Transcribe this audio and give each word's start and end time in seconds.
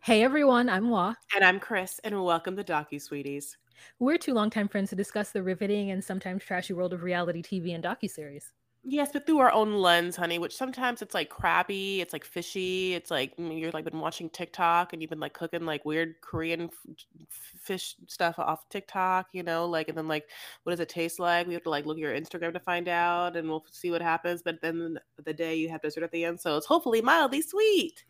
Hey 0.00 0.22
everyone, 0.22 0.70
I'm 0.70 0.88
Wah. 0.88 1.14
And 1.34 1.44
I'm 1.44 1.60
Chris, 1.60 2.00
and 2.04 2.14
we 2.14 2.22
welcome 2.22 2.56
to 2.56 2.64
Docu 2.64 3.02
Sweeties. 3.02 3.58
We're 3.98 4.16
two 4.16 4.32
longtime 4.32 4.68
friends 4.68 4.88
to 4.90 4.96
discuss 4.96 5.30
the 5.30 5.42
riveting 5.42 5.90
and 5.90 6.02
sometimes 6.02 6.42
trashy 6.42 6.72
world 6.72 6.94
of 6.94 7.02
reality 7.02 7.42
TV 7.42 7.74
and 7.74 7.84
docuseries. 7.84 8.44
Yes, 8.86 9.10
but 9.12 9.24
through 9.24 9.38
our 9.38 9.50
own 9.50 9.72
lens, 9.72 10.14
honey, 10.14 10.38
which 10.38 10.54
sometimes 10.54 11.00
it's 11.00 11.14
like 11.14 11.30
crappy, 11.30 12.02
it's 12.02 12.12
like 12.12 12.22
fishy, 12.22 12.92
it's 12.92 13.10
like 13.10 13.34
mm, 13.38 13.58
you're 13.58 13.70
like 13.70 13.86
been 13.86 13.98
watching 13.98 14.28
TikTok 14.28 14.92
and 14.92 15.00
you've 15.00 15.08
been 15.08 15.20
like 15.20 15.32
cooking 15.32 15.64
like 15.64 15.86
weird 15.86 16.16
Korean 16.20 16.64
f- 16.64 17.30
fish 17.30 17.96
stuff 18.06 18.38
off 18.38 18.68
TikTok, 18.68 19.28
you 19.32 19.42
know, 19.42 19.64
like 19.64 19.88
and 19.88 19.96
then 19.96 20.06
like 20.06 20.28
what 20.64 20.72
does 20.72 20.80
it 20.80 20.90
taste 20.90 21.18
like? 21.18 21.46
We 21.46 21.54
have 21.54 21.62
to 21.62 21.70
like 21.70 21.86
look 21.86 21.96
at 21.96 22.00
your 22.00 22.14
Instagram 22.14 22.52
to 22.52 22.60
find 22.60 22.86
out 22.86 23.36
and 23.36 23.48
we'll 23.48 23.64
see 23.70 23.90
what 23.90 24.02
happens. 24.02 24.42
But 24.42 24.60
then 24.60 24.98
the 25.24 25.32
day 25.32 25.54
you 25.54 25.70
have 25.70 25.80
dessert 25.80 26.04
at 26.04 26.12
the 26.12 26.24
end, 26.26 26.38
so 26.38 26.58
it's 26.58 26.66
hopefully 26.66 27.00
mildly 27.00 27.40
sweet. 27.40 28.04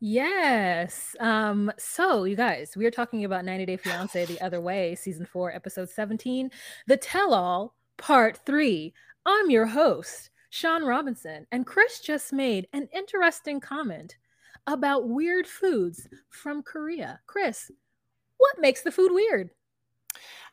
Yes. 0.00 1.16
Um, 1.20 1.72
so 1.78 2.24
you 2.24 2.36
guys, 2.36 2.74
we 2.76 2.84
are 2.84 2.90
talking 2.90 3.24
about 3.24 3.46
90 3.46 3.66
Day 3.66 3.76
Fiance 3.78 4.26
the 4.26 4.40
other 4.42 4.60
way, 4.60 4.94
season 4.96 5.24
four, 5.26 5.54
episode 5.54 5.88
17, 5.88 6.50
The 6.86 6.96
Tell 6.98 7.32
All, 7.32 7.74
part 7.98 8.38
three. 8.44 8.94
I'm 9.26 9.50
your 9.50 9.66
host, 9.66 10.30
Shaun 10.48 10.82
Robinson, 10.82 11.46
and 11.52 11.66
Chris 11.66 12.00
just 12.00 12.32
made 12.32 12.66
an 12.72 12.88
interesting 12.94 13.60
comment 13.60 14.16
about 14.66 15.08
weird 15.08 15.46
foods 15.46 16.08
from 16.30 16.62
Korea. 16.62 17.20
Chris, 17.26 17.70
what 18.38 18.58
makes 18.58 18.80
the 18.80 18.90
food 18.90 19.12
weird? 19.12 19.50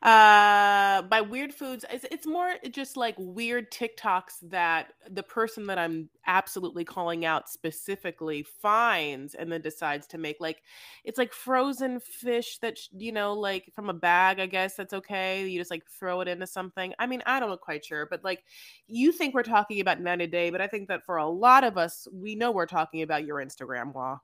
Uh, 0.04 1.02
by 1.04 1.22
weird 1.22 1.52
foods, 1.52 1.84
it's, 1.90 2.06
it's 2.12 2.28
more 2.28 2.54
just 2.72 2.98
like 2.98 3.16
weird 3.18 3.72
TikToks 3.72 4.36
that 4.44 4.94
the 5.10 5.24
person 5.24 5.66
that 5.68 5.80
I'm 5.80 6.10
absolutely 6.28 6.86
calling 6.86 7.26
out 7.26 7.50
specifically 7.50 8.46
finds 8.62 9.34
and 9.34 9.52
then 9.52 9.62
decides 9.62 10.06
to 10.08 10.20
make. 10.20 10.38
Like, 10.40 10.62
it's 11.04 11.18
like 11.18 11.34
frozen 11.34 12.00
fish 12.00 12.60
that, 12.60 12.78
you 12.92 13.12
know, 13.12 13.34
like 13.34 13.72
from 13.74 13.90
a 13.90 13.94
bag, 13.94 14.40
I 14.40 14.46
guess 14.46 14.76
that's 14.76 14.94
okay. 14.94 15.48
You 15.48 15.60
just 15.60 15.72
like 15.72 15.88
throw 15.88 16.22
it 16.22 16.28
into 16.28 16.46
something. 16.46 16.94
I 17.00 17.08
mean, 17.08 17.24
I 17.26 17.40
don't 17.40 17.60
quite 17.60 17.84
sure, 17.84 18.06
but 18.06 18.24
like, 18.24 18.44
you 18.88 19.12
think 19.12 19.34
we're 19.34 19.44
talking 19.44 19.80
about 19.80 20.00
90 20.00 20.28
Day, 20.28 20.50
but 20.50 20.62
I 20.62 20.68
think 20.68 20.90
that 20.90 21.06
for 21.06 21.18
a 21.18 21.28
lot 21.28 21.64
of 21.64 21.78
us, 21.78 22.08
we 22.12 22.36
know 22.36 22.52
we're 22.52 22.66
talking 22.66 23.02
about 23.02 23.26
your 23.26 23.38
Instagram 23.38 23.94
wall. 23.94 24.22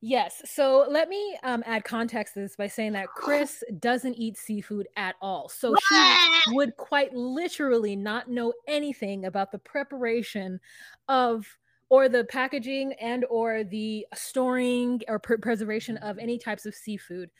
Yes. 0.00 0.42
So 0.44 0.86
let 0.88 1.08
me 1.08 1.36
um, 1.42 1.64
add 1.66 1.84
context 1.84 2.34
to 2.34 2.40
this 2.40 2.54
by 2.54 2.68
saying 2.68 2.92
that 2.92 3.08
Chris 3.16 3.64
doesn't 3.80 4.14
eat 4.14 4.36
seafood 4.36 4.86
at 4.96 5.16
all. 5.20 5.48
So 5.48 5.74
she 5.88 6.18
would 6.48 6.76
quite 6.76 7.12
literally 7.14 7.96
not 7.96 8.28
know 8.28 8.52
anything 8.68 9.24
about 9.24 9.50
the 9.50 9.58
preparation 9.58 10.60
of 11.08 11.46
or 11.90 12.08
the 12.08 12.24
packaging 12.24 12.92
and 12.94 13.24
or 13.30 13.64
the 13.64 14.06
storing 14.14 15.00
or 15.08 15.18
pr- 15.18 15.36
preservation 15.36 15.96
of 15.98 16.18
any 16.18 16.38
types 16.38 16.66
of 16.66 16.74
seafood. 16.74 17.30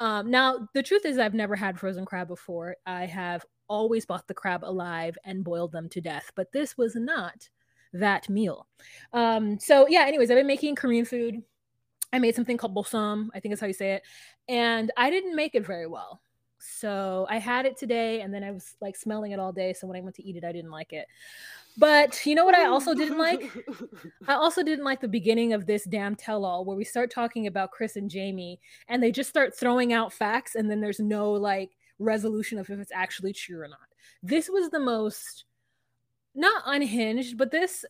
Um, 0.00 0.30
now, 0.30 0.68
the 0.74 0.82
truth 0.82 1.06
is, 1.06 1.18
I've 1.18 1.34
never 1.34 1.54
had 1.54 1.78
frozen 1.78 2.04
crab 2.04 2.26
before. 2.26 2.76
I 2.84 3.06
have 3.06 3.46
always 3.68 4.04
bought 4.04 4.26
the 4.26 4.34
crab 4.34 4.64
alive 4.64 5.16
and 5.24 5.44
boiled 5.44 5.70
them 5.70 5.88
to 5.90 6.00
death, 6.00 6.32
but 6.34 6.50
this 6.52 6.76
was 6.76 6.96
not 6.96 7.48
that 7.92 8.28
meal. 8.28 8.66
Um, 9.12 9.60
so 9.60 9.86
yeah. 9.86 10.04
Anyways, 10.06 10.30
I've 10.30 10.36
been 10.36 10.46
making 10.46 10.74
Korean 10.74 11.04
food 11.04 11.42
I 12.12 12.18
made 12.18 12.34
something 12.34 12.56
called 12.56 12.74
bosam, 12.74 13.28
I 13.34 13.40
think 13.40 13.54
is 13.54 13.60
how 13.60 13.66
you 13.66 13.72
say 13.72 13.92
it, 13.94 14.02
and 14.48 14.90
I 14.96 15.10
didn't 15.10 15.34
make 15.34 15.54
it 15.54 15.66
very 15.66 15.86
well. 15.86 16.20
So 16.58 17.26
I 17.28 17.38
had 17.38 17.66
it 17.66 17.76
today, 17.76 18.20
and 18.20 18.32
then 18.32 18.44
I 18.44 18.52
was 18.52 18.76
like 18.80 18.96
smelling 18.96 19.32
it 19.32 19.40
all 19.40 19.52
day. 19.52 19.72
So 19.72 19.86
when 19.86 19.96
I 19.96 20.00
went 20.00 20.14
to 20.16 20.24
eat 20.24 20.36
it, 20.36 20.44
I 20.44 20.52
didn't 20.52 20.70
like 20.70 20.92
it. 20.92 21.06
But 21.76 22.24
you 22.26 22.34
know 22.34 22.44
what 22.44 22.54
I 22.54 22.66
also 22.66 22.94
didn't 22.94 23.18
like? 23.18 23.50
I 24.28 24.34
also 24.34 24.62
didn't 24.62 24.84
like 24.84 25.00
the 25.00 25.08
beginning 25.08 25.54
of 25.54 25.66
this 25.66 25.84
damn 25.84 26.14
tell 26.14 26.44
all 26.44 26.64
where 26.64 26.76
we 26.76 26.84
start 26.84 27.10
talking 27.10 27.46
about 27.46 27.70
Chris 27.70 27.96
and 27.96 28.10
Jamie 28.10 28.60
and 28.88 29.02
they 29.02 29.10
just 29.10 29.30
start 29.30 29.56
throwing 29.56 29.92
out 29.92 30.12
facts 30.12 30.54
and 30.54 30.70
then 30.70 30.80
there's 30.80 31.00
no 31.00 31.32
like 31.32 31.70
resolution 31.98 32.58
of 32.58 32.68
if 32.68 32.78
it's 32.78 32.92
actually 32.94 33.32
true 33.32 33.60
or 33.60 33.68
not. 33.68 33.78
This 34.22 34.50
was 34.50 34.68
the 34.68 34.80
most 34.80 35.44
not 36.34 36.62
unhinged, 36.66 37.38
but 37.38 37.50
this 37.50 37.84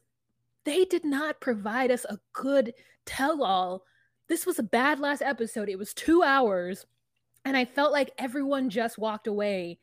they 0.65 0.85
did 0.85 1.05
not 1.05 1.41
provide 1.41 1.91
us 1.91 2.07
a 2.09 2.19
good 2.33 2.73
tell 3.05 3.43
all 3.43 3.83
this 4.33 4.47
was 4.47 4.59
a 4.59 4.63
bad 4.63 4.99
last 4.99 5.21
episode. 5.21 5.69
It 5.69 5.79
was 5.79 5.93
two 5.93 6.23
hours, 6.23 6.87
and 7.45 7.55
I 7.55 7.67
felt 7.67 7.93
like 7.93 8.13
everyone 8.17 8.71
just 8.71 8.97
walked 8.97 9.27
away 9.27 9.79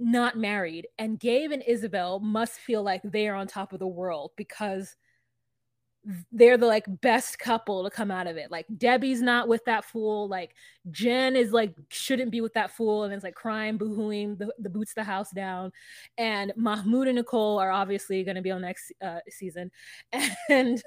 not 0.00 0.36
married. 0.36 0.88
And 0.98 1.20
Gabe 1.20 1.52
and 1.52 1.62
Isabel 1.64 2.18
must 2.18 2.54
feel 2.54 2.82
like 2.82 3.02
they're 3.04 3.36
on 3.36 3.46
top 3.46 3.72
of 3.72 3.78
the 3.78 3.86
world 3.86 4.32
because 4.36 4.96
they're 6.32 6.56
the 6.56 6.66
like 6.66 6.86
best 7.02 7.38
couple 7.38 7.84
to 7.84 7.90
come 7.90 8.10
out 8.10 8.26
of 8.26 8.36
it. 8.36 8.50
Like 8.50 8.66
Debbie's 8.76 9.22
not 9.22 9.46
with 9.46 9.64
that 9.66 9.84
fool. 9.84 10.26
Like 10.26 10.56
Jen 10.90 11.36
is 11.36 11.52
like 11.52 11.76
shouldn't 11.88 12.32
be 12.32 12.40
with 12.40 12.54
that 12.54 12.72
fool, 12.72 13.04
and 13.04 13.14
it's 13.14 13.22
like 13.22 13.36
crying, 13.36 13.78
boohooing, 13.78 14.36
the, 14.38 14.52
the 14.58 14.70
boots 14.70 14.94
the 14.94 15.04
house 15.04 15.30
down. 15.30 15.70
And 16.18 16.52
Mahmoud 16.56 17.06
and 17.06 17.14
Nicole 17.14 17.60
are 17.60 17.70
obviously 17.70 18.24
going 18.24 18.34
to 18.34 18.42
be 18.42 18.50
on 18.50 18.62
next 18.62 18.92
uh, 19.00 19.20
season, 19.28 19.70
and 20.50 20.82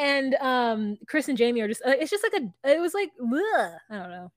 and 0.00 0.34
um 0.36 0.96
Chris 1.06 1.28
and 1.28 1.38
Jamie 1.38 1.60
are 1.60 1.68
just 1.68 1.82
uh, 1.86 1.90
it's 1.90 2.10
just 2.10 2.24
like 2.24 2.42
a 2.42 2.72
it 2.72 2.80
was 2.80 2.94
like 2.94 3.10
ugh, 3.20 3.72
I 3.90 3.96
don't 3.96 4.10
know. 4.10 4.32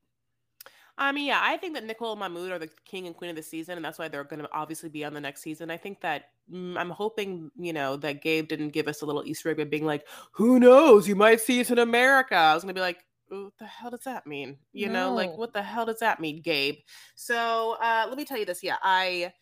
I 0.96 1.12
mean, 1.12 1.26
yeah, 1.26 1.40
I 1.42 1.58
think 1.58 1.74
that 1.74 1.86
Nicole 1.86 2.12
and 2.12 2.20
Mahmoud 2.20 2.52
are 2.52 2.60
the 2.60 2.70
king 2.86 3.08
and 3.08 3.16
queen 3.16 3.32
of 3.32 3.36
the 3.36 3.42
season, 3.42 3.78
and 3.78 3.84
that's 3.84 3.98
why 3.98 4.10
they're 4.10 4.24
going 4.24 4.44
to 4.44 4.50
obviously 4.54 4.90
be 4.90 5.04
on 5.04 5.14
the 5.16 5.22
next 5.22 5.42
season. 5.42 5.72
I 5.72 5.78
think 5.78 6.02
that 6.02 6.26
mm, 6.52 6.78
I'm 6.78 6.92
hoping, 6.92 7.50
you 7.58 7.74
know, 7.74 7.98
that 7.98 8.22
Gabe 8.22 8.48
didn't 8.48 8.70
give 8.70 8.88
us 8.88 9.02
a 9.02 9.06
little 9.06 9.26
Easter 9.26 9.50
egg 9.50 9.58
by 9.58 9.64
being 9.64 9.86
like, 9.86 10.06
"Who 10.34 10.60
knows? 10.60 11.08
You 11.08 11.16
might 11.16 11.42
see 11.42 11.62
us 11.62 11.72
in 11.72 11.80
America." 11.80 12.36
I 12.36 12.54
was 12.54 12.64
going 12.64 12.76
to 12.76 12.80
be 12.80 12.84
like, 12.84 13.04
"What 13.30 13.58
the 13.58 13.66
hell 13.66 13.90
does 13.90 14.04
that 14.04 14.28
mean?" 14.28 14.58
You 14.72 14.88
no. 14.88 14.94
know, 14.94 15.16
like, 15.16 15.36
what 15.36 15.52
the 15.52 15.64
hell 15.64 15.88
does 15.88 16.00
that 16.00 16.20
mean, 16.20 16.44
Gabe? 16.44 16.76
So 17.16 17.76
uh, 17.82 18.06
let 18.08 18.18
me 18.18 18.26
tell 18.26 18.38
you 18.38 18.46
this. 18.46 18.62
Yeah, 18.62 18.78
I 18.84 19.34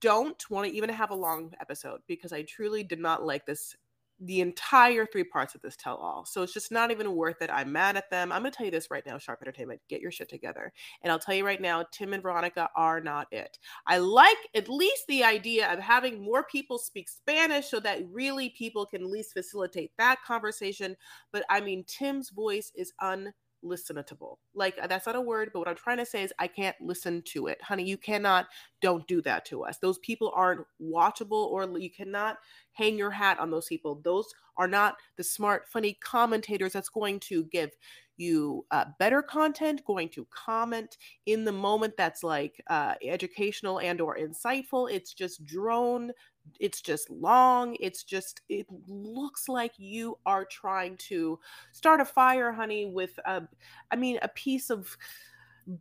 don't 0.00 0.50
want 0.50 0.68
to 0.68 0.74
even 0.74 0.90
have 0.90 1.10
a 1.10 1.16
long 1.16 1.52
episode 1.60 2.00
because 2.06 2.32
I 2.32 2.42
truly 2.42 2.84
did 2.84 3.00
not 3.00 3.24
like 3.24 3.44
this 3.44 3.74
the 4.20 4.40
entire 4.40 5.06
three 5.06 5.24
parts 5.24 5.54
of 5.54 5.60
this 5.60 5.76
tell 5.76 5.96
all. 5.96 6.24
So 6.24 6.42
it's 6.42 6.54
just 6.54 6.70
not 6.70 6.90
even 6.90 7.14
worth 7.14 7.42
it. 7.42 7.50
I'm 7.52 7.72
mad 7.72 7.96
at 7.96 8.10
them. 8.10 8.32
I'm 8.32 8.42
going 8.42 8.52
to 8.52 8.56
tell 8.56 8.66
you 8.66 8.70
this 8.70 8.90
right 8.90 9.04
now, 9.04 9.18
Sharp 9.18 9.40
Entertainment. 9.42 9.80
Get 9.88 10.00
your 10.00 10.12
shit 10.12 10.28
together. 10.28 10.72
And 11.02 11.12
I'll 11.12 11.18
tell 11.18 11.34
you 11.34 11.44
right 11.44 11.60
now, 11.60 11.84
Tim 11.92 12.12
and 12.12 12.22
Veronica 12.22 12.68
are 12.76 13.00
not 13.00 13.26
it. 13.32 13.58
I 13.86 13.98
like 13.98 14.36
at 14.54 14.68
least 14.68 15.04
the 15.08 15.24
idea 15.24 15.72
of 15.72 15.78
having 15.78 16.22
more 16.22 16.44
people 16.44 16.78
speak 16.78 17.08
Spanish 17.08 17.66
so 17.66 17.80
that 17.80 18.02
really 18.10 18.50
people 18.50 18.86
can 18.86 19.02
at 19.02 19.10
least 19.10 19.32
facilitate 19.32 19.90
that 19.98 20.18
conversation. 20.26 20.96
But 21.32 21.44
I 21.50 21.60
mean, 21.60 21.84
Tim's 21.86 22.30
voice 22.30 22.70
is 22.76 22.92
un 23.00 23.32
listenable. 23.64 24.36
Like 24.54 24.76
uh, 24.80 24.86
that's 24.86 25.06
not 25.06 25.16
a 25.16 25.20
word, 25.20 25.50
but 25.52 25.60
what 25.60 25.68
I'm 25.68 25.76
trying 25.76 25.98
to 25.98 26.06
say 26.06 26.22
is 26.22 26.32
I 26.38 26.46
can't 26.46 26.76
listen 26.80 27.22
to 27.26 27.46
it. 27.46 27.60
Honey, 27.62 27.84
you 27.84 27.96
cannot 27.96 28.46
don't 28.80 29.06
do 29.08 29.22
that 29.22 29.44
to 29.46 29.64
us. 29.64 29.78
Those 29.78 29.98
people 29.98 30.32
aren't 30.34 30.66
watchable 30.80 31.46
or 31.46 31.66
you 31.78 31.90
cannot 31.90 32.38
hang 32.72 32.98
your 32.98 33.10
hat 33.10 33.38
on 33.38 33.50
those 33.50 33.66
people. 33.66 34.00
Those 34.04 34.26
are 34.56 34.68
not 34.68 34.96
the 35.16 35.24
smart 35.24 35.66
funny 35.68 35.98
commentators 36.02 36.72
that's 36.72 36.88
going 36.88 37.20
to 37.20 37.44
give 37.44 37.70
you 38.16 38.64
uh, 38.70 38.84
better 38.98 39.22
content 39.22 39.84
going 39.84 40.08
to 40.08 40.26
comment 40.30 40.98
in 41.26 41.44
the 41.44 41.52
moment 41.52 41.94
that's 41.96 42.22
like 42.22 42.62
uh, 42.68 42.94
educational 43.02 43.80
and 43.80 44.00
or 44.00 44.16
insightful 44.16 44.90
it's 44.90 45.12
just 45.12 45.44
drone 45.44 46.12
it's 46.60 46.80
just 46.80 47.10
long 47.10 47.76
it's 47.80 48.04
just 48.04 48.42
it 48.48 48.66
looks 48.86 49.48
like 49.48 49.72
you 49.78 50.18
are 50.26 50.44
trying 50.44 50.96
to 50.96 51.38
start 51.72 52.00
a 52.00 52.04
fire 52.04 52.52
honey 52.52 52.86
with 52.86 53.18
a 53.24 53.42
i 53.90 53.96
mean 53.96 54.18
a 54.22 54.28
piece 54.28 54.70
of 54.70 54.96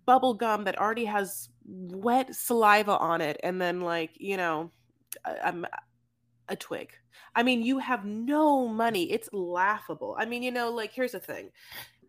bubble 0.06 0.34
gum 0.34 0.64
that 0.64 0.80
already 0.80 1.06
has 1.06 1.50
wet 1.66 2.34
saliva 2.34 2.98
on 2.98 3.22
it 3.22 3.40
and 3.44 3.62
then 3.62 3.82
like 3.82 4.12
you 4.16 4.38
know 4.38 4.72
i'm 5.44 5.66
um, 5.66 5.68
a 6.50 6.56
twig. 6.56 6.92
I 7.36 7.44
mean 7.44 7.62
you 7.62 7.80
have 7.80 8.06
no 8.06 8.68
money. 8.68 9.12
It's 9.12 9.30
laughable. 9.34 10.16
I 10.20 10.26
mean 10.26 10.44
you 10.44 10.52
know 10.52 10.72
like 10.72 10.94
here's 10.94 11.14
the 11.14 11.20
thing 11.20 11.50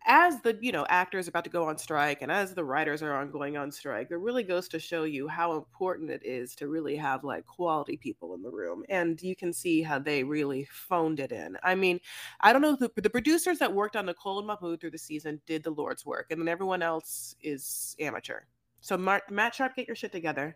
as 0.05 0.39
the 0.41 0.57
you 0.61 0.71
know 0.71 0.85
actors 0.89 1.27
about 1.27 1.43
to 1.43 1.49
go 1.49 1.67
on 1.67 1.77
strike 1.77 2.21
and 2.21 2.31
as 2.31 2.53
the 2.53 2.63
writers 2.63 3.01
are 3.01 3.13
on 3.13 3.31
going 3.31 3.57
on 3.57 3.71
strike 3.71 4.11
it 4.11 4.17
really 4.17 4.43
goes 4.43 4.67
to 4.67 4.79
show 4.79 5.03
you 5.03 5.27
how 5.27 5.53
important 5.55 6.11
it 6.11 6.21
is 6.23 6.55
to 6.55 6.67
really 6.67 6.95
have 6.95 7.23
like 7.23 7.45
quality 7.45 7.97
people 7.97 8.35
in 8.35 8.41
the 8.41 8.49
room 8.49 8.83
and 8.89 9.21
you 9.21 9.35
can 9.35 9.51
see 9.51 9.81
how 9.81 9.97
they 9.97 10.23
really 10.23 10.67
phoned 10.71 11.19
it 11.19 11.31
in. 11.31 11.57
I 11.63 11.75
mean 11.75 11.99
i 12.41 12.53
don't 12.53 12.61
know 12.61 12.75
the, 12.75 12.91
the 12.95 13.09
producers 13.09 13.57
that 13.59 13.73
worked 13.73 13.95
on 13.95 14.05
nicole 14.05 14.37
and 14.37 14.47
mahmoud 14.47 14.79
through 14.79 14.91
the 14.91 14.97
season 14.97 15.41
did 15.47 15.63
the 15.63 15.71
lord's 15.71 16.05
work 16.05 16.27
and 16.29 16.39
then 16.39 16.47
everyone 16.47 16.81
else 16.81 17.35
is 17.41 17.95
amateur. 17.99 18.41
So 18.81 18.97
matt 18.97 19.55
sharp 19.55 19.75
get 19.75 19.87
your 19.87 19.95
shit 19.95 20.11
together. 20.11 20.55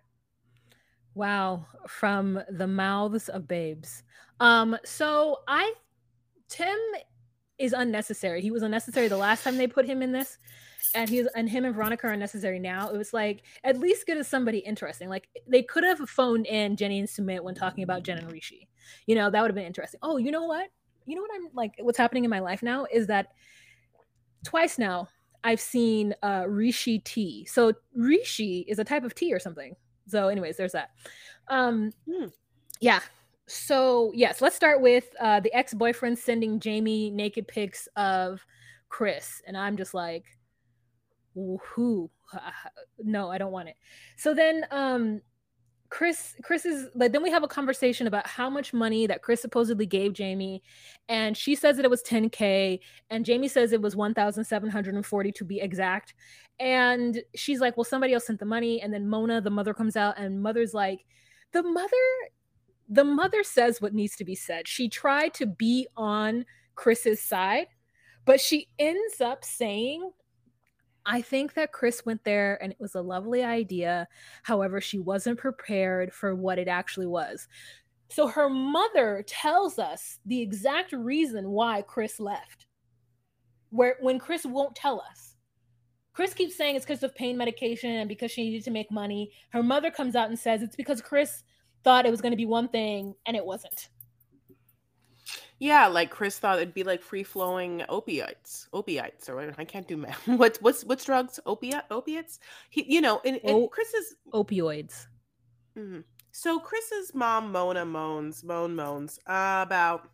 Wow 1.16 1.66
from 1.88 2.40
the 2.50 2.68
mouths 2.68 3.30
of 3.30 3.48
babes. 3.48 4.04
Um 4.40 4.78
so 4.86 5.40
i 5.48 5.74
tim 6.50 6.78
is 7.60 7.74
unnecessary. 7.74 8.42
He 8.42 8.52
was 8.52 8.64
unnecessary 8.64 9.08
the 9.08 9.18
last 9.18 9.44
time 9.44 9.58
they 9.58 9.68
put 9.68 9.86
him 9.86 10.02
in 10.02 10.12
this. 10.12 10.38
and 10.96 11.10
he's 11.10 11.28
and 11.36 11.50
him 11.50 11.66
and 11.66 11.76
Veronica 11.76 12.08
are 12.08 12.16
necessary 12.16 12.60
now. 12.60 12.90
It 12.90 12.98
was 12.98 13.14
like 13.14 13.44
at 13.64 13.78
least 13.78 14.08
get 14.08 14.18
us 14.18 14.28
somebody 14.28 14.60
interesting. 14.60 15.10
Like 15.10 15.28
they 15.48 15.62
could 15.62 15.84
have 15.84 16.00
phoned 16.10 16.48
in 16.48 16.76
Jenny 16.76 17.00
and 17.00 17.08
Sumit 17.08 17.42
when 17.42 17.56
talking 17.56 17.84
about 17.84 18.04
Jen 18.04 18.18
and 18.18 18.32
Rishi. 18.32 18.68
You 19.06 19.16
know, 19.16 19.30
that 19.30 19.42
would 19.42 19.50
have 19.52 19.56
been 19.56 19.66
interesting. 19.66 20.00
Oh, 20.02 20.18
you 20.18 20.32
know 20.32 20.46
what? 20.46 20.70
You 21.06 21.16
know 21.16 21.22
what 21.22 21.32
I'm 21.36 21.50
like 21.54 21.74
what's 21.80 21.98
happening 21.98 22.24
in 22.24 22.30
my 22.30 22.40
life 22.40 22.64
now 22.64 22.86
is 22.92 23.08
that 23.08 23.28
twice 24.44 24.80
now 24.80 25.10
I've 25.44 25.62
seen 25.62 26.16
uh 26.24 26.46
Rishi 26.48 27.00
tea. 27.00 27.46
So 27.46 27.74
Rishi 27.94 28.66
is 28.68 28.80
a 28.80 28.84
type 28.84 29.04
of 29.04 29.14
tea 29.14 29.34
or 29.34 29.40
something. 29.40 29.76
So, 30.08 30.28
anyways, 30.30 30.58
there's 30.58 30.72
that. 30.72 30.92
Um 31.50 31.92
hmm. 32.10 32.28
yeah. 32.80 33.02
So 33.50 34.12
yes, 34.14 34.42
let's 34.42 34.56
start 34.56 34.80
with 34.80 35.06
uh 35.20 35.40
the 35.40 35.54
ex-boyfriend 35.54 36.18
sending 36.20 36.60
Jamie 36.60 37.10
naked 37.10 37.48
pics 37.48 37.88
of 37.96 38.46
Chris. 38.90 39.42
And 39.48 39.58
I'm 39.58 39.76
just 39.76 39.94
like, 39.94 40.26
who? 41.34 42.10
No, 43.00 43.32
I 43.32 43.38
don't 43.40 43.52
want 43.52 43.70
it. 43.70 43.76
So 44.18 44.34
then 44.34 44.66
um 44.70 45.22
Chris 45.90 46.36
Chris 46.44 46.66
is 46.66 46.90
like 46.94 47.12
then 47.12 47.24
we 47.24 47.32
have 47.32 47.42
a 47.44 47.48
conversation 47.48 48.06
about 48.06 48.28
how 48.28 48.50
much 48.50 48.74
money 48.74 49.08
that 49.08 49.24
Chris 49.24 49.42
supposedly 49.42 49.88
gave 49.88 50.14
Jamie 50.14 50.62
and 51.08 51.36
she 51.36 51.56
says 51.56 51.78
that 51.78 51.86
it 51.86 51.90
was 51.90 52.04
10k 52.04 52.80
and 53.10 53.26
Jamie 53.26 53.48
says 53.48 53.72
it 53.72 53.82
was 53.82 53.96
1740 53.96 55.32
to 55.32 55.44
be 55.44 55.60
exact 55.60 56.14
and 56.60 57.20
she's 57.36 57.60
like 57.60 57.76
well 57.76 57.84
somebody 57.84 58.14
else 58.14 58.28
sent 58.28 58.40
the 58.40 58.46
money 58.46 58.80
and 58.82 58.94
then 58.94 59.10
Mona 59.10 59.42
the 59.42 59.50
mother 59.50 59.74
comes 59.74 59.96
out 59.96 60.20
and 60.20 60.44
mother's 60.44 60.76
like 60.76 61.06
the 61.54 61.64
mother 61.64 61.90
the 62.90 63.04
mother 63.04 63.44
says 63.44 63.82
what 63.82 63.94
needs 63.94 64.16
to 64.16 64.26
be 64.26 64.36
said 64.36 64.68
she 64.68 64.90
tried 64.90 65.34
to 65.34 65.46
be 65.46 65.88
on 65.96 66.46
Chris's 66.76 67.22
side 67.22 67.68
but 68.26 68.42
she 68.42 68.68
ends 68.78 69.22
up 69.22 69.44
saying 69.46 70.12
I 71.06 71.22
think 71.22 71.56
that 71.56 71.72
Chris 71.72 72.06
went 72.06 72.24
there 72.24 72.62
and 72.62 72.72
it 72.72 72.80
was 72.80 72.94
a 72.94 73.02
lovely 73.02 73.44
idea. 73.44 74.08
However, 74.44 74.80
she 74.80 75.00
wasn't 75.00 75.40
prepared 75.40 76.14
for 76.14 76.36
what 76.36 76.60
it 76.60 76.68
actually 76.68 77.08
was. 77.08 77.48
So 78.10 78.28
her 78.28 78.50
mother 78.50 79.24
tells 79.28 79.80
us 79.80 80.20
the 80.26 80.42
exact 80.42 80.92
reason 80.92 81.50
why 81.50 81.84
Chris 81.84 82.20
left. 82.20 82.68
Where 83.72 83.98
when 84.02 84.20
Chris 84.20 84.46
won't 84.46 84.76
tell 84.76 85.02
us. 85.10 85.36
Chris 86.14 86.34
keeps 86.34 86.56
saying 86.56 86.76
it's 86.76 86.86
because 86.86 87.04
of 87.04 87.16
pain 87.16 87.38
medication 87.38 87.92
and 87.92 88.10
because 88.10 88.30
she 88.30 88.44
needed 88.44 88.64
to 88.66 88.72
make 88.72 88.92
money. 88.92 89.32
Her 89.52 89.64
mother 89.64 89.90
comes 89.90 90.16
out 90.16 90.30
and 90.30 90.38
says 90.38 90.62
it's 90.62 90.76
because 90.76 91.02
Chris 91.02 91.44
thought 91.84 92.06
it 92.06 92.12
was 92.12 92.22
going 92.22 92.32
to 92.32 92.38
be 92.38 92.46
one 92.46 92.68
thing 92.68 93.16
and 93.26 93.36
it 93.36 93.46
wasn't. 93.46 93.90
Yeah, 95.60 95.88
like 95.88 96.10
Chris 96.10 96.40
thought 96.40 96.58
it'd 96.58 96.74
be 96.74 96.84
like 96.84 97.02
free 97.02 97.24
flowing 97.24 97.84
opiates, 97.90 98.70
opiates, 98.72 99.28
or 99.28 99.54
I 99.58 99.66
can't 99.66 99.88
do 99.88 99.98
math. 99.98 100.26
What's 100.28 100.62
what's 100.62 100.86
what's 100.86 101.04
drugs? 101.04 101.38
Opiate, 101.46 101.84
opiates. 101.92 102.40
He, 102.70 102.86
you 102.88 103.02
know, 103.02 103.22
and, 103.26 103.40
and 103.44 103.52
oh, 103.52 103.68
Chris's 103.68 104.16
opioids. 104.34 105.08
Mm-hmm. 105.78 106.00
So 106.32 106.60
Chris's 106.60 107.14
mom 107.14 107.52
Mona 107.52 107.86
moans, 107.86 108.42
moan 108.44 108.74
moans 108.74 109.20
uh, 109.28 109.64
about 109.66 110.10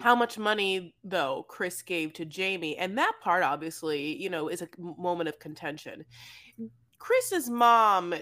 how 0.00 0.14
much 0.14 0.36
money 0.36 0.94
though 1.02 1.46
Chris 1.48 1.80
gave 1.80 2.12
to 2.14 2.26
Jamie, 2.26 2.76
and 2.76 2.98
that 2.98 3.12
part 3.22 3.42
obviously, 3.42 4.20
you 4.22 4.28
know, 4.28 4.48
is 4.48 4.60
a 4.60 4.68
moment 4.78 5.30
of 5.30 5.38
contention. 5.38 6.04
Chris's 6.98 7.48
mom 7.48 8.14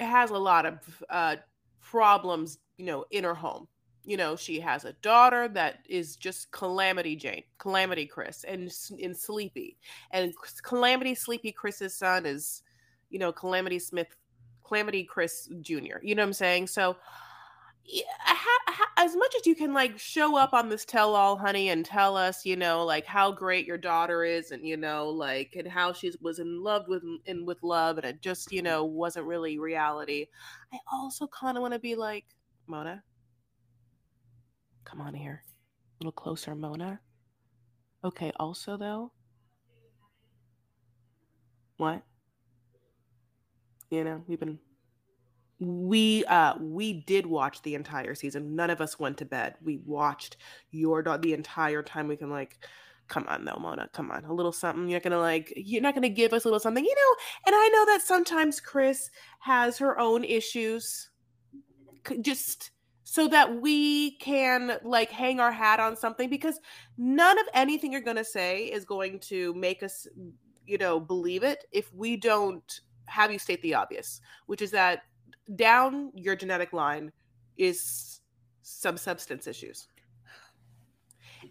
has 0.00 0.30
a 0.30 0.38
lot 0.38 0.66
of 0.66 1.02
uh, 1.08 1.36
problems, 1.80 2.58
you 2.76 2.86
know, 2.86 3.04
in 3.10 3.24
her 3.24 3.34
home. 3.34 3.68
You 4.02 4.16
know 4.16 4.34
she 4.34 4.58
has 4.60 4.86
a 4.86 4.94
daughter 4.94 5.46
that 5.48 5.80
is 5.86 6.16
just 6.16 6.50
calamity 6.52 7.14
jane 7.14 7.42
calamity 7.58 8.06
chris 8.06 8.44
and 8.44 8.72
in 8.98 9.14
sleepy. 9.14 9.76
And 10.10 10.32
calamity 10.62 11.14
sleepy 11.14 11.52
chris's 11.52 11.94
son 11.94 12.24
is 12.24 12.62
you 13.10 13.18
know 13.18 13.30
calamity 13.30 13.78
smith 13.78 14.16
calamity 14.66 15.04
chris 15.04 15.48
jr 15.60 15.98
you 16.02 16.14
know 16.14 16.22
what 16.22 16.28
i'm 16.28 16.32
saying? 16.32 16.66
So 16.68 16.96
as 18.96 19.16
much 19.16 19.34
as 19.34 19.46
you 19.46 19.54
can 19.54 19.72
like 19.72 19.98
show 19.98 20.36
up 20.36 20.52
on 20.52 20.68
this 20.68 20.84
tell 20.84 21.14
all 21.14 21.36
honey 21.36 21.70
and 21.70 21.84
tell 21.84 22.16
us 22.16 22.44
you 22.44 22.54
know 22.54 22.84
like 22.84 23.04
how 23.04 23.32
great 23.32 23.66
your 23.66 23.78
daughter 23.78 24.22
is 24.22 24.50
and 24.52 24.66
you 24.66 24.76
know 24.76 25.08
like 25.08 25.54
and 25.56 25.66
how 25.66 25.92
she 25.92 26.12
was 26.20 26.38
in 26.38 26.62
love 26.62 26.84
with 26.86 27.02
and 27.26 27.46
with 27.46 27.60
love 27.62 27.96
and 27.98 28.06
it 28.06 28.20
just 28.20 28.52
you 28.52 28.62
know 28.62 28.84
wasn't 28.84 29.26
really 29.26 29.58
reality 29.58 30.26
i 30.72 30.78
also 30.92 31.26
kind 31.28 31.56
of 31.56 31.62
want 31.62 31.74
to 31.74 31.80
be 31.80 31.94
like 31.96 32.26
mona 32.66 33.02
Come 34.90 35.00
on 35.00 35.14
here. 35.14 35.42
A 36.00 36.04
little 36.04 36.12
closer, 36.12 36.54
Mona. 36.54 37.00
Okay, 38.04 38.32
also 38.40 38.76
though. 38.76 39.12
What? 41.76 42.02
You 43.90 44.04
know, 44.04 44.22
we've 44.26 44.40
been 44.40 44.58
we 45.60 46.24
uh 46.24 46.54
we 46.58 46.94
did 47.02 47.26
watch 47.26 47.62
the 47.62 47.74
entire 47.74 48.14
season. 48.14 48.56
None 48.56 48.70
of 48.70 48.80
us 48.80 48.98
went 48.98 49.18
to 49.18 49.24
bed. 49.26 49.54
We 49.62 49.76
watched 49.84 50.38
your 50.70 51.02
dog 51.02 51.22
the 51.22 51.34
entire 51.34 51.82
time. 51.82 52.08
We 52.08 52.16
can 52.16 52.30
like 52.30 52.66
come 53.08 53.26
on 53.28 53.44
though, 53.44 53.58
Mona. 53.60 53.88
Come 53.92 54.10
on. 54.10 54.24
A 54.24 54.32
little 54.32 54.52
something. 54.52 54.88
You're 54.88 55.00
not 55.00 55.04
gonna 55.04 55.18
like 55.20 55.52
you're 55.56 55.82
not 55.82 55.94
gonna 55.94 56.08
give 56.08 56.32
us 56.32 56.44
a 56.44 56.48
little 56.48 56.60
something, 56.60 56.84
you 56.84 56.94
know. 56.94 57.16
And 57.46 57.54
I 57.54 57.68
know 57.68 57.86
that 57.86 58.02
sometimes 58.02 58.58
Chris 58.58 59.10
has 59.40 59.76
her 59.78 59.98
own 59.98 60.24
issues. 60.24 61.10
Just 62.22 62.70
so 63.04 63.28
that 63.28 63.60
we 63.60 64.12
can 64.18 64.78
like 64.84 65.10
hang 65.10 65.40
our 65.40 65.52
hat 65.52 65.80
on 65.80 65.96
something 65.96 66.30
because 66.30 66.60
none 66.96 67.38
of 67.38 67.46
anything 67.52 67.92
you're 67.92 68.00
to 68.00 68.24
say 68.24 68.66
is 68.66 68.84
going 68.84 69.18
to 69.18 69.52
make 69.54 69.82
us 69.82 70.06
you 70.64 70.78
know 70.78 71.00
believe 71.00 71.42
it 71.42 71.64
if 71.72 71.92
we 71.92 72.16
don't 72.16 72.82
have 73.06 73.32
you 73.32 73.38
state 73.38 73.60
the 73.62 73.74
obvious 73.74 74.20
which 74.46 74.62
is 74.62 74.70
that 74.70 75.02
down 75.56 76.12
your 76.14 76.36
genetic 76.36 76.72
line 76.72 77.10
is 77.56 78.20
some 78.62 78.96
substance 78.96 79.46
issues 79.46 79.88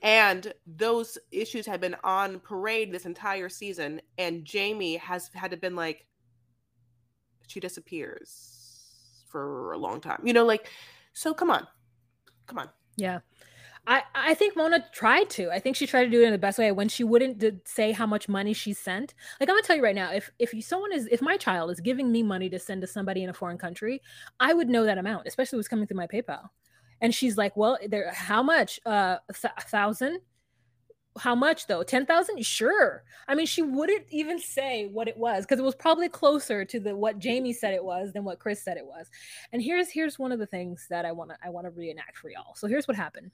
and 0.01 0.53
those 0.65 1.17
issues 1.31 1.65
have 1.65 1.81
been 1.81 1.95
on 2.03 2.39
parade 2.39 2.91
this 2.91 3.05
entire 3.05 3.49
season 3.49 3.99
and 4.17 4.45
jamie 4.45 4.95
has 4.95 5.29
had 5.33 5.51
to 5.51 5.57
been 5.57 5.75
like 5.75 6.05
she 7.47 7.59
disappears 7.59 9.25
for 9.27 9.73
a 9.73 9.77
long 9.77 9.99
time 9.99 10.21
you 10.23 10.33
know 10.33 10.45
like 10.45 10.69
so 11.19 11.33
come 11.33 11.51
on. 11.51 11.67
Come 12.47 12.59
on. 12.59 12.69
Yeah. 12.95 13.19
I, 13.89 14.03
I 14.13 14.33
think 14.35 14.55
Mona 14.55 14.85
tried 14.93 15.31
to. 15.31 15.49
I 15.49 15.59
think 15.59 15.75
she 15.75 15.87
tried 15.87 16.03
to 16.03 16.11
do 16.11 16.21
it 16.21 16.25
in 16.25 16.31
the 16.31 16.37
best 16.37 16.59
way 16.59 16.71
when 16.71 16.89
she 16.89 17.03
wouldn't 17.03 17.67
say 17.67 17.91
how 17.91 18.05
much 18.05 18.29
money 18.29 18.53
she 18.53 18.71
sent. 18.71 19.15
Like 19.39 19.49
I'm 19.49 19.55
gonna 19.55 19.63
tell 19.63 19.75
you 19.75 19.83
right 19.83 19.95
now, 19.95 20.11
if 20.13 20.29
if 20.37 20.53
you, 20.53 20.61
someone 20.61 20.93
is 20.93 21.07
if 21.11 21.23
my 21.23 21.37
child 21.37 21.71
is 21.71 21.79
giving 21.79 22.11
me 22.11 22.21
money 22.21 22.51
to 22.51 22.59
send 22.59 22.81
to 22.81 22.87
somebody 22.87 23.23
in 23.23 23.31
a 23.31 23.33
foreign 23.33 23.57
country, 23.57 23.99
I 24.39 24.53
would 24.53 24.69
know 24.69 24.85
that 24.85 24.99
amount, 24.99 25.25
especially 25.25 25.57
what's 25.57 25.67
coming 25.67 25.87
through 25.87 25.97
my 25.97 26.05
PayPal. 26.05 26.49
And 27.01 27.15
she's 27.15 27.35
like, 27.35 27.57
"Well, 27.57 27.79
there, 27.87 28.13
how 28.13 28.43
much? 28.43 28.79
Uh, 28.85 29.17
a 29.27 29.61
thousand? 29.61 30.19
how 31.17 31.33
much 31.33 31.65
though 31.65 31.81
10,000 31.81 32.45
sure 32.45 33.03
i 33.27 33.33
mean 33.33 33.47
she 33.47 33.63
wouldn't 33.63 34.05
even 34.11 34.39
say 34.39 34.85
what 34.85 35.07
it 35.07 35.17
was 35.17 35.43
because 35.43 35.59
it 35.59 35.63
was 35.63 35.75
probably 35.75 36.07
closer 36.07 36.63
to 36.63 36.79
the 36.79 36.95
what 36.95 37.17
jamie 37.17 37.51
said 37.51 37.73
it 37.73 37.83
was 37.83 38.13
than 38.13 38.23
what 38.23 38.39
chris 38.39 38.63
said 38.63 38.77
it 38.77 38.85
was 38.85 39.07
and 39.51 39.61
here's 39.61 39.89
here's 39.89 40.19
one 40.19 40.31
of 40.31 40.39
the 40.39 40.45
things 40.45 40.85
that 40.89 41.05
i 41.05 41.11
want 41.11 41.31
to 41.31 41.35
i 41.43 41.49
want 41.49 41.65
to 41.65 41.71
reenact 41.71 42.15
for 42.15 42.29
y'all 42.29 42.55
so 42.55 42.67
here's 42.67 42.87
what 42.87 42.95
happened 42.95 43.31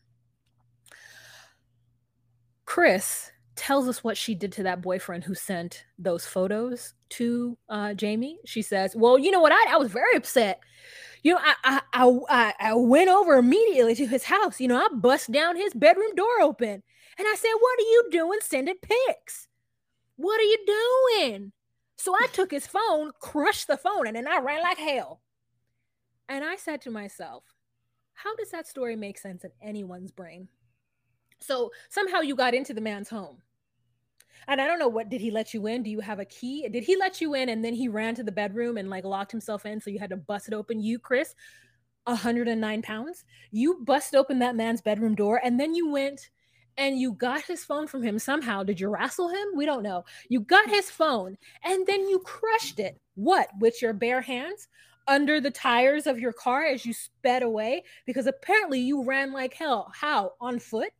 chris 2.75 3.31
tells 3.55 3.87
us 3.87 4.03
what 4.03 4.17
she 4.17 4.35
did 4.35 4.51
to 4.51 4.63
that 4.63 4.81
boyfriend 4.81 5.23
who 5.23 5.33
sent 5.33 5.85
those 5.97 6.25
photos 6.25 6.93
to 7.07 7.57
uh, 7.69 7.93
jamie 7.93 8.37
she 8.45 8.61
says 8.61 8.93
well 8.97 9.17
you 9.17 9.31
know 9.31 9.39
what 9.39 9.53
i, 9.53 9.73
I 9.73 9.77
was 9.77 9.91
very 9.91 10.15
upset 10.17 10.59
you 11.23 11.33
know, 11.33 11.39
I, 11.41 11.81
I 11.91 12.19
I 12.29 12.53
I 12.59 12.73
went 12.75 13.09
over 13.09 13.37
immediately 13.37 13.95
to 13.95 14.05
his 14.05 14.25
house. 14.25 14.61
You 14.61 14.67
know, 14.67 14.77
I 14.77 14.89
bust 14.93 15.31
down 15.31 15.55
his 15.55 15.73
bedroom 15.73 16.13
door 16.13 16.39
open. 16.39 16.83
And 17.17 17.27
I 17.27 17.33
said, 17.35 17.49
What 17.59 17.79
are 17.79 17.81
you 17.81 18.09
doing 18.11 18.39
sending 18.43 18.75
pics? 18.79 19.47
What 20.17 20.39
are 20.39 20.43
you 20.43 21.17
doing? 21.17 21.51
So 21.97 22.13
I 22.13 22.27
took 22.31 22.51
his 22.51 22.67
phone, 22.67 23.09
crushed 23.19 23.65
the 23.65 23.75
phone, 23.75 24.05
and 24.05 24.15
then 24.15 24.27
I 24.27 24.37
ran 24.37 24.61
like 24.61 24.77
hell. 24.77 25.21
And 26.29 26.45
I 26.45 26.57
said 26.57 26.81
to 26.81 26.91
myself, 26.91 27.43
How 28.13 28.35
does 28.35 28.51
that 28.51 28.67
story 28.67 28.95
make 28.95 29.17
sense 29.17 29.43
in 29.43 29.51
anyone's 29.63 30.11
brain? 30.11 30.49
So 31.39 31.71
somehow 31.89 32.21
you 32.21 32.35
got 32.35 32.53
into 32.53 32.73
the 32.73 32.81
man's 32.81 33.09
home. 33.09 33.37
And 34.47 34.61
I 34.61 34.67
don't 34.67 34.79
know 34.79 34.87
what 34.87 35.09
did 35.09 35.21
he 35.21 35.31
let 35.31 35.53
you 35.53 35.65
in? 35.67 35.83
Do 35.83 35.89
you 35.89 35.99
have 35.99 36.19
a 36.19 36.25
key? 36.25 36.67
Did 36.69 36.83
he 36.83 36.95
let 36.95 37.19
you 37.19 37.33
in 37.33 37.49
and 37.49 37.65
then 37.65 37.73
he 37.73 37.87
ran 37.87 38.15
to 38.15 38.23
the 38.23 38.31
bedroom 38.31 38.77
and 38.77 38.89
like 38.89 39.03
locked 39.03 39.31
himself 39.31 39.65
in 39.65 39.81
so 39.81 39.89
you 39.89 39.99
had 39.99 40.11
to 40.11 40.17
bust 40.17 40.47
it 40.47 40.53
open? 40.53 40.81
You, 40.81 40.99
Chris, 40.99 41.33
109 42.05 42.81
pounds, 42.83 43.23
you 43.51 43.81
bust 43.83 44.13
open 44.13 44.39
that 44.39 44.55
man's 44.55 44.81
bedroom 44.81 45.15
door 45.15 45.41
and 45.43 45.59
then 45.59 45.73
you 45.73 45.89
went 45.89 46.29
and 46.77 46.99
you 46.99 47.13
got 47.13 47.41
his 47.43 47.63
phone 47.63 47.87
from 47.87 48.03
him 48.03 48.19
somehow. 48.19 48.61
Did 48.61 48.79
you 48.79 48.89
wrestle 48.89 49.29
him? 49.29 49.47
We 49.55 49.65
don't 49.65 49.83
know. 49.83 50.05
You 50.29 50.41
got 50.41 50.69
his 50.69 50.91
phone 50.91 51.37
and 51.63 51.87
then 51.87 52.07
you 52.07 52.19
crushed 52.19 52.79
it. 52.79 52.99
What? 53.15 53.49
With 53.59 53.81
your 53.81 53.93
bare 53.93 54.21
hands? 54.21 54.67
Under 55.07 55.39
the 55.39 55.51
tires 55.51 56.07
of 56.07 56.19
your 56.19 56.33
car 56.33 56.65
as 56.65 56.85
you 56.85 56.93
sped 56.93 57.43
away? 57.43 57.83
Because 58.05 58.27
apparently 58.27 58.79
you 58.79 59.03
ran 59.03 59.31
like 59.31 59.53
hell. 59.53 59.91
How? 59.95 60.33
On 60.41 60.59
foot? 60.59 60.91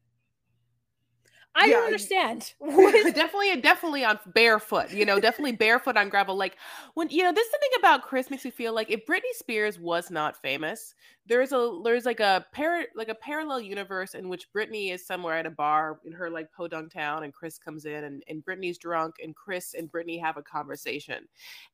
I 1.58 1.68
yeah, 1.68 1.74
don't 1.76 1.86
understand. 1.86 2.54
definitely, 2.62 3.62
definitely 3.62 4.04
on 4.04 4.20
barefoot. 4.34 4.92
You 4.92 5.06
know, 5.06 5.22
definitely 5.22 5.54
barefoot 5.54 5.96
on 5.96 6.10
gravel. 6.10 6.36
Like 6.36 6.58
when 6.96 7.10
you 7.10 7.24
know, 7.24 7.32
this 7.32 7.46
is 7.46 7.52
the 7.52 7.60
thing 7.60 7.80
about 7.80 8.04
Chris 8.04 8.30
makes 8.30 8.44
me 8.44 8.52
feel 8.52 8.74
like 8.74 8.92
if 8.92 9.06
Britney 9.06 9.34
Spears 9.34 9.80
was 9.80 10.12
not 10.12 10.36
famous, 10.42 10.94
there's 11.26 11.54
a 11.54 11.80
there's 11.84 12.06
like 12.06 12.20
a 12.20 12.46
par 12.54 12.84
like 12.96 13.08
a 13.08 13.16
parallel 13.16 13.62
universe 13.62 14.16
in 14.16 14.28
which 14.28 14.52
Britney 14.52 14.92
is 14.92 15.08
somewhere 15.08 15.38
at 15.38 15.46
a 15.46 15.52
bar 15.52 16.00
in 16.04 16.12
her 16.12 16.30
like 16.30 16.52
podunk 16.52 16.92
town, 16.92 17.24
and 17.24 17.34
Chris 17.34 17.58
comes 17.58 17.86
in, 17.86 18.04
and 18.04 18.22
and 18.28 18.44
Britney's 18.44 18.78
drunk, 18.78 19.16
and 19.24 19.34
Chris 19.34 19.76
and 19.76 19.90
Britney 19.90 20.20
have 20.20 20.36
a 20.36 20.44
conversation, 20.44 21.26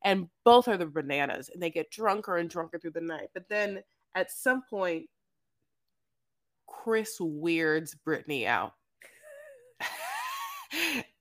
and 0.04 0.28
both 0.46 0.68
are 0.68 0.78
the 0.78 0.86
bananas, 0.86 1.50
and 1.52 1.62
they 1.62 1.72
get 1.72 1.90
drunker 1.90 2.38
and 2.38 2.52
drunker 2.52 2.78
through 2.78 2.92
the 2.92 3.02
night. 3.02 3.30
But 3.34 3.50
then 3.50 3.82
at 4.14 4.30
some 4.30 4.62
point, 4.70 5.10
Chris 6.68 7.18
weirds 7.20 7.96
Britney 8.06 8.46
out 8.46 8.74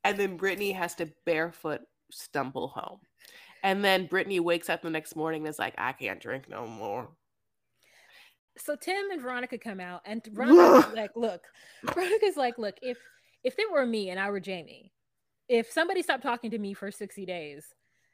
and 0.04 0.19
then 0.19 0.38
Britney 0.38 0.75
has 0.75 0.95
to 0.97 1.11
barefoot 1.26 1.80
stumble 2.11 2.69
home. 2.69 3.00
And 3.62 3.85
then 3.85 4.09
Britney 4.09 4.40
wakes 4.40 4.71
up 4.71 4.83
the 4.83 4.90
next 4.90 5.16
morning 5.16 5.42
and 5.42 5.49
is 5.49 5.59
like, 5.59 5.75
I 5.76 5.92
can't 5.92 6.21
drink 6.21 6.49
no 6.49 6.66
more. 6.66 7.09
So 8.57 8.76
Tim 8.76 9.11
and 9.11 9.21
Veronica 9.21 9.59
come 9.59 9.80
out, 9.80 10.02
and 10.04 10.23
Veronica's 10.33 10.92
like, 10.95 11.12
look, 11.14 11.45
Veronica's 11.85 12.37
like, 12.37 12.59
look, 12.59 12.76
if 12.83 12.99
if 13.42 13.59
it 13.59 13.71
were 13.71 13.87
me 13.87 14.11
and 14.11 14.21
I 14.21 14.30
were 14.30 14.40
Jamie, 14.40 14.92
if 15.49 15.71
somebody 15.71 16.02
stopped 16.02 16.23
talking 16.23 16.50
to 16.50 16.59
me 16.59 16.75
for 16.75 16.90
60 16.90 17.25
days, 17.25 17.64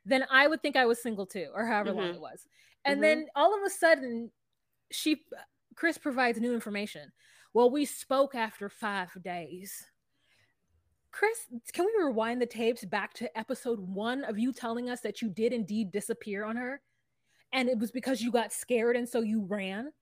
then 0.04 0.24
I 0.30 0.46
would 0.46 0.62
think 0.62 0.76
I 0.76 0.86
was 0.86 1.02
single 1.02 1.26
too, 1.26 1.48
or 1.54 1.66
however 1.66 1.90
mm-hmm. 1.90 1.98
long 1.98 2.14
it 2.14 2.20
was. 2.20 2.46
And 2.84 2.94
mm-hmm. 2.94 3.02
then 3.02 3.26
all 3.34 3.56
of 3.56 3.62
a 3.66 3.70
sudden, 3.70 4.30
she 4.92 5.22
Chris 5.74 5.98
provides 5.98 6.40
new 6.40 6.54
information. 6.54 7.12
Well, 7.52 7.70
we 7.70 7.84
spoke 7.84 8.34
after 8.34 8.68
five 8.68 9.10
days. 9.22 9.84
Kris, 11.16 11.46
can 11.72 11.86
we 11.86 12.04
rewind 12.04 12.42
the 12.42 12.46
tapes 12.46 12.84
back 12.84 13.14
to 13.14 13.38
episode 13.38 13.80
one 13.80 14.22
of 14.24 14.38
you 14.38 14.52
telling 14.52 14.90
us 14.90 15.00
that 15.00 15.22
you 15.22 15.30
did 15.30 15.54
indeed 15.54 15.90
disappear 15.90 16.44
on 16.44 16.56
her? 16.56 16.82
And 17.54 17.70
it 17.70 17.78
was 17.78 17.90
because 17.90 18.20
you 18.20 18.30
got 18.30 18.52
scared 18.52 18.96
and 18.96 19.08
so 19.08 19.22
you 19.22 19.46
ran? 19.46 19.92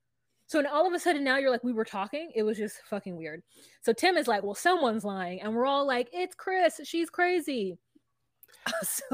So 0.48 0.58
and 0.58 0.66
all 0.66 0.88
of 0.88 0.92
a 0.92 0.98
sudden 0.98 1.22
now 1.22 1.36
you're 1.36 1.52
like, 1.52 1.62
we 1.62 1.72
were 1.72 1.84
talking. 1.84 2.32
It 2.34 2.42
was 2.42 2.58
just 2.58 2.78
fucking 2.90 3.16
weird. 3.16 3.44
So 3.80 3.92
Tim 3.92 4.16
is 4.16 4.26
like, 4.26 4.42
well, 4.42 4.56
someone's 4.56 5.04
lying. 5.04 5.40
And 5.40 5.54
we're 5.54 5.66
all 5.66 5.86
like, 5.86 6.08
it's 6.12 6.34
Chris. 6.34 6.80
She's 6.82 7.10
crazy. 7.10 7.78
so 8.82 9.04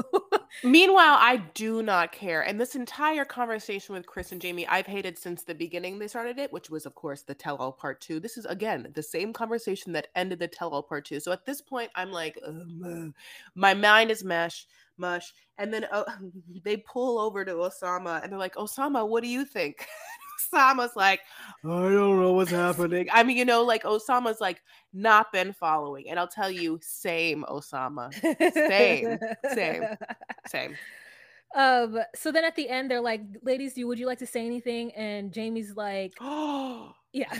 meanwhile 0.63 1.17
i 1.19 1.37
do 1.53 1.81
not 1.83 2.11
care 2.11 2.41
and 2.41 2.59
this 2.59 2.75
entire 2.75 3.25
conversation 3.25 3.93
with 3.93 4.05
Chris 4.05 4.31
and 4.31 4.41
jamie 4.41 4.67
i've 4.67 4.85
hated 4.85 5.17
since 5.17 5.43
the 5.43 5.53
beginning 5.53 5.99
they 5.99 6.07
started 6.07 6.37
it 6.39 6.51
which 6.53 6.69
was 6.69 6.85
of 6.85 6.95
course 6.95 7.21
the 7.21 7.33
tell-all 7.33 7.71
part 7.71 7.99
two. 8.01 8.19
This 8.19 8.37
is 8.37 8.45
again 8.45 8.91
the 8.93 9.03
same 9.03 9.33
conversation 9.33 9.91
that 9.93 10.07
ended 10.15 10.39
the 10.39 10.47
tell-all 10.47 10.83
part 10.83 11.05
two. 11.05 11.19
So 11.19 11.31
at 11.31 11.45
this 11.45 11.61
point 11.61 11.89
i'm 11.95 12.11
like 12.11 12.37
my 13.55 13.73
mind 13.73 14.11
is 14.11 14.23
mesh 14.23 14.67
mush 14.97 15.33
and 15.57 15.73
then 15.73 15.85
uh, 15.91 16.03
they 16.63 16.77
pull 16.77 17.19
over 17.19 17.43
to 17.43 17.53
oussama 17.53 18.23
and 18.23 18.31
they're 18.31 18.39
like 18.39 18.55
oussama 18.55 19.07
what 19.07 19.23
do 19.23 19.29
you 19.29 19.43
think 19.43 19.85
Oussama's 20.53 20.95
like, 20.95 21.21
I 21.63 21.67
don't 21.67 22.21
know 22.21 22.33
what's 22.33 22.51
happening. 22.51 23.07
I 23.11 23.23
mean, 23.23 23.37
you 23.37 23.45
know, 23.45 23.63
like 23.63 23.83
Oussama's 23.83 24.41
like 24.41 24.61
not 24.93 25.31
been 25.31 25.53
following. 25.53 26.09
And 26.09 26.19
I'll 26.19 26.27
tell 26.27 26.51
you, 26.51 26.79
same, 26.81 27.43
Oussama. 27.49 28.13
Same, 28.53 29.17
same, 29.53 29.83
same. 30.47 30.77
Um, 31.55 31.99
so 32.15 32.31
then 32.31 32.45
at 32.45 32.55
the 32.55 32.69
end, 32.69 32.89
they're 32.89 33.01
like, 33.01 33.21
ladies, 33.43 33.73
do 33.73 33.85
would 33.87 33.99
you 33.99 34.05
like 34.05 34.19
to 34.19 34.25
say 34.25 34.45
anything? 34.45 34.91
And 34.93 35.33
Jamie's 35.33 35.75
like, 35.75 36.13
Oh, 36.21 36.93
yeah. 37.13 37.39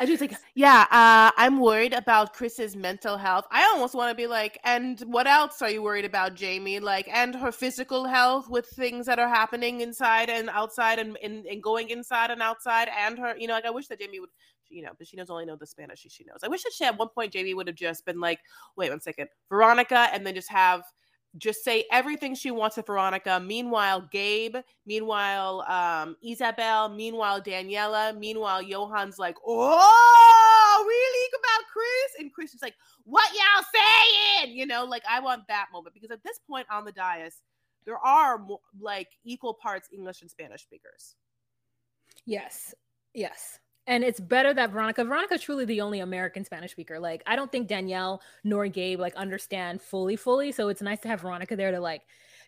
I 0.00 0.06
just 0.06 0.20
like, 0.20 0.34
yeah, 0.54 0.86
uh, 0.90 1.30
I'm 1.36 1.60
worried 1.60 1.92
about 1.92 2.32
Chris's 2.32 2.74
mental 2.74 3.16
health. 3.16 3.46
I 3.50 3.64
almost 3.64 3.94
want 3.94 4.10
to 4.10 4.14
be 4.14 4.26
like, 4.26 4.58
and 4.64 5.00
what 5.00 5.26
else 5.26 5.62
are 5.62 5.70
you 5.70 5.82
worried 5.82 6.04
about, 6.04 6.34
Jamie? 6.34 6.80
Like, 6.80 7.08
and 7.12 7.34
her 7.34 7.52
physical 7.52 8.06
health 8.06 8.48
with 8.48 8.66
things 8.66 9.06
that 9.06 9.18
are 9.18 9.28
happening 9.28 9.80
inside 9.80 10.30
and 10.30 10.48
outside 10.50 10.98
and, 10.98 11.16
and, 11.22 11.46
and 11.46 11.62
going 11.62 11.90
inside 11.90 12.30
and 12.30 12.42
outside, 12.42 12.88
and 12.98 13.18
her, 13.18 13.36
you 13.36 13.46
know, 13.46 13.54
like 13.54 13.66
I 13.66 13.70
wish 13.70 13.88
that 13.88 14.00
Jamie 14.00 14.20
would 14.20 14.30
you 14.72 14.82
know, 14.82 14.92
but 14.96 15.06
she 15.06 15.16
knows 15.16 15.28
only 15.28 15.44
know 15.44 15.54
the 15.54 15.66
Spanish 15.66 16.00
she, 16.00 16.08
she 16.08 16.24
knows. 16.24 16.40
I 16.42 16.48
wish 16.48 16.62
that 16.62 16.72
she 16.72 16.84
at 16.84 16.98
one 16.98 17.08
point 17.08 17.32
Jamie 17.32 17.52
would 17.52 17.66
have 17.66 17.76
just 17.76 18.06
been 18.06 18.20
like, 18.20 18.40
wait 18.74 18.90
one 18.90 19.00
second, 19.00 19.28
Veronica, 19.50 20.08
and 20.12 20.26
then 20.26 20.34
just 20.34 20.50
have 20.50 20.82
just 21.38 21.64
say 21.64 21.84
everything 21.90 22.34
she 22.34 22.50
wants 22.50 22.76
to 22.76 22.82
Veronica. 22.82 23.40
Meanwhile, 23.40 24.08
Gabe, 24.12 24.56
meanwhile, 24.86 25.62
um, 25.62 26.16
Isabel, 26.22 26.88
meanwhile, 26.88 27.40
Daniela, 27.40 28.16
meanwhile, 28.16 28.62
Yohan's 28.62 29.18
like, 29.18 29.36
oh, 29.46 30.84
really 30.86 31.28
about 31.38 31.68
Kris? 31.72 32.20
And 32.20 32.32
Kris 32.32 32.54
is 32.54 32.62
like, 32.62 32.74
what 33.04 33.32
y'all 33.32 33.64
saying? 33.74 34.56
You 34.56 34.66
know, 34.66 34.84
like 34.84 35.02
I 35.08 35.20
want 35.20 35.46
that 35.48 35.66
moment 35.72 35.94
because 35.94 36.10
at 36.10 36.22
this 36.22 36.38
point 36.48 36.66
on 36.70 36.84
the 36.84 36.92
dais, 36.92 37.40
there 37.84 37.98
are 37.98 38.38
more, 38.38 38.60
like 38.80 39.08
equal 39.24 39.54
parts 39.54 39.88
English 39.92 40.22
and 40.22 40.30
Spanish 40.30 40.62
speakers. 40.62 41.16
Yes. 42.26 42.74
Yes 43.14 43.58
and 43.86 44.04
it's 44.04 44.20
better 44.20 44.54
that 44.54 44.70
Veronica 44.70 45.04
Veronica 45.04 45.34
is 45.34 45.40
truly 45.40 45.64
the 45.64 45.80
only 45.80 46.00
American 46.00 46.44
Spanish 46.44 46.70
speaker. 46.72 46.98
Like 46.98 47.22
I 47.26 47.36
don't 47.36 47.50
think 47.50 47.68
Daniele 47.68 48.20
nor 48.44 48.68
Gabe 48.68 49.00
like 49.00 49.14
understand 49.16 49.82
fully 49.82 50.16
fully, 50.16 50.52
so 50.52 50.68
it's 50.68 50.82
nice 50.82 51.00
to 51.00 51.08
have 51.08 51.20
Veronica 51.22 51.56
there 51.56 51.70
to 51.70 51.80
like 51.80 52.02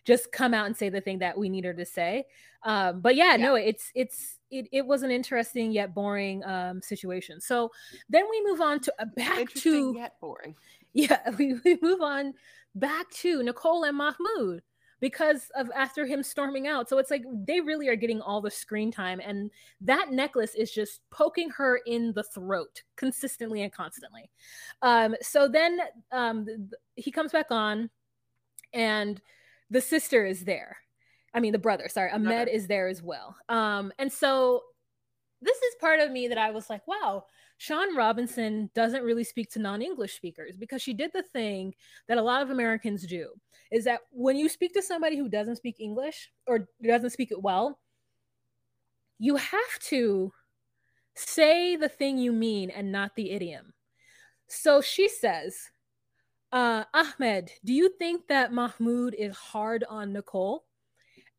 just 0.05 0.31
come 0.31 0.53
out 0.53 0.67
and 0.67 0.77
say 0.77 0.89
the 0.89 1.01
thing 1.01 1.19
that 1.19 1.37
we 1.37 1.49
need 1.49 1.65
her 1.65 1.73
to 1.73 1.85
say. 1.85 2.25
Um, 2.63 3.01
but 3.01 3.15
yeah, 3.15 3.31
yeah, 3.31 3.37
no, 3.37 3.55
it's 3.55 3.91
it's 3.95 4.37
it, 4.51 4.67
it 4.71 4.85
was 4.85 5.03
an 5.03 5.11
interesting 5.11 5.71
yet 5.71 5.93
boring 5.93 6.43
um, 6.45 6.81
situation. 6.81 7.41
So 7.41 7.71
then 8.09 8.23
we 8.29 8.43
move 8.45 8.61
on 8.61 8.79
to 8.81 8.93
uh, 8.99 9.05
back 9.15 9.49
to 9.55 9.93
yet 9.95 10.13
boring. 10.19 10.55
Yeah, 10.97 11.29
we, 11.37 11.55
we 11.65 11.77
move 11.81 11.99
on 11.99 12.33
back 12.73 13.09
to 13.15 13.43
Nicole 13.43 13.83
and 13.83 13.97
Mahmoud 13.97 14.61
because 14.99 15.51
of 15.55 15.69
after 15.75 16.05
him 16.05 16.23
storming 16.23 16.67
out. 16.67 16.89
So 16.89 16.97
it's 16.97 17.11
like 17.11 17.23
they 17.45 17.61
really 17.61 17.87
are 17.87 17.95
getting 17.95 18.21
all 18.21 18.41
the 18.41 18.51
screen 18.51 18.91
time, 18.91 19.19
and 19.19 19.51
that 19.81 20.11
necklace 20.11 20.55
is 20.55 20.71
just 20.71 21.01
poking 21.11 21.49
her 21.51 21.81
in 21.85 22.13
the 22.13 22.23
throat 22.23 22.83
consistently 22.95 23.61
and 23.63 23.71
constantly. 23.71 24.29
Um, 24.81 25.15
so 25.21 25.47
then 25.47 25.79
um, 26.11 26.47
he 26.95 27.11
comes 27.11 27.31
back 27.31 27.47
on, 27.51 27.89
and 28.73 29.21
the 29.69 29.81
sister 29.81 30.25
is 30.25 30.43
there. 30.43 30.77
I 31.33 31.41
mean, 31.41 31.51
the 31.51 31.59
brother, 31.59 31.89
sorry, 31.89 32.11
Ahmed 32.11 32.47
is 32.47 32.67
there 32.67 32.87
as 32.87 33.03
well. 33.03 33.35
Um, 33.49 33.91
and 33.99 34.11
so 34.11 34.61
this 35.41 35.57
is 35.57 35.75
part 35.81 35.99
of 35.99 36.09
me 36.09 36.29
that 36.29 36.37
I 36.37 36.51
was 36.51 36.69
like, 36.69 36.87
wow, 36.87 37.25
Shaun 37.57 37.95
Robinson 37.95 38.69
doesn't 38.75 39.03
really 39.03 39.23
speak 39.23 39.49
to 39.51 39.59
non 39.59 39.81
English 39.81 40.15
speakers 40.15 40.55
because 40.57 40.81
she 40.81 40.93
did 40.93 41.11
the 41.13 41.23
thing 41.23 41.73
that 42.07 42.17
a 42.17 42.21
lot 42.21 42.41
of 42.41 42.49
Americans 42.49 43.05
do 43.05 43.29
is 43.71 43.85
that 43.85 44.01
when 44.11 44.35
you 44.35 44.49
speak 44.49 44.73
to 44.73 44.81
somebody 44.81 45.17
who 45.17 45.29
doesn't 45.29 45.55
speak 45.55 45.79
English 45.79 46.31
or 46.47 46.67
doesn't 46.83 47.11
speak 47.11 47.31
it 47.31 47.41
well, 47.41 47.79
you 49.19 49.37
have 49.37 49.79
to 49.81 50.31
say 51.15 51.75
the 51.75 51.89
thing 51.89 52.17
you 52.17 52.33
mean 52.33 52.69
and 52.69 52.91
not 52.91 53.15
the 53.15 53.31
idiom. 53.31 53.73
So 54.47 54.81
she 54.81 55.07
says, 55.07 55.55
uh, 56.51 56.83
Ahmed, 56.93 57.51
do 57.63 57.73
you 57.73 57.89
think 57.97 58.27
that 58.27 58.53
Mahmoud 58.53 59.15
is 59.17 59.35
hard 59.35 59.83
on 59.89 60.13
Nicole? 60.13 60.65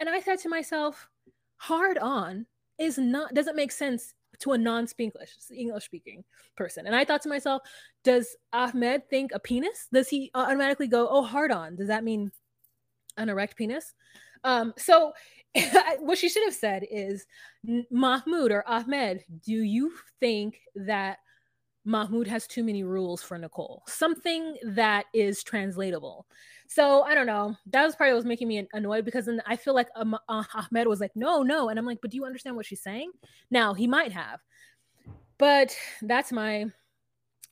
And 0.00 0.08
I 0.08 0.20
said 0.20 0.38
to 0.40 0.48
myself, 0.48 1.08
hard 1.56 1.98
on 1.98 2.46
is 2.78 2.98
not 2.98 3.32
doesn't 3.32 3.56
make 3.56 3.72
sense 3.72 4.12
to 4.40 4.52
a 4.52 4.58
non-speak 4.58 5.12
English, 5.14 5.30
English 5.54 5.84
speaking 5.84 6.24
person. 6.56 6.86
And 6.86 6.94
I 6.94 7.04
thought 7.04 7.22
to 7.22 7.28
myself, 7.28 7.62
does 8.04 8.36
Ahmed 8.52 9.08
think 9.08 9.32
a 9.34 9.38
penis? 9.38 9.88
Does 9.92 10.08
he 10.08 10.30
automatically 10.34 10.86
go, 10.86 11.08
oh, 11.08 11.22
hard 11.22 11.50
on? 11.50 11.76
Does 11.76 11.88
that 11.88 12.04
mean 12.04 12.30
an 13.16 13.28
erect 13.28 13.56
penis? 13.56 13.94
Um, 14.44 14.74
so 14.76 15.12
what 16.00 16.18
she 16.18 16.28
should 16.28 16.44
have 16.44 16.54
said 16.54 16.86
is, 16.90 17.26
Mahmoud 17.90 18.52
or 18.52 18.64
Ahmed, 18.68 19.24
do 19.44 19.54
you 19.54 19.92
think 20.20 20.60
that 20.74 21.18
Mahmoud 21.86 22.26
has 22.26 22.46
too 22.46 22.64
many 22.64 22.82
rules 22.82 23.22
for 23.22 23.38
Nicole? 23.38 23.82
Something 23.86 24.56
that 24.64 25.06
is 25.14 25.42
translatable. 25.42 26.26
So 26.68 27.02
I 27.02 27.14
don't 27.14 27.26
know. 27.26 27.56
That 27.66 27.84
was 27.84 27.94
probably 27.94 28.12
what 28.12 28.18
was 28.18 28.24
making 28.26 28.48
me 28.48 28.66
annoyed 28.72 29.04
because 29.04 29.26
then 29.26 29.40
I 29.46 29.56
feel 29.56 29.74
like 29.74 29.88
um, 29.94 30.14
uh, 30.28 30.44
Ahmed 30.54 30.88
was 30.88 31.00
like, 31.00 31.14
no, 31.14 31.42
no. 31.42 31.68
And 31.68 31.78
I'm 31.78 31.86
like, 31.86 32.00
but 32.02 32.10
do 32.10 32.16
you 32.16 32.24
understand 32.24 32.56
what 32.56 32.66
she's 32.66 32.82
saying? 32.82 33.12
Now 33.50 33.72
he 33.72 33.86
might 33.86 34.12
have, 34.12 34.40
but 35.38 35.76
that's 36.02 36.32
my, 36.32 36.66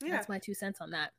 yeah. 0.02 0.10
that's 0.10 0.28
my 0.28 0.38
two 0.38 0.54
cents 0.54 0.80
on 0.80 0.90
that. 0.90 1.12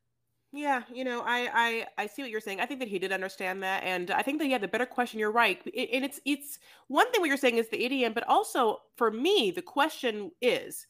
Yeah, 0.56 0.84
you 0.94 1.04
know, 1.04 1.22
I, 1.26 1.50
I 1.54 1.88
I 2.04 2.08
see 2.08 2.22
what 2.22 2.32
you're 2.32 2.40
saying. 2.40 2.62
I 2.62 2.66
think 2.66 2.80
that 2.80 2.88
he 2.88 2.98
did 2.98 3.12
understand 3.12 3.62
that, 3.64 3.84
and 3.84 4.10
I 4.10 4.22
think 4.22 4.40
that 4.40 4.48
yeah, 4.48 4.58
the 4.58 4.70
better 4.70 4.86
question. 4.86 5.20
You're 5.20 5.34
right, 5.34 5.62
it, 5.66 5.90
and 5.92 6.06
it's 6.06 6.22
it's 6.24 6.60
one 6.88 7.12
thing 7.12 7.20
what 7.20 7.28
you're 7.28 7.36
saying 7.36 7.58
is 7.58 7.68
the 7.68 7.84
idiom, 7.84 8.14
but 8.14 8.26
also 8.30 8.78
for 8.96 9.12
me, 9.12 9.52
the 9.52 9.62
question 9.62 10.32
is, 10.42 10.88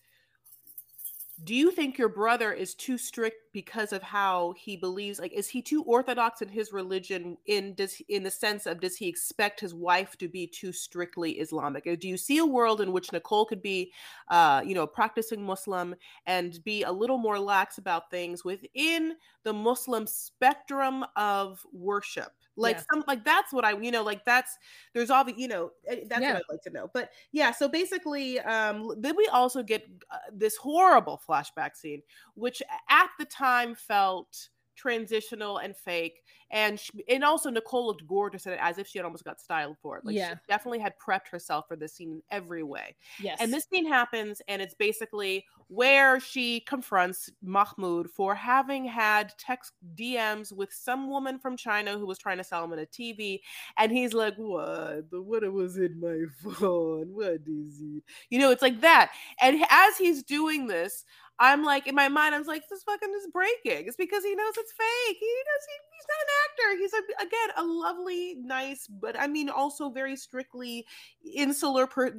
do 1.43 1.53
you 1.53 1.71
think 1.71 1.97
your 1.97 2.09
brother 2.09 2.51
is 2.51 2.73
too 2.73 2.97
strict 2.97 3.44
because 3.55 3.93
of 3.93 4.03
how 4.03 4.53
he 4.57 4.75
believes 4.75 5.17
like 5.17 5.31
is 5.31 5.47
he 5.47 5.61
too 5.61 5.81
orthodox 5.83 6.41
in 6.41 6.49
his 6.49 6.73
religion 6.73 7.37
in 7.45 7.73
does 7.73 8.01
in 8.09 8.21
the 8.21 8.29
sense 8.29 8.65
of 8.65 8.81
does 8.81 8.97
he 8.97 9.07
expect 9.07 9.61
his 9.61 9.73
wife 9.73 10.17
to 10.17 10.27
be 10.27 10.45
too 10.45 10.73
strictly 10.73 11.39
islamic 11.39 11.85
do 12.01 12.09
you 12.09 12.17
see 12.17 12.39
a 12.39 12.45
world 12.45 12.81
in 12.81 12.91
which 12.91 13.13
nicole 13.13 13.45
could 13.45 13.61
be 13.61 13.93
uh 14.27 14.61
you 14.65 14.75
know 14.75 14.85
practicing 14.85 15.41
muslim 15.41 15.95
and 16.25 16.61
be 16.65 16.83
a 16.83 16.91
little 16.91 17.17
more 17.17 17.39
lax 17.39 17.77
about 17.77 18.11
things 18.11 18.43
within 18.43 19.13
the 19.43 19.53
muslim 19.53 20.05
spectrum 20.05 21.05
of 21.15 21.65
worship 21.71 22.33
like 22.57 22.77
yeah. 22.77 22.83
some 22.91 23.03
like 23.07 23.23
that's 23.23 23.51
what 23.51 23.65
i 23.65 23.77
you 23.79 23.91
know 23.91 24.03
like 24.03 24.23
that's 24.25 24.57
there's 24.93 25.09
all 25.09 25.23
the 25.23 25.33
you 25.37 25.47
know 25.47 25.71
eh, 25.87 26.01
that's 26.07 26.21
yeah. 26.21 26.33
what 26.33 26.37
i'd 26.37 26.53
like 26.53 26.61
to 26.61 26.69
know 26.69 26.89
but 26.93 27.09
yeah 27.31 27.51
so 27.51 27.67
basically 27.67 28.39
um 28.41 28.93
then 28.97 29.15
we 29.15 29.27
also 29.27 29.61
get 29.61 29.87
uh, 30.11 30.17
this 30.33 30.55
horrible 30.55 31.21
flashback 31.27 31.75
scene 31.75 32.01
which 32.35 32.61
at 32.89 33.09
the 33.19 33.25
time 33.25 33.44
felt 33.75 34.49
transitional 34.75 35.57
and 35.57 35.75
fake 35.75 36.23
and 36.51 36.79
she, 36.79 36.91
and 37.09 37.23
also 37.23 37.49
Nicole 37.49 37.87
looked 37.87 38.07
gorgeous 38.07 38.45
in 38.45 38.53
it 38.53 38.59
as 38.61 38.77
if 38.77 38.87
she 38.87 38.99
had 38.99 39.05
almost 39.05 39.23
got 39.23 39.39
styled 39.39 39.77
for 39.81 39.97
it. 39.97 40.05
Like 40.05 40.15
yeah. 40.15 40.29
she 40.29 40.35
definitely 40.47 40.79
had 40.79 40.93
prepped 40.99 41.27
herself 41.29 41.65
for 41.67 41.75
this 41.75 41.93
scene 41.93 42.11
in 42.11 42.21
every 42.31 42.63
way. 42.63 42.95
Yes. 43.19 43.37
And 43.41 43.53
this 43.53 43.65
scene 43.65 43.87
happens 43.87 44.41
and 44.47 44.61
it's 44.61 44.73
basically 44.73 45.45
where 45.67 46.19
she 46.19 46.59
confronts 46.61 47.29
Mahmoud 47.41 48.09
for 48.11 48.35
having 48.35 48.85
had 48.85 49.33
text 49.39 49.73
DMs 49.95 50.51
with 50.51 50.71
some 50.71 51.09
woman 51.09 51.39
from 51.39 51.57
China 51.57 51.97
who 51.97 52.05
was 52.05 52.19
trying 52.19 52.37
to 52.37 52.43
sell 52.43 52.63
him 52.63 52.73
a 52.73 52.85
TV 52.85 53.39
and 53.77 53.91
he's 53.91 54.13
like, 54.13 54.35
"What? 54.35 55.05
What 55.11 55.51
was 55.51 55.77
in 55.77 55.99
my 55.99 56.25
phone? 56.55 57.07
What 57.13 57.41
is 57.47 57.81
it?" 57.81 58.03
You 58.29 58.39
know, 58.39 58.51
it's 58.51 58.61
like 58.61 58.81
that. 58.81 59.11
And 59.41 59.63
as 59.69 59.97
he's 59.97 60.23
doing 60.23 60.67
this, 60.67 61.05
I'm 61.39 61.63
like 61.63 61.87
in 61.87 61.95
my 61.95 62.07
mind, 62.07 62.33
I 62.33 62.39
was 62.39 62.47
like, 62.47 62.63
this 62.69 62.83
fucking 62.83 63.13
is 63.15 63.27
breaking. 63.31 63.87
It's 63.87 63.97
because 63.97 64.23
he 64.23 64.35
knows 64.35 64.53
it's 64.57 64.71
fake. 64.71 65.17
He 65.19 65.25
knows 65.25 65.63
he, 65.67 65.75
he's 65.95 66.07
not 66.07 66.21
an 66.23 66.31
actor. 66.43 66.77
He's 66.79 66.93
a, 66.93 67.23
again 67.23 67.49
a 67.57 67.63
lovely, 67.63 68.35
nice, 68.39 68.87
but 68.87 69.19
I 69.19 69.27
mean 69.27 69.49
also 69.49 69.89
very 69.89 70.15
strictly 70.15 70.85
insular 71.23 71.87
per, 71.87 72.11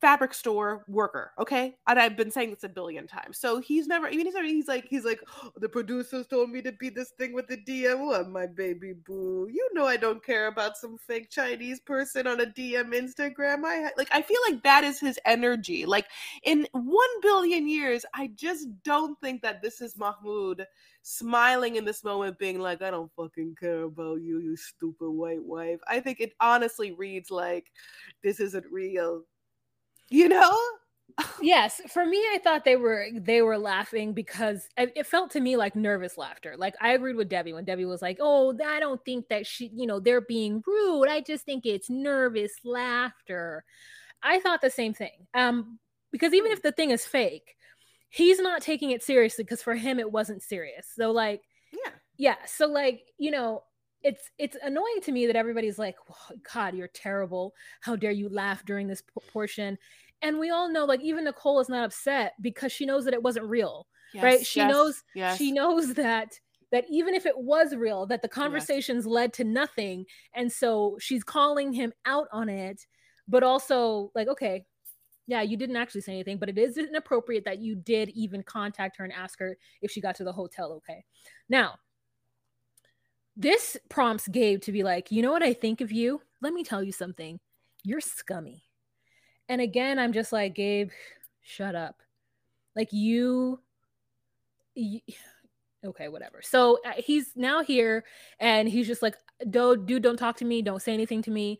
fabric 0.00 0.34
store 0.34 0.84
worker. 0.88 1.32
Okay, 1.38 1.76
and 1.86 1.98
I've 1.98 2.16
been 2.16 2.30
saying 2.30 2.50
this 2.50 2.64
a 2.64 2.68
billion 2.68 3.06
times. 3.06 3.38
So 3.38 3.60
he's 3.60 3.86
never 3.86 4.08
even 4.08 4.26
he's, 4.26 4.34
he's 4.44 4.68
like 4.68 4.86
he's 4.88 5.04
like 5.04 5.20
oh, 5.42 5.50
the 5.56 5.68
producers 5.68 6.26
told 6.26 6.50
me 6.50 6.62
to 6.62 6.72
be 6.72 6.88
this 6.88 7.10
thing 7.18 7.32
with 7.32 7.46
the 7.48 7.56
DM. 7.56 8.06
What 8.06 8.26
oh, 8.26 8.28
my 8.28 8.46
baby 8.46 8.94
boo? 9.06 9.48
You 9.50 9.68
know 9.72 9.86
I 9.86 9.96
don't 9.96 10.24
care 10.24 10.46
about 10.46 10.76
some 10.76 10.96
fake 10.98 11.30
Chinese 11.30 11.80
person 11.80 12.26
on 12.26 12.40
a 12.40 12.46
DM 12.46 12.92
Instagram. 12.94 13.64
I 13.64 13.90
like 13.96 14.08
I 14.12 14.22
feel 14.22 14.40
like 14.50 14.62
that 14.62 14.84
is 14.84 15.00
his 15.00 15.18
energy. 15.24 15.86
Like 15.86 16.06
in 16.44 16.66
one 16.72 17.20
billion 17.22 17.68
years, 17.68 18.04
I 18.14 18.30
just 18.34 18.68
don't 18.84 19.18
think 19.20 19.42
that 19.42 19.62
this 19.62 19.80
is 19.80 19.96
Mahmoud 19.96 20.66
smiling 21.02 21.76
in 21.76 21.84
this 21.84 22.04
moment, 22.04 22.38
being 22.38 22.58
like, 22.58 22.82
I 22.82 22.90
don't 22.90 23.10
fucking 23.16 23.56
care 23.58 23.82
about 23.82 24.20
you, 24.20 24.38
you 24.40 24.56
stupid 24.56 25.10
white 25.10 25.42
wife. 25.42 25.80
I 25.88 26.00
think 26.00 26.20
it 26.20 26.34
honestly 26.40 26.92
reads 26.92 27.30
like 27.30 27.70
this 28.22 28.40
isn't 28.40 28.66
real. 28.70 29.22
You 30.08 30.28
know? 30.28 30.58
Yes 31.42 31.80
for 31.88 32.06
me 32.06 32.18
i 32.18 32.38
thought 32.42 32.64
they 32.64 32.76
were 32.76 33.06
they 33.14 33.42
were 33.42 33.58
laughing 33.58 34.12
because 34.12 34.68
it 34.76 35.06
felt 35.06 35.30
to 35.32 35.40
me 35.40 35.56
like 35.56 35.74
nervous 35.74 36.16
laughter. 36.16 36.54
Like 36.56 36.74
i 36.80 36.92
agreed 36.92 37.16
with 37.16 37.28
debbie 37.28 37.52
when 37.52 37.64
debbie 37.64 37.84
was 37.84 38.02
like 38.02 38.18
oh 38.20 38.56
i 38.64 38.80
don't 38.80 39.04
think 39.04 39.28
that 39.28 39.46
she 39.46 39.70
you 39.74 39.86
know 39.86 40.00
they're 40.00 40.20
being 40.20 40.62
rude. 40.66 41.08
I 41.08 41.20
just 41.20 41.44
think 41.44 41.66
it's 41.66 41.90
nervous 41.90 42.52
laughter. 42.64 43.64
I 44.22 44.38
thought 44.40 44.60
the 44.60 44.70
same 44.70 44.94
thing 44.94 45.26
um 45.34 45.78
because 46.12 46.32
even 46.34 46.52
if 46.52 46.62
the 46.62 46.72
thing 46.72 46.90
is 46.90 47.04
fake 47.04 47.56
he's 48.10 48.40
not 48.40 48.60
taking 48.60 48.90
it 48.90 49.02
seriously 49.02 49.44
because 49.44 49.62
for 49.62 49.74
him 49.74 49.98
it 49.98 50.12
wasn't 50.12 50.42
serious. 50.42 50.86
So 50.94 51.10
like 51.10 51.42
yeah. 51.72 51.92
yeah 52.18 52.36
so 52.46 52.66
like 52.66 53.02
you 53.18 53.30
know 53.30 53.62
it's 54.02 54.30
it's 54.38 54.56
annoying 54.62 55.00
to 55.02 55.12
me 55.12 55.26
that 55.26 55.36
everybody's 55.36 55.78
like 55.78 55.96
oh, 56.10 56.36
god 56.52 56.74
you're 56.74 56.88
terrible. 56.88 57.54
How 57.80 57.96
dare 57.96 58.10
you 58.10 58.28
laugh 58.28 58.64
during 58.64 58.88
this 58.88 59.02
portion? 59.32 59.78
And 60.22 60.38
we 60.38 60.50
all 60.50 60.70
know 60.70 60.84
like 60.84 61.00
even 61.00 61.24
nicole 61.24 61.60
is 61.60 61.68
not 61.68 61.84
upset 61.84 62.34
because 62.40 62.72
she 62.72 62.84
knows 62.84 63.04
that 63.04 63.14
it 63.14 63.22
wasn't 63.22 63.46
real 63.46 63.86
yes, 64.12 64.22
right 64.22 64.46
she 64.46 64.60
yes, 64.60 64.70
knows 64.70 65.02
yes. 65.14 65.38
she 65.38 65.52
knows 65.52 65.94
that 65.94 66.38
that 66.72 66.84
even 66.90 67.14
if 67.14 67.26
it 67.26 67.36
was 67.36 67.74
real 67.74 68.06
that 68.06 68.22
the 68.22 68.28
conversations 68.28 69.06
led 69.06 69.32
to 69.32 69.44
nothing. 69.44 70.04
And 70.34 70.52
so 70.52 70.96
she's 71.00 71.24
calling 71.24 71.72
him 71.72 71.92
out 72.06 72.28
on 72.32 72.48
it 72.48 72.84
but 73.28 73.42
also 73.42 74.10
like 74.14 74.28
okay 74.28 74.64
yeah 75.30 75.40
you 75.40 75.56
didn't 75.56 75.76
actually 75.76 76.00
say 76.00 76.12
anything 76.12 76.36
but 76.36 76.48
it 76.48 76.58
is 76.58 76.76
inappropriate 76.76 77.44
that 77.44 77.58
you 77.58 77.74
did 77.74 78.10
even 78.10 78.42
contact 78.42 78.96
her 78.96 79.04
and 79.04 79.12
ask 79.12 79.38
her 79.38 79.56
if 79.80 79.90
she 79.90 80.00
got 80.00 80.14
to 80.14 80.24
the 80.24 80.32
hotel 80.32 80.72
okay 80.72 81.04
now 81.48 81.74
this 83.40 83.78
prompts 83.88 84.28
Gabe 84.28 84.60
to 84.62 84.72
be 84.72 84.82
like, 84.82 85.10
you 85.10 85.22
know 85.22 85.32
what 85.32 85.42
I 85.42 85.54
think 85.54 85.80
of 85.80 85.90
you? 85.90 86.20
Let 86.42 86.52
me 86.52 86.62
tell 86.62 86.82
you 86.82 86.92
something. 86.92 87.40
You're 87.82 88.00
scummy. 88.02 88.64
And 89.48 89.62
again, 89.62 89.98
I'm 89.98 90.12
just 90.12 90.30
like, 90.30 90.54
Gabe, 90.54 90.90
shut 91.40 91.74
up. 91.74 92.02
Like 92.76 92.92
you, 92.92 93.60
you 94.74 95.00
okay, 95.84 96.08
whatever. 96.08 96.40
So 96.42 96.80
uh, 96.84 96.92
he's 96.98 97.32
now 97.34 97.62
here 97.62 98.04
and 98.38 98.68
he's 98.68 98.86
just 98.86 99.00
like, 99.00 99.16
dude, 99.48 99.86
dude, 99.86 100.02
don't 100.02 100.18
talk 100.18 100.36
to 100.36 100.44
me. 100.44 100.60
Don't 100.60 100.82
say 100.82 100.92
anything 100.92 101.22
to 101.22 101.30
me. 101.30 101.58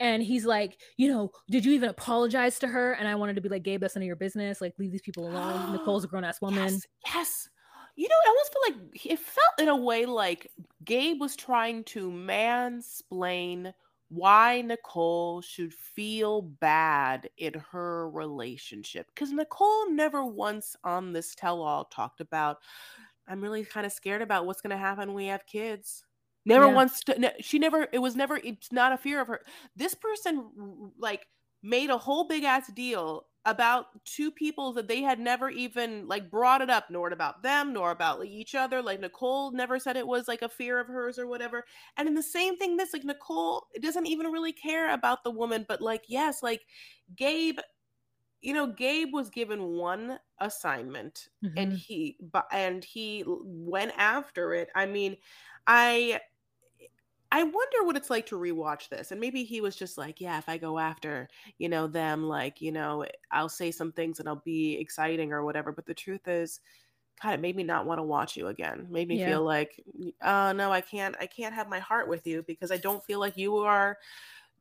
And 0.00 0.22
he's 0.22 0.44
like, 0.44 0.78
you 0.96 1.08
know, 1.08 1.30
did 1.48 1.64
you 1.64 1.72
even 1.72 1.88
apologize 1.88 2.58
to 2.60 2.66
her? 2.66 2.92
And 2.94 3.06
I 3.06 3.14
wanted 3.14 3.36
to 3.36 3.40
be 3.40 3.48
like, 3.48 3.62
Gabe, 3.62 3.80
that's 3.80 3.94
none 3.94 4.02
of 4.02 4.06
your 4.06 4.16
business. 4.16 4.60
Like, 4.60 4.74
leave 4.78 4.90
these 4.90 5.02
people 5.02 5.28
alone. 5.28 5.72
Nicole's 5.76 6.04
a 6.04 6.08
grown 6.08 6.24
ass 6.24 6.40
woman. 6.40 6.64
Yes, 6.64 6.86
yes 7.06 7.48
you 7.96 8.08
know, 8.08 8.14
I 8.14 8.28
almost 8.28 8.52
feel 8.52 8.90
like 8.92 9.06
it 9.06 9.18
felt 9.18 9.60
in 9.60 9.68
a 9.68 9.76
way 9.76 10.06
like 10.06 10.50
Gabe 10.84 11.20
was 11.20 11.36
trying 11.36 11.84
to 11.84 12.10
mansplain 12.10 13.72
why 14.08 14.62
Nicole 14.62 15.40
should 15.40 15.72
feel 15.72 16.42
bad 16.42 17.28
in 17.38 17.54
her 17.72 18.10
relationship. 18.10 19.06
Because 19.14 19.32
Nicole 19.32 19.90
never 19.90 20.24
once 20.24 20.76
on 20.84 21.12
this 21.12 21.34
tell 21.34 21.62
all 21.62 21.86
talked 21.86 22.20
about, 22.20 22.58
I'm 23.26 23.40
really 23.40 23.64
kind 23.64 23.86
of 23.86 23.92
scared 23.92 24.22
about 24.22 24.46
what's 24.46 24.60
going 24.60 24.70
to 24.70 24.76
happen 24.76 25.08
when 25.08 25.16
we 25.16 25.26
have 25.26 25.46
kids. 25.46 26.04
Never 26.44 26.66
yeah. 26.66 26.74
once, 26.74 27.00
to, 27.04 27.32
she 27.40 27.58
never, 27.58 27.86
it 27.92 27.98
was 27.98 28.16
never, 28.16 28.40
it's 28.42 28.72
not 28.72 28.92
a 28.92 28.98
fear 28.98 29.20
of 29.20 29.28
her. 29.28 29.40
This 29.76 29.94
person, 29.94 30.50
like, 30.98 31.26
made 31.62 31.90
a 31.90 31.98
whole 31.98 32.26
big 32.26 32.44
ass 32.44 32.66
deal 32.68 33.26
about 33.44 33.86
two 34.04 34.30
people 34.30 34.72
that 34.72 34.86
they 34.86 35.02
had 35.02 35.18
never 35.18 35.50
even 35.50 36.06
like 36.06 36.30
brought 36.30 36.60
it 36.60 36.70
up 36.70 36.88
nor 36.90 37.10
about 37.10 37.42
them 37.42 37.72
nor 37.72 37.90
about 37.90 38.20
like, 38.20 38.28
each 38.28 38.54
other 38.54 38.80
like 38.80 39.00
nicole 39.00 39.50
never 39.50 39.78
said 39.78 39.96
it 39.96 40.06
was 40.06 40.28
like 40.28 40.42
a 40.42 40.48
fear 40.48 40.78
of 40.78 40.86
hers 40.86 41.18
or 41.18 41.26
whatever 41.26 41.64
and 41.96 42.06
in 42.06 42.14
the 42.14 42.22
same 42.22 42.56
thing 42.56 42.76
this 42.76 42.92
like 42.92 43.04
nicole 43.04 43.66
doesn't 43.80 44.06
even 44.06 44.26
really 44.28 44.52
care 44.52 44.94
about 44.94 45.24
the 45.24 45.30
woman 45.30 45.64
but 45.68 45.80
like 45.80 46.04
yes 46.06 46.42
like 46.42 46.62
gabe 47.16 47.58
you 48.40 48.54
know 48.54 48.66
gabe 48.66 49.12
was 49.12 49.28
given 49.28 49.60
one 49.60 50.18
assignment 50.40 51.28
mm-hmm. 51.44 51.58
and 51.58 51.72
he 51.72 52.16
and 52.52 52.84
he 52.84 53.24
went 53.26 53.92
after 53.96 54.54
it 54.54 54.68
i 54.76 54.86
mean 54.86 55.16
i 55.66 56.20
I 57.34 57.42
wonder 57.42 57.82
what 57.82 57.96
it's 57.96 58.10
like 58.10 58.26
to 58.26 58.36
rewatch 58.36 58.90
this. 58.90 59.10
And 59.10 59.18
maybe 59.18 59.42
he 59.42 59.62
was 59.62 59.74
just 59.74 59.96
like, 59.96 60.20
yeah, 60.20 60.36
if 60.36 60.50
I 60.50 60.58
go 60.58 60.78
after, 60.78 61.28
you 61.56 61.70
know, 61.70 61.86
them, 61.86 62.28
like, 62.28 62.60
you 62.60 62.72
know, 62.72 63.06
I'll 63.30 63.48
say 63.48 63.70
some 63.70 63.90
things 63.90 64.20
and 64.20 64.28
I'll 64.28 64.42
be 64.44 64.74
exciting 64.74 65.32
or 65.32 65.42
whatever. 65.42 65.72
But 65.72 65.86
the 65.86 65.94
truth 65.94 66.28
is, 66.28 66.60
God, 67.22 67.32
it 67.32 67.40
made 67.40 67.56
me 67.56 67.62
not 67.64 67.86
want 67.86 68.00
to 68.00 68.02
watch 68.02 68.36
you 68.36 68.48
again. 68.48 68.86
Made 68.90 69.08
me 69.08 69.18
yeah. 69.18 69.28
feel 69.28 69.42
like, 69.42 69.82
oh 70.22 70.52
no, 70.52 70.70
I 70.70 70.82
can't, 70.82 71.16
I 71.20 71.26
can't 71.26 71.54
have 71.54 71.70
my 71.70 71.78
heart 71.78 72.06
with 72.06 72.26
you 72.26 72.44
because 72.46 72.70
I 72.70 72.76
don't 72.76 73.02
feel 73.02 73.18
like 73.18 73.38
you 73.38 73.56
are 73.56 73.96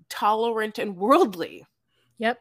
tolerant 0.08 0.80
and 0.80 0.96
worldly. 0.96 1.66
Yep. 2.20 2.40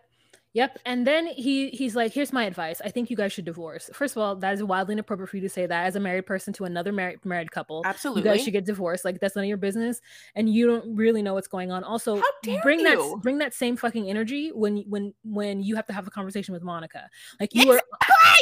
Yep. 0.53 0.81
And 0.85 1.07
then 1.07 1.27
he 1.27 1.71
he's 1.71 1.95
like, 1.95 2.13
here's 2.13 2.33
my 2.33 2.45
advice. 2.45 2.81
I 2.85 2.91
think 2.91 3.09
you 3.09 3.17
guys 3.17 3.33
should 3.33 3.45
divorce. 3.45 3.89
First 3.93 4.17
of 4.17 4.23
all, 4.23 4.35
that 4.37 4.53
is 4.53 4.63
wildly 4.65 4.95
inappropriate 4.95 5.31
for 5.31 5.37
you 5.37 5.43
to 5.43 5.49
say 5.49 5.67
that 5.67 5.87
as 5.87 5.95
a 5.95 6.01
married 6.01 6.27
person 6.27 6.53
to 6.55 6.65
another 6.65 6.93
married 6.93 7.25
married 7.25 7.53
couple. 7.53 7.83
Absolutely. 7.85 8.23
You 8.23 8.29
guys 8.29 8.43
should 8.43 8.53
get 8.53 8.65
divorced. 8.65 9.05
Like 9.05 9.21
that's 9.21 9.37
none 9.37 9.45
of 9.45 9.49
your 9.49 9.59
business. 9.59 10.01
And 10.35 10.53
you 10.53 10.67
don't 10.67 10.97
really 10.97 11.23
know 11.23 11.35
what's 11.35 11.47
going 11.47 11.71
on. 11.71 11.85
Also, 11.85 12.21
bring 12.63 12.81
you? 12.81 12.85
that 12.85 13.23
bring 13.23 13.39
that 13.39 13.55
same 13.55 13.77
fucking 13.77 14.11
energy 14.11 14.51
when 14.53 14.79
when 14.89 15.15
when 15.23 15.63
you 15.63 15.77
have 15.77 15.87
to 15.87 15.93
have 15.93 16.09
a 16.09 16.11
conversation 16.11 16.53
with 16.53 16.65
Monica. 16.65 17.09
Like 17.39 17.55
you 17.55 17.71
are 17.71 17.81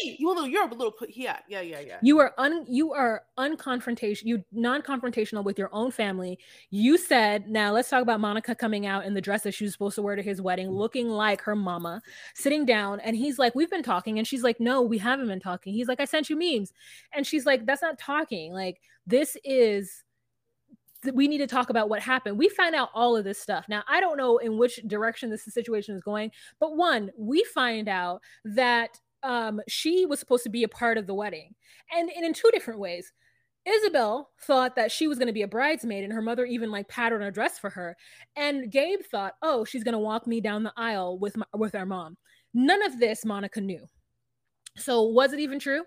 you 0.03 0.29
little 0.29 0.47
you're 0.47 0.67
a 0.67 0.71
little 0.71 0.93
put 0.93 1.11
yeah, 1.15 1.41
yeah, 1.47 1.61
yeah, 1.61 1.81
yeah. 1.81 1.99
You 2.01 2.19
are 2.21 2.33
un 2.39 2.65
you 2.69 2.95
are 2.95 3.25
unconfrontation, 3.39 4.25
you 4.25 4.45
non-confrontational 4.53 5.45
with 5.45 5.59
your 5.59 5.69
own 5.73 5.91
family. 5.91 6.39
You 6.71 6.97
said, 6.97 7.49
now 7.49 7.73
let's 7.73 7.91
talk 7.91 8.01
about 8.01 8.21
Monica 8.21 8.55
coming 8.55 8.87
out 8.87 9.05
in 9.05 9.13
the 9.13 9.21
dress 9.21 9.43
that 9.43 9.53
she 9.53 9.65
was 9.65 9.75
supposed 9.75 9.97
to 9.97 10.03
wear 10.03 10.17
to 10.17 10.23
his 10.23 10.41
wedding, 10.41 10.71
looking 10.71 11.09
like 11.09 11.43
her 11.43 11.55
mama 11.55 11.98
sitting 12.35 12.65
down 12.65 13.01
and 13.01 13.17
he's 13.17 13.39
like 13.39 13.55
we've 13.55 13.71
been 13.71 13.83
talking 13.83 14.19
and 14.19 14.27
she's 14.27 14.43
like 14.43 14.61
no 14.61 14.83
we 14.83 14.99
haven't 14.99 15.29
been 15.29 15.41
talking 15.41 15.73
he's 15.73 15.89
like 15.89 16.01
i 16.01 16.05
sent 16.05 16.31
you 16.31 16.37
memes 16.37 16.73
and 17.13 17.27
she's 17.27 17.47
like 17.47 17.67
that's 17.67 17.83
not 17.83 17.99
talking 17.99 18.53
like 18.53 18.81
this 19.07 19.37
is 19.45 20.05
we 21.15 21.29
need 21.29 21.39
to 21.39 21.47
talk 21.47 21.71
about 21.71 21.89
what 21.89 22.01
happened. 22.01 22.39
We 22.39 22.49
find 22.49 22.75
out 22.75 22.91
all 22.93 23.17
of 23.17 23.25
this 23.25 23.39
stuff. 23.39 23.67
Now, 23.69 23.85
I 23.89 24.01
don't 24.01 24.17
know 24.17 24.39
in 24.39 24.59
which 24.59 24.81
direction 24.87 25.31
this 25.31 25.45
situation 25.45 25.95
is 25.95 26.03
going, 26.03 26.33
but 26.59 26.77
one, 26.77 27.11
we 27.17 27.45
find 27.55 27.89
out 27.89 28.21
that 28.45 28.99
um, 29.23 29.61
she 29.69 30.07
was 30.07 30.19
supposed 30.19 30.45
to 30.45 30.51
be 30.51 30.65
a 30.65 30.69
part 30.69 30.99
of 30.99 31.07
the 31.07 31.15
wedding, 31.15 31.55
and, 31.93 32.11
and 32.11 32.25
in 32.25 32.33
two 32.33 32.51
different 32.53 32.81
ways. 32.81 33.13
Isabel 33.69 34.31
thought 34.41 34.77
that 34.77 34.91
she 34.91 35.09
was 35.09 35.19
going 35.19 35.27
to 35.27 35.33
be 35.33 35.43
a 35.43 35.49
bridesmaid, 35.49 36.05
and 36.05 36.13
her 36.13 36.23
mother 36.23 36.45
even 36.45 36.71
like 36.71 36.89
patterned 36.89 37.25
a 37.25 37.31
dress 37.31 37.59
for 37.59 37.71
her. 37.71 37.97
And 38.37 38.71
Gabe 38.71 39.01
thought, 39.11 39.35
"Oh, 39.43 39.65
she's 39.65 39.85
going 39.85 39.93
to 39.93 39.99
walk 39.99 40.27
me 40.27 40.41
down 40.41 40.63
the 40.63 40.73
aisle 40.77 41.19
with 41.19 41.37
my, 41.37 41.47
with 41.55 41.75
our 41.75 41.87
mom." 41.87 42.17
None 42.55 42.83
of 42.83 42.99
this 42.99 43.25
Monica 43.25 43.61
knew. 43.61 43.87
So 44.77 45.03
was 45.03 45.33
it 45.33 45.41
even 45.41 45.59
true? 45.59 45.83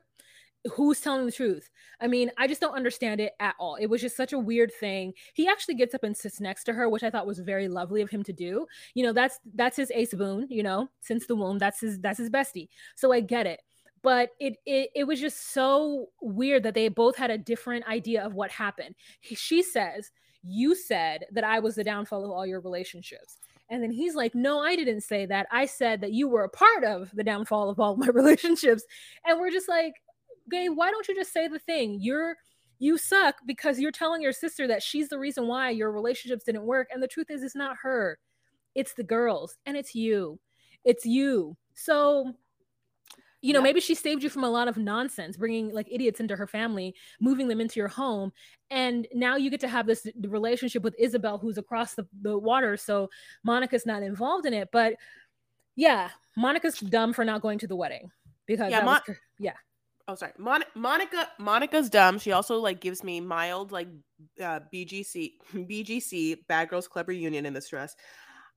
Who's 0.74 1.02
telling 1.02 1.26
the 1.26 1.32
truth? 1.32 1.70
I 2.00 2.08
mean, 2.08 2.30
I 2.38 2.48
just 2.48 2.62
don't 2.62 2.76
understand 2.76 3.20
it 3.20 3.34
at 3.40 3.56
all. 3.60 3.76
It 3.76 3.88
was 3.88 4.00
just 4.00 4.16
such 4.16 4.32
a 4.32 4.38
weird 4.38 4.72
thing. 4.80 5.14
He 5.34 5.48
actually 5.48 5.74
gets 5.74 5.96
up 5.96 6.04
and 6.04 6.16
sits 6.16 6.40
next 6.40 6.66
to 6.66 6.74
her, 6.74 6.88
which 6.88 7.02
I 7.02 7.10
thought 7.10 7.26
was 7.26 7.40
very 7.40 7.68
lovely 7.68 8.02
of 8.02 8.12
him 8.12 8.22
to 8.24 8.34
do. 8.34 8.68
You 8.94 9.04
know, 9.04 9.14
that's 9.14 9.40
that's 9.56 9.78
his 9.78 9.92
ace 9.96 10.14
boon. 10.14 10.46
You 10.50 10.62
know, 10.64 10.90
since 11.00 11.26
the 11.26 11.36
womb, 11.36 11.58
that's 11.58 11.82
his 11.82 12.00
that's 12.00 12.20
his 12.20 12.30
bestie. 12.30 12.70
So 12.96 13.12
I 13.12 13.22
get 13.22 13.48
it 13.48 13.62
but 14.04 14.32
it, 14.40 14.58
it 14.66 14.90
it 14.96 15.04
was 15.06 15.20
just 15.20 15.54
so 15.54 16.08
weird 16.22 16.64
that 16.64 16.74
they 16.74 16.88
both 16.88 17.16
had 17.16 17.32
a 17.32 17.38
different 17.38 17.88
idea 17.88 18.24
of 18.26 18.34
what 18.34 18.52
happened. 18.52 18.96
He, 19.20 19.36
she 19.36 19.62
says, 19.62 20.12
"You 20.44 20.76
said 20.76 21.26
that 21.32 21.44
I 21.44 21.60
was 21.60 21.76
the 21.76 21.84
downfall 21.84 22.26
of 22.26 22.32
all 22.32 22.46
your 22.46 22.62
relationships." 22.62 23.38
And 23.70 23.82
then 23.82 23.92
he's 23.92 24.16
like, 24.16 24.34
"No, 24.36 24.60
I 24.60 24.76
didn't 24.76 25.02
say 25.02 25.26
that. 25.28 25.48
I 25.52 25.66
said 25.66 26.02
that 26.02 26.14
you 26.14 26.28
were 26.28 26.44
a 26.44 26.50
part 26.50 26.84
of 26.84 27.12
the 27.14 27.24
downfall 27.24 27.70
of 27.70 27.80
all 27.80 27.96
my 27.96 28.08
relationships." 28.14 28.84
And 29.26 29.40
we're 29.40 29.52
just 29.52 29.70
like, 29.70 29.94
"Gay, 30.50 30.70
why 30.70 30.92
don't 30.92 31.08
you 31.08 31.16
just 31.16 31.34
say 31.34 31.48
the 31.48 31.60
thing? 31.60 32.00
You're 32.02 32.38
you 32.80 32.98
suck 32.98 33.36
because 33.46 33.80
you're 33.80 33.92
telling 33.92 34.24
your 34.24 34.34
sister 34.34 34.68
that 34.68 34.82
she's 34.82 35.10
the 35.10 35.20
reason 35.20 35.48
why 35.48 35.70
your 35.70 35.92
relationships 35.92 36.44
didn't 36.46 36.66
work 36.66 36.88
and 36.92 37.04
the 37.04 37.08
truth 37.08 37.30
is 37.30 37.44
it's 37.44 37.56
not 37.56 37.78
her. 37.84 38.18
It's 38.74 38.94
the 38.94 39.04
girls 39.04 39.58
and 39.66 39.78
it's 39.78 39.94
you. 39.94 40.40
It's 40.84 41.06
you." 41.06 41.58
So 41.76 42.34
you 43.42 43.54
know 43.54 43.62
maybe 43.62 43.80
she 43.80 43.96
saved 43.96 44.24
you 44.24 44.30
from 44.30 44.44
a 44.44 44.50
lot 44.50 44.68
of 44.68 44.78
nonsense 44.78 45.38
bringing 45.38 45.74
like 45.74 45.88
idiots 45.92 46.20
into 46.20 46.36
her 46.36 46.48
family 46.48 46.96
moving 47.20 47.48
them 47.48 47.60
into 47.60 47.80
your 47.80 47.90
home 47.90 48.32
and 48.70 49.08
now 49.14 49.36
you 49.36 49.50
get 49.50 49.60
to 49.60 49.68
have 49.68 49.88
this 49.88 50.08
relationship 50.28 50.84
with 50.84 50.96
isabel 51.00 51.38
who's 51.38 51.58
across 51.58 51.96
the, 51.96 52.08
the 52.22 52.38
water 52.38 52.78
so 52.78 53.10
monica's 53.44 53.86
not 53.86 54.04
involved 54.04 54.46
in 54.46 54.54
it 54.54 54.70
but 54.72 54.94
yeah 55.76 56.10
monica's 56.38 56.80
dumb 56.80 57.14
for 57.14 57.26
not 57.26 57.42
going 57.42 57.60
to 57.60 57.68
the 57.68 57.76
wedding 57.76 58.12
because 58.46 58.72
yeah, 58.72 58.84
Mon- 58.84 59.02
was, 59.08 59.18
yeah. 59.40 59.54
Oh 60.08 60.16
sorry. 60.16 60.34
Mon- 60.38 60.64
monica 60.76 61.30
monica's 61.38 61.90
dumb. 61.90 62.20
She 62.20 62.32
also 62.32 62.60
like 62.60 62.82
gives 62.82 63.04
me 63.04 63.22
mild 63.22 63.72
like 63.72 63.88
uh, 64.42 64.60
bgc 64.74 65.34
bgc 65.54 66.40
bad 66.48 66.70
girls 66.70 66.88
club 66.88 67.08
reunion 67.08 67.46
in 67.46 67.54
this 67.54 67.70
dress 67.70 67.96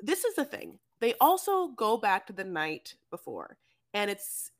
this 0.00 0.24
is 0.24 0.34
the 0.34 0.44
thing. 0.44 0.78
They 1.00 1.14
also 1.20 1.68
go 1.68 1.96
back 1.96 2.26
to 2.26 2.32
the 2.32 2.44
night 2.44 2.94
before 3.10 3.56
and 3.92 4.10
it's 4.10 4.50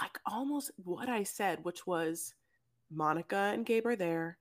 like 0.00 0.18
almost 0.26 0.70
what 0.82 1.08
I 1.08 1.22
said, 1.22 1.64
which 1.64 1.86
was 1.86 2.34
Monica 2.90 3.50
and 3.52 3.66
Gabe 3.66 3.86
are 3.86 3.96
there. 3.96 4.38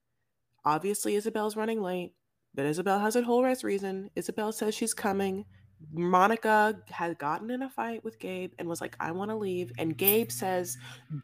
Obviously, 0.65 1.15
Isabel's 1.15 1.55
running 1.55 1.81
late, 1.81 2.13
but 2.53 2.65
Isabel 2.65 2.99
has 2.99 3.15
a 3.15 3.23
whole 3.23 3.43
rest 3.43 3.63
reason. 3.63 4.09
Isabel 4.15 4.51
says 4.51 4.75
she's 4.75 4.93
coming. 4.93 5.45
Monica 5.91 6.79
had 6.89 7.17
gotten 7.17 7.51
in 7.51 7.63
a 7.63 7.69
fight 7.69 8.03
with 8.03 8.19
Gabe 8.19 8.53
and 8.57 8.69
was 8.69 8.79
like, 8.79 8.95
I 8.99 9.11
want 9.11 9.31
to 9.31 9.35
leave. 9.35 9.71
And 9.77 9.97
Gabe 9.97 10.31
says, 10.31 10.77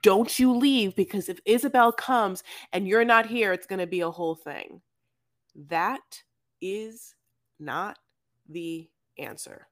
Don't 0.03 0.37
you 0.37 0.53
leave 0.53 0.95
because 0.95 1.29
if 1.29 1.39
Isabel 1.45 1.91
comes 1.93 2.43
and 2.73 2.87
you're 2.87 3.05
not 3.05 3.25
here, 3.25 3.53
it's 3.53 3.67
going 3.67 3.79
to 3.79 3.87
be 3.87 4.01
a 4.01 4.11
whole 4.11 4.35
thing. 4.35 4.81
That 5.67 6.21
is 6.61 7.15
not 7.59 7.97
the 8.49 8.89
answer. 9.17 9.67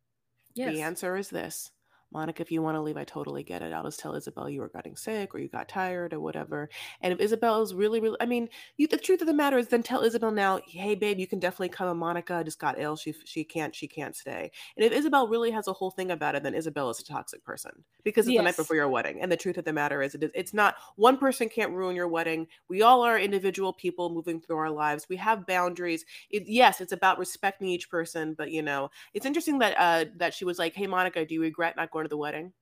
Yes. 0.53 0.73
The 0.73 0.81
answer 0.81 1.17
is 1.17 1.29
this 1.29 1.71
Monica, 2.11 2.41
if 2.41 2.51
you 2.51 2.61
want 2.61 2.75
to 2.75 2.81
leave, 2.81 2.95
I 2.95 3.03
totally 3.03 3.43
get 3.43 3.61
it. 3.61 3.73
I'll 3.73 3.83
just 3.83 3.99
tell 3.99 4.15
Isabel 4.15 4.49
you 4.49 4.61
were 4.61 4.69
getting 4.69 4.95
sick 4.95 5.35
or 5.35 5.39
you 5.39 5.49
got 5.49 5.67
tired 5.67 6.13
or 6.13 6.19
whatever. 6.21 6.69
And 7.01 7.11
if 7.13 7.19
Isabel 7.19 7.61
is 7.61 7.73
really, 7.73 7.99
really, 7.99 8.17
I 8.21 8.25
mean, 8.25 8.47
you, 8.77 8.87
the 8.87 8.97
truth 8.97 9.21
of 9.21 9.27
the 9.27 9.33
matter 9.33 9.57
is, 9.57 9.67
then 9.67 9.83
tell 9.83 10.03
Isabel 10.03 10.31
now, 10.31 10.61
hey, 10.65 10.95
babe, 10.95 11.19
you 11.19 11.27
can 11.27 11.39
definitely 11.39 11.69
come. 11.69 11.89
And 11.89 11.99
Monica 11.99 12.43
just 12.43 12.59
got 12.59 12.79
ill. 12.79 12.95
She 12.95 13.13
she 13.25 13.43
can't 13.43 13.75
she 13.75 13.87
can't 13.87 14.15
stay. 14.15 14.51
And 14.77 14.85
if 14.85 14.93
Isabel 14.93 15.27
really 15.27 15.51
has 15.51 15.67
a 15.67 15.73
whole 15.73 15.91
thing 15.91 16.11
about 16.11 16.35
it, 16.35 16.43
then 16.43 16.53
Isabel 16.53 16.89
is 16.89 16.99
a 16.99 17.05
toxic 17.05 17.43
person 17.43 17.83
because 18.03 18.25
it's 18.25 18.33
yes. 18.33 18.39
the 18.39 18.45
night 18.45 18.57
before 18.57 18.75
your 18.75 18.89
wedding. 18.89 19.21
And 19.21 19.31
the 19.31 19.37
truth 19.37 19.57
of 19.57 19.65
the 19.65 19.73
matter 19.73 20.01
is, 20.01 20.15
it 20.15 20.23
is, 20.23 20.31
it's 20.33 20.53
not 20.53 20.75
one 20.95 21.17
person 21.17 21.49
can't 21.49 21.73
ruin 21.73 21.95
your 21.95 22.07
wedding. 22.07 22.47
We 22.69 22.81
all 22.81 23.01
are 23.03 23.19
individual 23.19 23.73
people 23.73 24.09
moving 24.09 24.39
through 24.39 24.57
our 24.57 24.71
lives. 24.71 25.07
We 25.09 25.17
have 25.17 25.45
boundaries. 25.45 26.05
It, 26.29 26.43
yes, 26.47 26.79
it's 26.79 26.93
about 26.93 27.19
respecting 27.19 27.67
each 27.67 27.89
person, 27.89 28.33
but 28.33 28.51
you 28.51 28.61
know, 28.61 28.91
it's 29.13 29.25
interesting 29.25 29.59
that 29.59 29.75
uh 29.77 30.05
that 30.15 30.33
she 30.33 30.45
was 30.45 30.57
like, 30.57 30.73
hey, 30.73 30.87
Monica, 30.87 31.25
do 31.25 31.35
you 31.35 31.41
regret 31.41 31.75
not 31.75 31.91
going 31.91 31.96
to 32.03 32.09
the 32.09 32.17
wedding. 32.17 32.53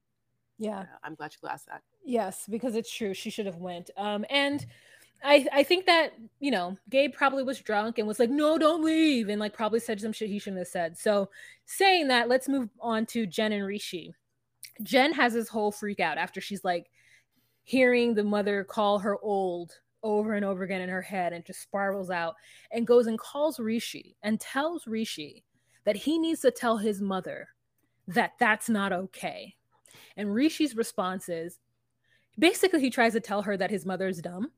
Yeah. 0.57 0.79
Uh, 0.79 0.85
I'm 1.03 1.15
glad 1.15 1.35
you 1.41 1.49
asked 1.49 1.67
that. 1.67 1.81
Yes, 2.03 2.45
because 2.49 2.75
it's 2.75 2.91
true. 2.91 3.13
She 3.13 3.29
should 3.29 3.45
have 3.45 3.57
went. 3.57 3.89
Um, 3.97 4.25
and 4.29 4.65
I 5.23 5.47
I 5.51 5.63
think 5.63 5.85
that, 5.85 6.13
you 6.39 6.51
know, 6.51 6.77
Gabe 6.89 7.13
probably 7.13 7.43
was 7.43 7.59
drunk 7.59 7.97
and 7.97 8.07
was 8.07 8.19
like, 8.19 8.29
no, 8.29 8.57
don't 8.57 8.83
leave. 8.83 9.29
And 9.29 9.39
like 9.39 9.53
probably 9.53 9.79
said 9.79 9.99
some 9.99 10.13
shit 10.13 10.29
he 10.29 10.39
shouldn't 10.39 10.59
have 10.59 10.67
said. 10.67 10.97
So 10.97 11.29
saying 11.65 12.07
that, 12.09 12.29
let's 12.29 12.47
move 12.47 12.69
on 12.79 13.05
to 13.07 13.25
Jen 13.25 13.51
and 13.51 13.65
Rishi. 13.65 14.13
Jen 14.83 15.13
has 15.13 15.33
this 15.33 15.49
whole 15.49 15.71
freak 15.71 15.99
out 15.99 16.17
after 16.17 16.41
she's 16.41 16.63
like 16.63 16.89
hearing 17.63 18.13
the 18.13 18.23
mother 18.23 18.63
call 18.63 18.99
her 18.99 19.17
old 19.21 19.71
over 20.03 20.33
and 20.33 20.45
over 20.45 20.63
again 20.63 20.81
in 20.81 20.89
her 20.89 21.01
head 21.01 21.33
and 21.33 21.43
just 21.43 21.63
spirals 21.63 22.11
out 22.11 22.35
and 22.71 22.85
goes 22.85 23.07
and 23.07 23.17
calls 23.17 23.59
Rishi 23.59 24.15
and 24.21 24.39
tells 24.39 24.85
Rishi 24.85 25.43
that 25.83 25.95
he 25.95 26.19
needs 26.19 26.41
to 26.41 26.51
tell 26.51 26.77
his 26.77 27.01
mother 27.01 27.47
that 28.07 28.33
that's 28.39 28.69
not 28.69 28.93
okay. 28.93 29.55
And 30.17 30.33
Rishi's 30.33 30.75
response 30.75 31.29
is 31.29 31.59
basically 32.37 32.81
he 32.81 32.89
tries 32.89 33.13
to 33.13 33.19
tell 33.19 33.41
her 33.43 33.57
that 33.57 33.71
his 33.71 33.85
mother 33.85 34.07
is 34.07 34.21
dumb 34.21 34.51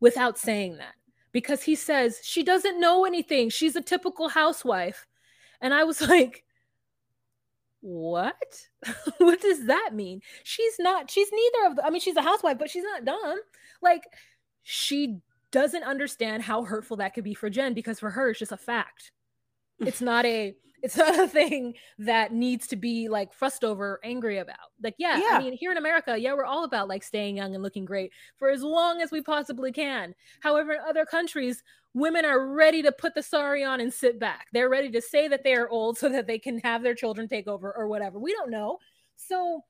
without 0.00 0.38
saying 0.38 0.76
that 0.76 0.94
because 1.32 1.62
he 1.62 1.74
says 1.74 2.20
she 2.22 2.42
doesn't 2.42 2.80
know 2.80 3.04
anything. 3.04 3.50
She's 3.50 3.76
a 3.76 3.82
typical 3.82 4.28
housewife. 4.28 5.06
And 5.60 5.74
I 5.74 5.84
was 5.84 6.00
like, 6.08 6.44
what? 7.80 8.68
what 9.18 9.40
does 9.40 9.66
that 9.66 9.90
mean? 9.94 10.20
She's 10.42 10.76
not, 10.78 11.10
she's 11.10 11.30
neither 11.32 11.70
of 11.70 11.76
the, 11.76 11.84
I 11.84 11.90
mean, 11.90 12.00
she's 12.00 12.16
a 12.16 12.22
housewife, 12.22 12.58
but 12.58 12.70
she's 12.70 12.84
not 12.84 13.04
dumb. 13.04 13.38
Like, 13.82 14.02
she 14.62 15.18
doesn't 15.50 15.84
understand 15.84 16.42
how 16.42 16.64
hurtful 16.64 16.98
that 16.98 17.14
could 17.14 17.24
be 17.24 17.34
for 17.34 17.48
Jen 17.48 17.74
because 17.74 18.00
for 18.00 18.10
her, 18.10 18.30
it's 18.30 18.38
just 18.38 18.52
a 18.52 18.56
fact. 18.56 19.12
It's 19.78 20.00
not 20.00 20.26
a, 20.26 20.54
it's 20.82 20.96
not 20.96 21.18
a 21.18 21.28
thing 21.28 21.74
that 21.98 22.32
needs 22.32 22.66
to 22.68 22.76
be 22.76 23.08
like 23.08 23.32
fussed 23.32 23.64
over 23.64 24.00
angry 24.04 24.38
about. 24.38 24.56
Like 24.82 24.94
yeah, 24.98 25.18
yeah, 25.18 25.28
i 25.32 25.38
mean 25.38 25.52
here 25.54 25.72
in 25.72 25.76
america 25.76 26.16
yeah 26.18 26.34
we're 26.34 26.44
all 26.44 26.64
about 26.64 26.88
like 26.88 27.02
staying 27.02 27.36
young 27.36 27.54
and 27.54 27.62
looking 27.62 27.84
great 27.84 28.12
for 28.36 28.50
as 28.50 28.62
long 28.62 29.00
as 29.00 29.10
we 29.10 29.22
possibly 29.22 29.72
can. 29.72 30.14
However 30.40 30.72
in 30.72 30.80
other 30.88 31.04
countries 31.04 31.62
women 31.94 32.24
are 32.24 32.46
ready 32.46 32.82
to 32.82 32.92
put 32.92 33.14
the 33.14 33.22
sari 33.22 33.64
on 33.64 33.80
and 33.80 33.92
sit 33.92 34.18
back. 34.18 34.46
They're 34.52 34.68
ready 34.68 34.90
to 34.90 35.00
say 35.00 35.28
that 35.28 35.42
they 35.42 35.54
are 35.54 35.68
old 35.68 35.98
so 35.98 36.08
that 36.10 36.26
they 36.26 36.38
can 36.38 36.58
have 36.60 36.82
their 36.82 36.94
children 36.94 37.28
take 37.28 37.48
over 37.48 37.72
or 37.76 37.88
whatever. 37.88 38.18
We 38.18 38.32
don't 38.32 38.50
know. 38.50 38.78
So 39.16 39.62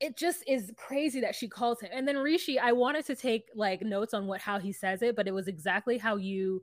it 0.00 0.16
just 0.16 0.42
is 0.46 0.72
crazy 0.76 1.20
that 1.20 1.34
she 1.34 1.46
calls 1.46 1.80
him. 1.80 1.90
And 1.92 2.08
then 2.08 2.16
Rishi, 2.16 2.58
I 2.58 2.72
wanted 2.72 3.04
to 3.06 3.14
take 3.14 3.44
like 3.54 3.82
notes 3.82 4.14
on 4.14 4.26
what 4.26 4.40
how 4.40 4.58
he 4.58 4.72
says 4.72 5.02
it, 5.02 5.14
but 5.14 5.28
it 5.28 5.34
was 5.34 5.46
exactly 5.46 5.98
how 5.98 6.16
you 6.16 6.62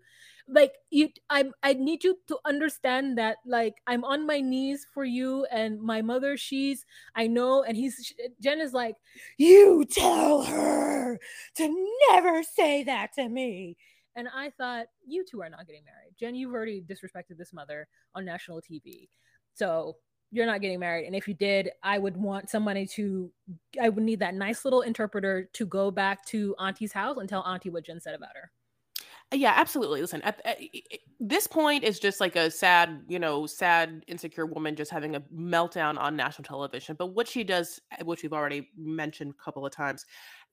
like 0.49 0.73
you 0.89 1.09
I 1.29 1.45
I 1.61 1.73
need 1.73 2.03
you 2.03 2.17
to 2.27 2.37
understand 2.45 3.17
that 3.17 3.37
like 3.45 3.75
I'm 3.85 4.03
on 4.03 4.25
my 4.25 4.39
knees 4.39 4.87
for 4.93 5.03
you 5.03 5.45
and 5.51 5.81
my 5.81 6.01
mother 6.01 6.37
she's 6.37 6.85
I 7.15 7.27
know 7.27 7.63
and 7.63 7.75
he's 7.75 8.13
Jen 8.41 8.61
is 8.61 8.73
like 8.73 8.95
you 9.37 9.85
tell 9.89 10.43
her 10.43 11.19
to 11.57 11.87
never 12.09 12.43
say 12.43 12.83
that 12.83 13.13
to 13.15 13.29
me. 13.29 13.77
And 14.15 14.27
I 14.33 14.49
thought 14.57 14.87
you 15.05 15.23
two 15.29 15.41
are 15.43 15.49
not 15.49 15.67
getting 15.67 15.83
married. 15.83 16.15
Jen, 16.19 16.33
you've 16.33 16.53
already 16.53 16.81
disrespected 16.81 17.37
this 17.37 17.53
mother 17.53 17.87
on 18.15 18.25
national 18.25 18.61
TV. 18.61 19.09
So 19.53 19.97
you're 20.31 20.45
not 20.45 20.61
getting 20.61 20.79
married. 20.79 21.05
And 21.05 21.15
if 21.15 21.27
you 21.27 21.33
did 21.33 21.71
i 21.83 21.97
would 21.97 22.17
want 22.17 22.49
somebody 22.49 22.85
to 22.85 23.31
i 23.81 23.89
would 23.89 24.03
need 24.03 24.19
that 24.19 24.35
nice 24.35 24.65
little 24.65 24.81
interpreter 24.81 25.49
to 25.53 25.65
go 25.65 25.91
back 25.91 26.25
to 26.25 26.55
auntie's 26.59 26.91
house 26.91 27.17
and 27.17 27.29
tell 27.29 27.41
auntie 27.43 27.69
what 27.69 27.85
jen 27.85 27.99
said 27.99 28.15
about 28.15 28.35
her. 28.35 28.51
Uh, 29.31 29.35
yeah 29.35 29.53
absolutely. 29.55 30.01
Listen 30.01 30.21
at, 30.21 30.41
at, 30.45 30.59
at, 30.59 30.99
this 31.19 31.47
point 31.47 31.83
is 31.83 31.99
just 31.99 32.21
like 32.21 32.35
a 32.35 32.49
sad 32.51 33.01
you 33.07 33.19
know 33.19 33.45
sad 33.45 34.03
insecure 34.07 34.45
woman 34.45 34.75
just 34.75 34.91
having 34.91 35.15
a 35.15 35.21
meltdown 35.35 35.97
on 35.97 36.15
national 36.15 36.43
television. 36.43 36.95
But 36.97 37.07
what 37.07 37.27
she 37.27 37.43
does 37.43 37.79
eh, 37.97 38.03
which 38.03 38.23
we've 38.23 38.33
already 38.33 38.69
mentioned 38.77 39.33
a 39.37 39.43
couple 39.43 39.65
of 39.65 39.71
times 39.71 40.05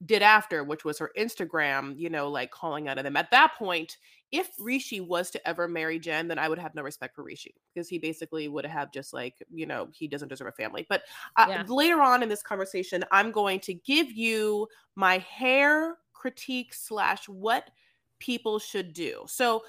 did 0.07 0.23
after 0.23 0.65
which 0.65 0.85
was 0.85 0.99
her 0.99 1.13
instagram 1.17 1.97
you 1.97 2.11
know 2.11 2.29
like 2.29 2.51
calling 2.51 2.89
out 2.89 2.99
of 2.99 3.05
them. 3.05 3.17
At 3.17 3.31
that 3.31 3.55
point 3.59 3.97
if 4.35 4.51
Rishi 4.59 5.01
was 5.01 5.31
to 5.31 5.49
ever 5.49 5.69
marry 5.69 6.01
Jen, 6.01 6.27
then 6.27 6.41
I 6.41 6.49
would 6.49 6.59
have 6.59 6.75
no 6.75 6.83
respect 6.83 7.15
for 7.15 7.23
Rishi 7.23 7.55
because 7.73 7.89
he 7.89 8.01
basically 8.01 8.49
would 8.49 8.67
have 8.67 8.91
just 8.93 9.15
like, 9.15 9.37
you 9.49 9.65
know, 9.65 9.87
he 9.93 10.09
doesn't 10.09 10.27
deserve 10.27 10.49
a 10.49 10.53
family. 10.53 10.85
But 10.89 11.03
uh, 11.37 11.47
yeah. 11.49 11.65
later 11.69 12.03
on 12.03 12.21
in 12.21 12.29
this 12.29 12.43
conversation, 12.43 13.05
I'm 13.13 13.31
going 13.31 13.61
to 13.61 13.75
give 13.75 14.11
you 14.11 14.67
my 14.97 15.19
hair 15.19 15.99
critique 16.13 16.75
slash 16.75 17.29
what 17.29 17.71
people 18.19 18.59
should 18.59 18.93
do. 18.93 19.23
So, 19.29 19.63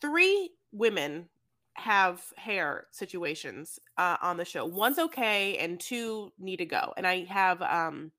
three 0.00 0.52
women 0.70 1.28
have 1.74 2.22
hair 2.36 2.86
situations 2.92 3.80
uh, 3.96 4.16
on 4.22 4.36
the 4.36 4.44
show. 4.44 4.64
One's 4.64 5.00
okay, 5.00 5.56
and 5.58 5.80
two 5.80 6.32
need 6.38 6.58
to 6.58 6.66
go. 6.66 6.92
And 6.96 7.04
I 7.04 7.24
have 7.24 7.60
um, 7.62 8.12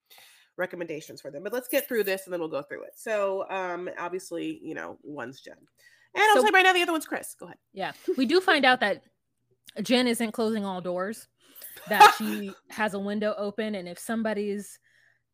recommendations 0.59 1.21
for 1.21 1.31
them. 1.31 1.41
But 1.43 1.53
let's 1.53 1.67
get 1.67 1.87
through 1.87 2.03
this, 2.03 2.25
and 2.25 2.33
then 2.33 2.39
we'll 2.39 2.49
go 2.49 2.61
through 2.61 2.83
it. 2.83 2.91
So 2.95 3.49
um, 3.49 3.89
obviously, 3.97 4.59
you 4.61 4.75
know, 4.75 4.99
one's 5.01 5.41
Jen, 5.41 5.55
and 6.13 6.23
I'll 6.23 6.35
So- 6.35 6.43
say 6.45 6.51
right 6.53 6.63
now 6.63 6.73
the 6.73 6.81
other 6.83 6.91
one's 6.91 7.07
Chris. 7.07 7.35
Go 7.39 7.45
ahead. 7.47 7.57
Yeah. 7.73 7.93
We 8.17 8.25
do 8.25 8.39
find 8.41 8.65
out 8.65 8.79
that 8.81 9.03
Jen 9.81 10.07
isn't 10.07 10.31
closing 10.33 10.65
all 10.65 10.81
doors, 10.81 11.27
that 11.87 12.13
she 12.17 12.53
has 12.69 12.93
a 12.93 12.99
window 12.99 13.33
open, 13.37 13.75
and 13.75 13.87
if 13.87 13.97
somebody's 13.97 14.77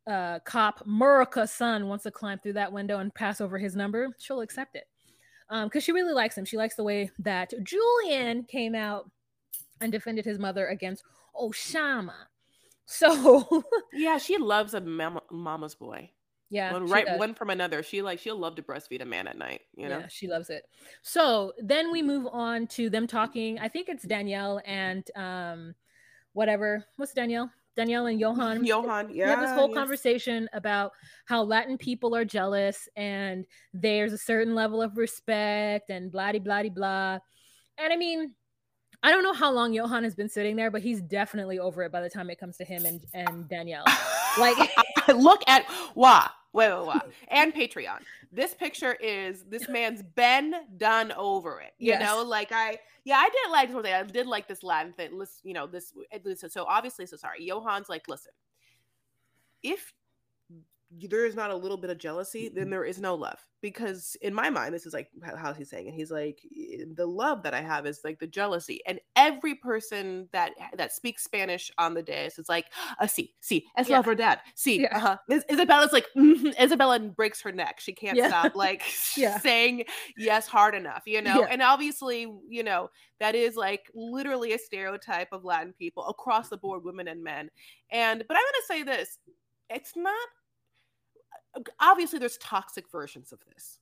uh, 0.06 0.38
cop, 0.40 0.82
Murica's 0.86 1.50
son, 1.50 1.88
wants 1.88 2.04
to 2.04 2.10
climb 2.10 2.38
through 2.38 2.52
that 2.54 2.72
window 2.72 3.00
and 3.00 3.12
pass 3.14 3.40
over 3.40 3.58
his 3.58 3.74
number, 3.74 4.08
she'll 4.18 4.40
accept 4.40 4.76
it. 4.76 4.84
Because 5.50 5.84
she 5.84 5.92
really 5.92 6.12
likes 6.12 6.36
him. 6.36 6.44
She 6.44 6.56
likes 6.56 6.74
the 6.74 6.82
way 6.84 7.10
that 7.20 7.52
Julian 7.62 8.44
came 8.44 8.74
out 8.74 9.08
and 9.80 9.92
defended 9.92 10.24
his 10.24 10.38
mother 10.40 10.66
against 10.66 11.04
Oussama. 11.40 12.14
So, 12.86 13.64
Yeah, 13.92 14.18
she 14.18 14.38
loves 14.38 14.74
a 14.74 14.80
mama, 14.80 15.22
mama's 15.30 15.74
boy. 15.74 16.10
yeah. 16.50 16.72
one 16.72 16.86
right, 16.86 17.06
does. 17.06 17.18
one 17.18 17.34
from 17.34 17.50
another. 17.50 17.82
She 17.82 18.00
like 18.00 18.18
she'll 18.20 18.38
love 18.38 18.54
to 18.56 18.62
breastfeed 18.62 19.02
a 19.02 19.04
man 19.04 19.26
at 19.26 19.36
night. 19.36 19.62
You 19.76 19.88
know. 19.88 19.98
Yeah, 19.98 20.06
she 20.08 20.28
loves 20.28 20.50
it. 20.50 20.64
So 21.02 21.52
then 21.58 21.90
we 21.90 22.02
move 22.02 22.26
on 22.32 22.66
to 22.68 22.88
them 22.88 23.06
talking. 23.06 23.58
I 23.58 23.68
think 23.68 23.88
it's 23.88 24.04
Daniele 24.04 24.60
and 24.64 25.04
um, 25.16 25.74
whatever. 26.32 26.84
What's 26.96 27.12
Daniele? 27.12 27.50
Daniele 27.76 28.06
and 28.06 28.20
Yohan. 28.20 28.66
Yohan, 28.66 29.08
We 29.08 29.18
yeah. 29.18 29.30
have 29.30 29.40
this 29.40 29.50
whole 29.50 29.68
yes. 29.68 29.76
conversation 29.76 30.48
about 30.52 30.92
how 31.26 31.42
Latin 31.42 31.76
people 31.76 32.14
are 32.16 32.24
jealous 32.24 32.88
and 32.96 33.44
there's 33.74 34.12
a 34.12 34.18
certain 34.18 34.54
level 34.54 34.80
of 34.80 34.96
respect 34.96 35.90
and 35.90 36.10
blah 36.10 36.32
blah 36.32 36.40
blah 36.40 36.68
blah. 36.70 37.18
And 37.78 37.92
I 37.92 37.96
mean, 37.96 38.32
I 39.02 39.10
don't 39.10 39.22
know 39.22 39.32
how 39.34 39.52
long 39.52 39.72
Yohan 39.72 40.02
has 40.04 40.14
been 40.14 40.28
sitting 40.28 40.56
there, 40.56 40.70
but 40.70 40.82
he's 40.82 41.00
definitely 41.00 41.58
over 41.58 41.82
it 41.82 41.92
by 41.92 42.00
the 42.00 42.10
time 42.10 42.28
it 42.30 42.38
comes 42.40 42.56
to 42.58 42.64
him 42.64 42.84
and, 42.86 43.00
and 43.14 43.48
Daniele. 43.48 43.84
Like- 44.38 44.58
look 45.08 45.40
at 45.46 45.64
wah 45.94 46.28
wait 46.52 46.70
wait 46.70 46.86
wait 46.88 47.00
and 47.28 47.54
patreon. 47.54 48.00
This 48.30 48.52
picture 48.52 48.92
is 48.94 49.44
this 49.44 49.66
man's 49.66 50.02
been 50.02 50.54
done 50.76 51.10
over 51.12 51.60
it 51.60 51.72
you 51.78 51.92
Yes. 51.92 52.02
know? 52.02 52.22
Like 52.22 52.52
i 52.52 52.76
yeah 53.04 53.16
i 53.16 53.30
did 53.30 53.50
like 53.50 53.70
something 53.72 53.92
i 53.94 54.02
did 54.02 54.26
like 54.26 54.46
this 54.46 54.62
latin 54.62 54.92
thing 54.92 55.16
listen 55.16 55.40
you 55.44 55.54
know 55.54 55.66
this 55.66 55.94
so 56.48 56.64
obviously 56.68 57.06
so 57.06 57.16
sorry. 57.16 57.48
Yohan's 57.48 57.88
like 57.88 58.08
listen 58.08 58.32
if 59.62 59.94
there 60.90 61.26
is 61.26 61.34
not 61.34 61.50
a 61.50 61.56
little 61.56 61.76
bit 61.76 61.90
of 61.90 61.98
jealousy 61.98 62.48
then 62.48 62.70
there 62.70 62.84
is 62.84 63.00
no 63.00 63.14
love 63.14 63.38
because 63.60 64.16
in 64.22 64.32
my 64.32 64.48
mind 64.48 64.72
this 64.72 64.86
is 64.86 64.92
like 64.94 65.08
how 65.36 65.52
he's 65.52 65.68
saying 65.68 65.88
it 65.88 65.94
he's 65.94 66.12
like 66.12 66.38
"Eh, 66.56 66.84
the 66.94 67.04
love 67.06 67.42
that 67.42 67.54
i 67.54 67.60
have 67.60 67.86
is 67.86 68.00
like 68.04 68.18
the 68.20 68.26
jealousy 68.26 68.80
and 68.86 69.00
every 69.16 69.56
person 69.56 70.28
that 70.32 70.52
that 70.76 70.92
speaks 70.92 71.24
spanish 71.24 71.72
on 71.78 71.92
the 71.94 72.02
dais 72.02 72.38
is 72.38 72.48
like 72.48 72.66
uh, 73.00 73.06
see 73.06 73.34
see 73.40 73.66
es 73.76 73.88
Yeah. 73.88 73.96
la 73.96 74.02
verdad 74.02 74.38
see 74.54 74.82
Yeah. 74.82 74.96
uh-huh. 74.96 75.16
Is- 75.28 75.44
isabella's 75.50 75.92
like 75.92 76.06
"Mhm." 76.16 76.54
isabella 76.60 77.00
breaks 77.00 77.40
her 77.42 77.50
neck 77.50 77.80
she 77.80 77.92
can't 77.92 78.16
Yeah. 78.16 78.28
stop 78.28 78.54
like 78.54 78.82
Yeah. 79.16 79.38
saying 79.40 79.84
yes 80.16 80.46
hard 80.46 80.76
enough 80.76 81.02
you 81.06 81.20
know 81.20 81.42
and 81.44 81.62
obviously 81.62 82.32
you 82.48 82.62
know 82.62 82.90
that 83.18 83.34
is 83.34 83.56
like 83.56 83.90
literally 83.94 84.52
a 84.52 84.58
stereotype 84.58 85.28
of 85.32 85.42
latin 85.44 85.74
people 85.78 86.06
across 86.06 86.48
the 86.48 86.56
board 86.56 86.84
women 86.84 87.08
and 87.08 87.24
men 87.24 87.50
and 87.90 88.24
but 88.28 88.36
i'm 88.36 88.42
going 88.44 88.52
to 88.54 88.66
say 88.68 88.82
this 88.84 89.18
it's 89.68 89.96
not 89.96 90.28
obviously 91.80 92.18
there's 92.18 92.38
toxic 92.38 92.90
versions 92.90 93.32
of 93.32 93.38
this 93.52 93.80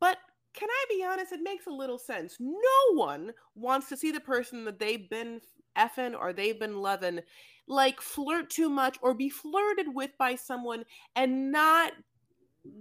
but 0.00 0.18
can 0.54 0.68
i 0.70 0.84
be 0.88 1.04
honest? 1.04 1.32
It 1.32 1.40
makes 1.42 1.66
a 1.66 1.70
little 1.70 1.98
sense. 1.98 2.36
No 2.38 2.94
one 2.94 3.32
wants 3.54 3.88
to 3.88 3.96
see 3.96 4.10
the 4.10 4.20
person 4.20 4.64
that 4.66 4.78
they've 4.78 5.08
been 5.08 5.40
effing 5.78 6.14
or 6.18 6.32
they've 6.32 6.58
been 6.58 6.78
loving 6.78 7.20
like 7.66 8.00
flirt 8.00 8.50
too 8.50 8.68
much 8.68 8.98
or 9.00 9.14
be 9.14 9.30
flirted 9.30 9.86
with 9.94 10.10
by 10.18 10.34
someone 10.34 10.84
and 11.16 11.50
not 11.50 11.92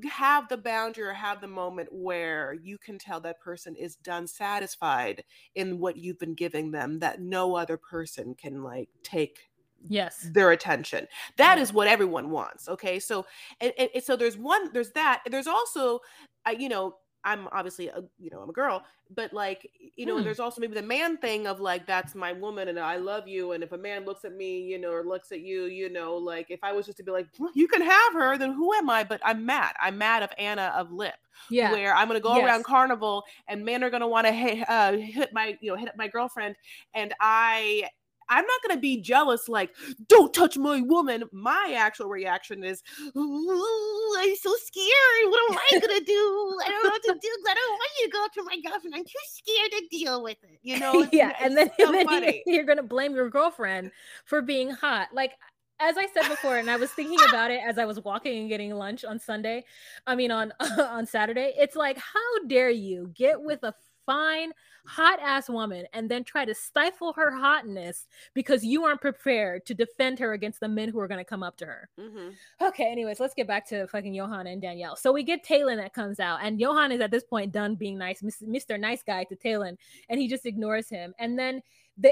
have 0.09 0.47
the 0.47 0.57
boundary 0.57 1.05
or 1.05 1.13
have 1.13 1.41
the 1.41 1.47
moment 1.47 1.89
where 1.91 2.53
you 2.61 2.77
can 2.77 2.99
tell 2.99 3.19
that 3.21 3.39
person 3.39 3.75
is 3.75 3.95
done 3.95 4.27
satisfied 4.27 5.23
in 5.55 5.79
what 5.79 5.97
you've 5.97 6.19
been 6.19 6.35
giving 6.35 6.71
them 6.71 6.99
that 6.99 7.21
no 7.21 7.55
other 7.55 7.77
person 7.77 8.35
can 8.35 8.61
like 8.63 8.89
take 9.03 9.50
yes. 9.87 10.29
their 10.33 10.51
attention. 10.51 11.07
That 11.37 11.57
Yeah. 11.57 11.63
is 11.63 11.73
what 11.73 11.87
everyone 11.87 12.29
wants. 12.29 12.67
Okay, 12.69 12.99
so 12.99 13.25
and, 13.59 13.73
and, 13.77 13.89
and 13.93 14.03
so 14.03 14.15
there's 14.15 14.37
one, 14.37 14.71
there's 14.73 14.91
that. 14.91 15.21
There's 15.29 15.47
also, 15.47 15.99
I 16.45 16.51
you 16.51 16.69
know, 16.69 16.95
I'm 17.23 17.47
obviously 17.51 17.87
a 17.87 18.01
you 18.17 18.31
know 18.31 18.39
I'm 18.41 18.49
a 18.49 18.53
girl, 18.53 18.83
but 19.15 19.31
like 19.31 19.69
you 19.95 20.07
know, 20.07 20.17
Hmm. 20.17 20.23
there's 20.23 20.39
also 20.39 20.59
maybe 20.59 20.73
the 20.73 20.81
man 20.81 21.17
thing 21.17 21.45
of 21.45 21.59
like 21.59 21.85
that's 21.85 22.15
my 22.15 22.33
woman 22.33 22.67
and 22.67 22.79
I 22.79 22.95
love 22.97 23.27
you, 23.27 23.51
and 23.51 23.63
if 23.63 23.71
a 23.73 23.77
man 23.77 24.05
looks 24.05 24.25
at 24.25 24.33
me, 24.33 24.61
you 24.61 24.79
know, 24.79 24.91
or 24.91 25.03
looks 25.05 25.31
at 25.31 25.41
you, 25.41 25.65
you 25.65 25.89
know, 25.91 26.15
like 26.15 26.47
if 26.49 26.59
I 26.63 26.71
was 26.71 26.87
just 26.87 26.97
to 26.97 27.03
be 27.03 27.11
like 27.11 27.27
"Well, 27.37 27.51
you 27.53 27.67
can 27.67 27.81
have 27.83 28.13
her, 28.13 28.37
then 28.39 28.53
who 28.53 28.73
am 28.73 28.89
I? 28.89 29.03
But 29.03 29.21
I'm 29.23 29.45
mad. 29.45 29.75
I'm 29.79 29.99
mad 29.99 30.23
of 30.23 30.31
Anna 30.39 30.73
of 30.75 30.91
Lip 30.91 31.13
Yeah. 31.51 31.71
where 31.71 31.93
I'm 31.95 32.07
gonna 32.07 32.19
go 32.19 32.35
Yes. 32.37 32.45
around 32.47 32.63
carnival 32.65 33.23
and 33.47 33.63
men 33.63 33.83
are 33.83 33.91
gonna 33.91 34.07
want 34.07 34.25
to 34.25 34.33
hit, 34.33 34.67
uh, 34.67 34.93
hit 34.93 35.31
my 35.31 35.57
you 35.61 35.69
know 35.71 35.77
hit 35.77 35.89
up 35.89 35.97
my 35.97 36.07
girlfriend 36.07 36.55
and 36.95 37.13
I 37.19 37.87
I'm 38.31 38.45
not 38.45 38.61
gonna 38.65 38.79
be 38.79 39.01
jealous 39.01 39.49
like 39.49 39.71
don't 40.07 40.33
touch 40.33 40.57
my 40.57 40.79
woman. 40.81 41.25
My 41.33 41.75
actual 41.77 42.07
reaction 42.07 42.63
is 42.63 42.81
I'm 43.13 44.35
so 44.37 44.53
scared. 44.63 45.29
What 45.29 45.51
am 45.51 45.57
I 45.57 45.79
gonna 45.79 45.99
do? 45.99 46.57
I 46.65 46.69
don't 46.69 46.83
know 46.83 46.89
what 46.91 47.03
to 47.03 47.19
do. 47.21 47.29
I 47.49 47.53
don't 47.53 47.71
want 47.71 47.91
you 47.99 48.05
to 48.05 48.11
go 48.11 48.27
to 48.33 48.43
my 48.43 48.61
girlfriend. 48.61 48.95
I'm 48.95 49.03
too 49.03 49.11
scared 49.27 49.71
to 49.71 49.87
deal 49.91 50.23
with 50.23 50.37
it. 50.43 50.59
You 50.63 50.79
know? 50.79 51.01
It's- 51.01 51.09
yeah, 51.13 51.33
and 51.41 51.57
then, 51.57 51.69
so 51.77 51.87
and 51.87 51.95
then 51.95 52.05
funny. 52.07 52.41
you, 52.45 52.59
are 52.61 52.63
gonna 52.63 52.83
blame 52.83 53.13
your 53.13 53.29
girlfriend 53.29 53.91
for 54.25 54.41
being 54.41 54.71
hot. 54.71 55.09
Like 55.13 55.33
as 55.81 55.97
I 55.97 56.07
said 56.13 56.29
before, 56.29 56.57
and 56.57 56.71
I 56.71 56.77
was 56.77 56.91
thinking 56.91 57.19
about 57.29 57.51
it 57.51 57.61
as 57.65 57.77
I 57.77 57.83
was 57.85 57.99
walking 57.99 58.39
and 58.39 58.49
getting 58.49 58.71
lunch 58.73 59.03
on 59.03 59.19
Sunday. 59.19 59.65
I 60.07 60.15
mean 60.15 60.31
on 60.31 60.53
on 60.79 61.05
Saturday. 61.05 61.53
It's 61.57 61.75
like, 61.75 61.97
how 61.97 62.47
dare 62.47 62.69
you 62.69 63.11
get 63.13 63.41
with 63.41 63.63
a 63.63 63.73
fine, 64.05 64.51
hot 64.85 65.19
ass 65.21 65.49
woman 65.49 65.85
and 65.93 66.09
then 66.09 66.23
try 66.23 66.45
to 66.45 66.53
stifle 66.55 67.13
her 67.13 67.31
hotness 67.31 68.07
because 68.33 68.63
you 68.63 68.83
aren't 68.83 69.01
prepared 69.01 69.65
to 69.65 69.73
defend 69.73 70.19
her 70.19 70.33
against 70.33 70.59
the 70.59 70.67
men 70.67 70.89
who 70.89 70.99
are 70.99 71.07
gonna 71.07 71.25
come 71.25 71.43
up 71.43 71.57
to 71.57 71.65
her. 71.65 71.89
Mhm. 71.99 72.35
Okay, 72.61 72.91
anyways, 72.91 73.19
let's 73.19 73.33
get 73.33 73.47
back 73.47 73.67
to 73.67 73.87
fucking 73.87 74.13
Yohan 74.13 74.51
and 74.51 74.61
Daniele. 74.61 74.95
So 74.95 75.11
we 75.11 75.23
get 75.23 75.43
Talon 75.43 75.77
that 75.77 75.93
comes 75.93 76.19
out, 76.19 76.39
and 76.41 76.59
Yohan 76.59 76.91
is 76.91 77.01
at 77.01 77.11
this 77.11 77.23
point 77.23 77.51
done 77.51 77.75
being 77.75 77.97
nice, 77.97 78.21
Mr. 78.21 78.79
Nice 78.79 79.03
Guy 79.03 79.23
to 79.25 79.35
Talon, 79.35 79.77
and 80.09 80.19
he 80.19 80.27
just 80.27 80.45
ignores 80.45 80.89
him. 80.89 81.13
And 81.19 81.37
then 81.37 81.61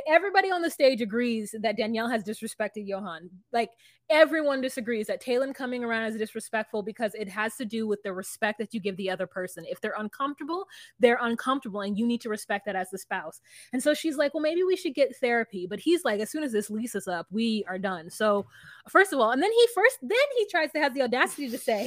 everybody 0.07 0.51
on 0.51 0.61
the 0.61 0.69
stage 0.69 1.01
agrees 1.01 1.55
that 1.61 1.77
Daniele 1.77 2.09
has 2.09 2.23
disrespected 2.23 2.87
Yohan. 2.87 3.29
Like 3.51 3.69
everyone 4.09 4.61
disagrees 4.61 5.07
that 5.07 5.21
Talon 5.21 5.53
coming 5.53 5.83
around 5.83 6.05
is 6.05 6.17
disrespectful 6.17 6.83
because 6.83 7.13
it 7.15 7.29
has 7.29 7.55
to 7.55 7.65
do 7.65 7.87
with 7.87 8.01
the 8.03 8.11
respect 8.11 8.59
that 8.59 8.73
you 8.73 8.79
give 8.79 8.97
the 8.97 9.09
other 9.09 9.27
person. 9.27 9.65
If 9.67 9.81
they're 9.81 9.95
uncomfortable, 9.97 10.65
they're 10.99 11.19
uncomfortable, 11.21 11.81
and 11.81 11.97
you 11.97 12.05
need 12.05 12.21
to 12.21 12.29
respect 12.29 12.65
that 12.65 12.75
as 12.75 12.89
the 12.89 12.97
spouse. 12.97 13.41
And 13.73 13.81
so 13.81 13.93
she's 13.93 14.17
like, 14.17 14.33
well, 14.33 14.41
maybe 14.41 14.63
we 14.63 14.75
should 14.75 14.95
get 14.95 15.15
therapy. 15.17 15.67
But 15.67 15.79
he's 15.79 16.03
like, 16.03 16.19
as 16.19 16.29
soon 16.31 16.43
as 16.43 16.51
this 16.51 16.69
lease 16.69 16.95
is 16.95 17.07
up, 17.07 17.27
we 17.31 17.63
are 17.67 17.79
done. 17.79 18.09
So 18.09 18.45
first 18.89 19.13
of 19.13 19.19
all, 19.19 19.31
and 19.31 19.41
then 19.41 19.51
he 19.51 19.67
first, 19.73 19.99
then 20.01 20.17
he 20.37 20.47
tries 20.49 20.71
to 20.71 20.79
have 20.79 20.93
the 20.93 21.03
audacity 21.03 21.49
to 21.49 21.57
say, 21.57 21.83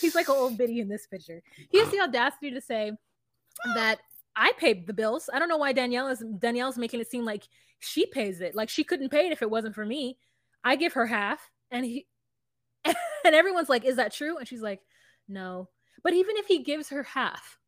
he's 0.00 0.14
like 0.14 0.28
an 0.28 0.36
old 0.36 0.56
biddy 0.56 0.80
in 0.80 0.88
this 0.88 1.06
picture. 1.06 1.42
He 1.70 1.78
has 1.78 1.90
the 1.90 2.00
audacity 2.00 2.50
to 2.50 2.60
say 2.60 2.92
that 3.74 3.98
I 4.38 4.52
paid 4.58 4.86
the 4.86 4.94
bills. 4.94 5.28
I 5.32 5.38
don't 5.38 5.48
know 5.48 5.56
why 5.56 5.72
Daniele 5.72 6.06
is 6.08 6.24
Daniele's 6.38 6.78
making 6.78 7.00
it 7.00 7.10
seem 7.10 7.24
like 7.24 7.48
she 7.80 8.06
pays 8.06 8.40
it. 8.40 8.54
Like 8.54 8.68
she 8.68 8.84
couldn't 8.84 9.10
pay 9.10 9.26
it 9.26 9.32
if 9.32 9.42
it 9.42 9.50
wasn't 9.50 9.74
for 9.74 9.84
me. 9.84 10.16
I 10.64 10.76
give 10.76 10.92
her 10.94 11.06
half, 11.06 11.50
and 11.70 11.84
he 11.84 12.06
and 12.84 13.34
everyone's 13.34 13.68
like, 13.68 13.84
"Is 13.84 13.96
that 13.96 14.12
true?" 14.12 14.38
And 14.38 14.46
she's 14.46 14.62
like, 14.62 14.80
"No." 15.28 15.68
But 16.04 16.14
even 16.14 16.36
if 16.36 16.46
he 16.46 16.62
gives 16.62 16.90
her 16.90 17.02
half, 17.02 17.58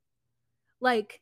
like 0.80 1.20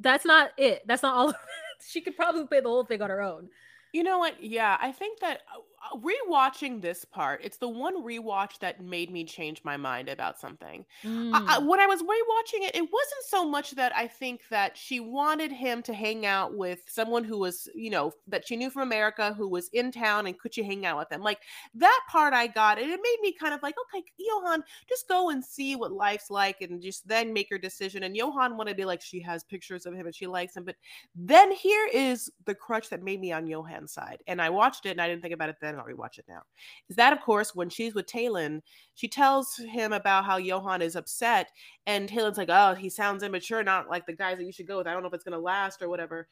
that's 0.00 0.24
not 0.24 0.50
it. 0.58 0.82
That's 0.86 1.02
not 1.02 1.14
all 1.14 1.28
of 1.30 1.34
it. 1.34 1.40
She 1.84 2.00
could 2.00 2.14
probably 2.14 2.46
pay 2.46 2.60
the 2.60 2.68
whole 2.68 2.84
thing 2.84 3.02
on 3.02 3.10
her 3.10 3.20
own. 3.20 3.48
You 3.92 4.04
know 4.04 4.18
what? 4.18 4.40
Yeah, 4.40 4.78
I 4.80 4.92
think 4.92 5.18
that 5.18 5.40
uh, 5.52 5.60
rewatching 5.96 6.80
this 6.80 7.04
part, 7.04 7.40
it's 7.42 7.56
the 7.58 7.68
one 7.68 8.02
rewatch 8.04 8.58
that 8.60 8.82
made 8.82 9.10
me 9.10 9.24
change 9.24 9.62
my 9.64 9.76
mind 9.76 10.08
about 10.08 10.38
something. 10.38 10.84
I, 11.04 11.08
I, 11.48 11.58
Mm. 11.58 11.66
when 11.66 11.80
I 11.80 11.86
was 11.86 12.02
rewatching 12.02 12.66
it, 12.66 12.74
it 12.76 12.82
wasn't 12.82 13.24
so 13.26 13.44
much 13.48 13.72
that 13.72 13.94
I 13.96 14.06
think 14.06 14.42
that 14.50 14.76
she 14.76 15.00
wanted 15.00 15.50
him 15.52 15.82
to 15.82 15.92
hang 15.94 16.24
out 16.26 16.56
with 16.56 16.80
someone 16.88 17.24
who 17.24 17.38
was, 17.38 17.68
you 17.74 17.90
know, 17.90 18.12
that 18.28 18.46
she 18.46 18.56
knew 18.56 18.70
from 18.70 18.82
America 18.82 19.34
who 19.34 19.48
was 19.48 19.68
in 19.70 19.90
town 19.90 20.26
and 20.26 20.38
could 20.38 20.54
she 20.54 20.62
hang 20.62 20.86
out 20.86 20.98
with 20.98 21.08
them? 21.08 21.20
Like 21.22 21.40
that 21.74 22.00
part 22.08 22.32
I 22.32 22.46
got, 22.46 22.78
and 22.78 22.90
it 22.90 23.00
made 23.02 23.18
me 23.20 23.32
kind 23.32 23.52
of 23.54 23.62
like, 23.62 23.74
okay, 23.94 24.04
Yohan, 24.20 24.62
just 24.88 25.08
go 25.08 25.30
and 25.30 25.44
see 25.44 25.76
what 25.76 25.92
life's 25.92 26.30
like 26.30 26.60
and 26.60 26.80
just 26.80 27.06
then 27.08 27.32
make 27.32 27.50
your 27.50 27.58
decision. 27.58 28.04
And 28.04 28.16
Yohan 28.16 28.56
wanted 28.56 28.70
to 28.72 28.76
be 28.76 28.84
like, 28.84 29.02
she 29.02 29.20
has 29.20 29.42
pictures 29.44 29.86
of 29.86 29.94
him 29.94 30.06
and 30.06 30.14
she 30.14 30.26
likes 30.26 30.56
him. 30.56 30.64
But 30.64 30.76
then 31.14 31.50
here 31.52 31.88
is 31.92 32.30
the 32.44 32.54
crutch 32.54 32.88
that 32.90 33.02
made 33.02 33.20
me 33.20 33.32
on 33.32 33.46
Yohan's 33.46 33.92
side. 33.92 34.22
And 34.26 34.40
I 34.40 34.48
watched 34.50 34.86
it 34.86 34.90
and 34.90 35.00
I 35.00 35.08
didn't 35.08 35.22
think 35.22 35.34
about 35.34 35.48
it 35.48 35.56
then. 35.60 35.71
I'll 35.78 35.86
rewatch 35.86 36.18
it 36.18 36.24
now. 36.28 36.42
Is 36.88 36.96
that, 36.96 37.12
of 37.12 37.20
course, 37.20 37.54
when 37.54 37.68
she's 37.68 37.94
with 37.94 38.06
Talon, 38.06 38.62
she 38.94 39.08
tells 39.08 39.56
him 39.56 39.92
about 39.92 40.24
how 40.24 40.38
Yohan 40.38 40.80
is 40.80 40.96
upset. 40.96 41.50
And 41.86 42.08
Talon's 42.08 42.38
like, 42.38 42.50
oh, 42.50 42.74
he 42.74 42.88
sounds 42.88 43.22
immature, 43.22 43.62
not 43.62 43.88
like 43.88 44.06
the 44.06 44.12
guys 44.12 44.38
that 44.38 44.44
you 44.44 44.52
should 44.52 44.66
go 44.66 44.78
with. 44.78 44.86
I 44.86 44.92
don't 44.92 45.02
know 45.02 45.08
if 45.08 45.14
it's 45.14 45.24
going 45.24 45.32
to 45.32 45.38
last 45.38 45.82
or 45.82 45.88
whatever 45.88 46.28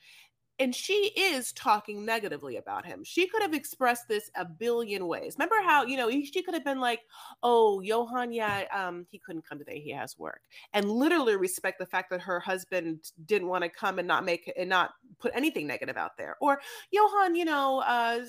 and 0.61 0.74
she 0.74 1.11
is 1.16 1.53
talking 1.53 2.05
negatively 2.05 2.59
about 2.59 2.85
him. 2.85 3.03
She 3.03 3.26
could 3.26 3.40
have 3.40 3.55
expressed 3.55 4.07
this 4.09 4.31
a 4.37 4.44
billion 4.44 5.07
ways. 5.07 5.37
Remember 5.38 5.57
how, 5.66 5.85
you 5.85 5.96
know, 5.96 6.11
she 6.11 6.42
could 6.42 6.53
have 6.53 6.64
been 6.64 6.81
like, 6.81 7.00
"Oh, 7.42 7.83
Yohan, 7.85 8.33
yeah, 8.35 8.64
um, 8.70 9.07
he 9.11 9.18
couldn't 9.18 9.48
come 9.48 9.59
today. 9.59 9.81
He 9.81 9.90
has 9.92 10.18
work." 10.18 10.42
And 10.74 10.90
literally 10.90 11.37
respect 11.37 11.79
the 11.79 11.87
fact 11.87 12.11
that 12.11 12.20
her 12.20 12.38
husband 12.38 13.11
didn't 13.24 13.48
want 13.48 13.64
to 13.64 13.70
come 13.70 13.98
and 13.98 14.07
not 14.07 14.24
make 14.24 14.53
and 14.57 14.68
not 14.68 14.90
put 15.18 15.33
anything 15.35 15.66
negative 15.66 15.96
out 15.96 16.18
there. 16.18 16.37
Or 16.42 16.61
Yohan, 16.94 17.37
you 17.37 17.46
know, 17.46 17.81
uh, 17.81 18.20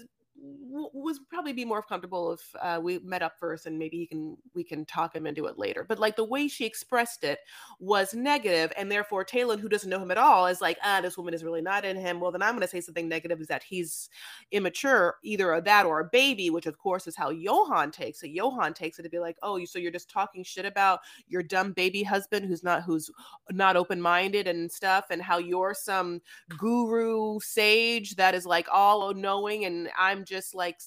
was 0.43 1.19
probably 1.30 1.54
be 1.54 1.65
more 1.65 1.82
comfortable 1.82 2.34
if 2.34 2.56
uh, 2.62 2.80
we 2.82 2.99
met 2.99 3.21
up 3.21 3.38
first 3.38 3.65
and 3.65 3.77
maybe 3.77 3.97
he 3.97 4.08
can 4.08 4.36
we 4.56 4.63
can 4.63 4.86
talk 4.86 5.15
him 5.15 5.27
into 5.27 5.45
it 5.45 5.60
later. 5.60 5.86
But 5.88 5.99
like 5.99 6.15
the 6.15 6.23
way 6.23 6.47
she 6.47 6.65
expressed 6.65 7.23
it 7.23 7.39
was 7.80 8.13
negative 8.13 8.71
and 8.77 8.91
therefore 8.91 9.23
Talon 9.23 9.60
who 9.60 9.69
doesn't 9.69 9.89
know 9.89 10.01
him 10.01 10.12
at 10.12 10.17
all 10.17 10.47
is 10.47 10.62
like 10.62 10.77
ah 10.84 10.99
this 11.01 11.17
woman 11.17 11.34
is 11.34 11.43
really 11.43 11.62
not 11.62 11.86
in 11.86 11.97
him. 11.97 12.19
Well 12.19 12.32
then 12.32 12.41
I'm 12.41 12.54
going 12.54 12.62
to 12.62 12.67
say 12.67 12.82
something 12.82 13.08
negative 13.08 13.39
is 13.39 13.47
that 13.47 13.63
he's 13.63 14.10
immature 14.51 15.15
either 15.23 15.54
a 15.54 15.62
that 15.62 15.86
or 15.86 15.99
a 15.99 16.06
baby 16.06 16.49
which 16.49 16.65
of 16.65 16.77
course 16.77 17.06
is 17.06 17.15
how 17.15 17.32
Yohan 17.32 17.91
takes 17.91 18.23
it. 18.23 18.36
Yohan 18.36 18.73
takes 18.73 18.97
it 18.97 19.04
to 19.04 19.10
be 19.10 19.19
like 19.19 19.38
oh 19.43 19.63
so 19.65 19.77
you're 19.77 19.91
just 19.91 20.10
talking 20.10 20.43
shit 20.43 20.65
about 20.65 21.01
your 21.27 21.43
dumb 21.43 21.73
baby 21.73 22.01
husband 22.01 22.45
who's 22.45 22.63
not 22.63 22.84
who's 22.84 23.12
not 23.51 23.75
open-minded 23.75 24.47
and 24.47 24.71
stuff 24.71 25.06
and 25.12 25.21
how 25.21 25.38
you're 25.38 25.75
some 25.75 26.21
guru 26.58 27.39
sage 27.41 28.15
that 28.15 28.34
is 28.34 28.45
like 28.45 28.67
all 28.71 29.13
knowing 29.13 29.65
and 29.65 29.89
I'm 29.97 30.25
just 30.32 30.56
like 30.56 30.80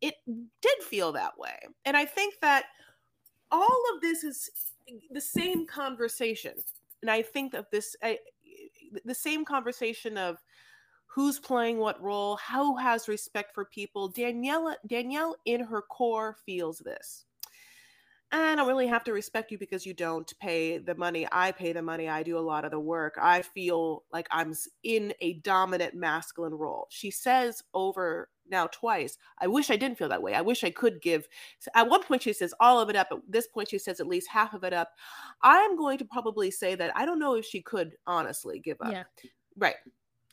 it 0.00 0.14
did 0.26 0.82
feel 0.82 1.10
that 1.12 1.36
way. 1.38 1.58
And 1.84 1.96
I 1.96 2.04
think 2.04 2.34
that 2.42 2.66
all 3.50 3.82
of 3.94 4.02
this 4.02 4.22
is 4.22 4.50
the 5.10 5.20
same 5.20 5.66
conversation. 5.66 6.52
And 7.02 7.10
I 7.10 7.22
think 7.22 7.54
of 7.54 7.66
this 7.72 7.96
I, 8.02 8.18
the 9.04 9.14
same 9.14 9.44
conversation 9.44 10.18
of 10.18 10.36
who's 11.06 11.38
playing 11.38 11.78
what 11.78 12.02
role, 12.02 12.38
who 12.52 12.76
has 12.76 13.08
respect 13.08 13.54
for 13.54 13.64
people. 13.64 14.08
Daniele 14.08 14.76
Daniele 14.86 15.34
in 15.46 15.60
her 15.60 15.82
core 15.82 16.36
feels 16.44 16.78
this. 16.78 17.24
And 18.32 18.42
I 18.42 18.54
don't 18.56 18.66
really 18.66 18.88
have 18.88 19.04
to 19.04 19.12
respect 19.12 19.52
you 19.52 19.58
because 19.58 19.86
you 19.86 19.94
don't 19.94 20.30
pay 20.40 20.78
the 20.78 20.96
money. 20.96 21.28
I 21.30 21.52
pay 21.52 21.72
the 21.72 21.80
money. 21.80 22.08
I 22.08 22.24
do 22.24 22.36
a 22.36 22.40
lot 22.40 22.64
of 22.64 22.72
the 22.72 22.80
work. 22.80 23.14
I 23.22 23.40
feel 23.42 24.02
like 24.12 24.26
I'm 24.32 24.52
in 24.82 25.14
a 25.20 25.34
dominant 25.34 25.94
masculine 25.94 26.54
role. 26.54 26.88
She 26.90 27.10
says 27.12 27.62
over 27.72 28.28
now 28.50 28.66
twice. 28.68 29.18
I 29.38 29.46
wish 29.46 29.70
I 29.70 29.76
didn't 29.76 29.98
feel 29.98 30.08
that 30.08 30.22
way. 30.22 30.34
I 30.34 30.40
wish 30.40 30.64
I 30.64 30.70
could 30.70 31.00
give. 31.00 31.28
At 31.74 31.88
one 31.88 32.02
point, 32.02 32.22
she 32.22 32.32
says 32.32 32.54
all 32.60 32.80
of 32.80 32.88
it 32.88 32.96
up. 32.96 33.08
At 33.10 33.18
this 33.28 33.46
point, 33.46 33.68
she 33.68 33.78
says 33.78 34.00
at 34.00 34.06
least 34.06 34.28
half 34.28 34.54
of 34.54 34.64
it 34.64 34.72
up. 34.72 34.90
I'm 35.42 35.76
going 35.76 35.98
to 35.98 36.04
probably 36.04 36.50
say 36.50 36.74
that 36.74 36.96
I 36.96 37.06
don't 37.06 37.18
know 37.18 37.34
if 37.34 37.44
she 37.44 37.62
could 37.62 37.96
honestly 38.06 38.58
give 38.58 38.80
up. 38.80 38.92
Yeah. 38.92 39.04
Right. 39.56 39.76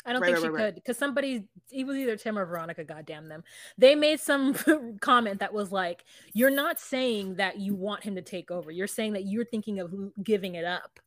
I 0.06 0.12
don't 0.12 0.22
Right, 0.22 0.34
think 0.34 0.38
right, 0.38 0.44
she 0.44 0.50
right, 0.50 0.66
could 0.66 0.76
because 0.76 0.98
somebody, 0.98 1.48
it 1.72 1.86
was 1.86 1.96
either 1.96 2.18
Tim 2.18 2.38
or 2.38 2.46
Veronica, 2.46 2.84
goddamn 2.84 3.30
them. 3.30 3.44
They 3.78 3.96
made 3.96 4.20
some 4.20 4.54
comment 5.02 5.40
that 5.40 5.54
was 5.54 5.72
like, 5.72 6.04
You're 6.34 6.50
not 6.50 6.78
saying 6.78 7.36
that 7.36 7.60
you 7.60 7.74
want 7.74 8.04
him 8.04 8.16
to 8.16 8.22
take 8.22 8.52
over. 8.52 8.70
You're 8.70 8.88
saying 8.88 9.14
that 9.14 9.26
you're 9.26 9.46
thinking 9.46 9.80
of 9.80 9.94
giving 10.22 10.56
it 10.56 10.66
up, 10.66 11.00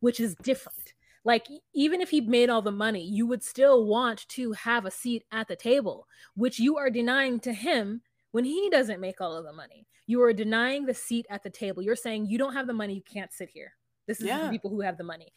which 0.00 0.20
is 0.20 0.36
different. 0.36 0.94
Like, 1.24 1.46
even 1.74 2.00
if 2.00 2.10
he 2.10 2.20
made 2.20 2.50
all 2.50 2.62
the 2.62 2.70
money, 2.70 3.02
you 3.02 3.26
would 3.26 3.42
still 3.42 3.86
want 3.86 4.28
to 4.28 4.52
have 4.52 4.84
a 4.84 4.90
seat 4.90 5.24
at 5.32 5.48
the 5.48 5.56
table, 5.56 6.06
which 6.36 6.58
you 6.58 6.76
are 6.76 6.90
denying 6.90 7.40
to 7.40 7.52
him 7.52 8.02
when 8.32 8.44
he 8.44 8.68
doesn't 8.70 9.00
make 9.00 9.20
all 9.20 9.36
of 9.36 9.44
the 9.44 9.52
money. 9.52 9.86
You 10.06 10.22
are 10.22 10.32
denying 10.34 10.84
the 10.84 10.94
seat 10.94 11.26
at 11.30 11.42
the 11.42 11.50
table. 11.50 11.82
You're 11.82 11.96
saying 11.96 12.26
you 12.26 12.36
don't 12.36 12.52
have 12.52 12.66
the 12.66 12.74
money, 12.74 12.94
you 12.94 13.02
can't 13.02 13.32
sit 13.32 13.48
here. 13.48 13.72
This 14.06 14.20
is 14.20 14.26
Yeah. 14.26 14.44
the 14.44 14.50
people 14.50 14.68
who 14.70 14.82
have 14.82 14.98
the 14.98 15.04
money 15.04 15.32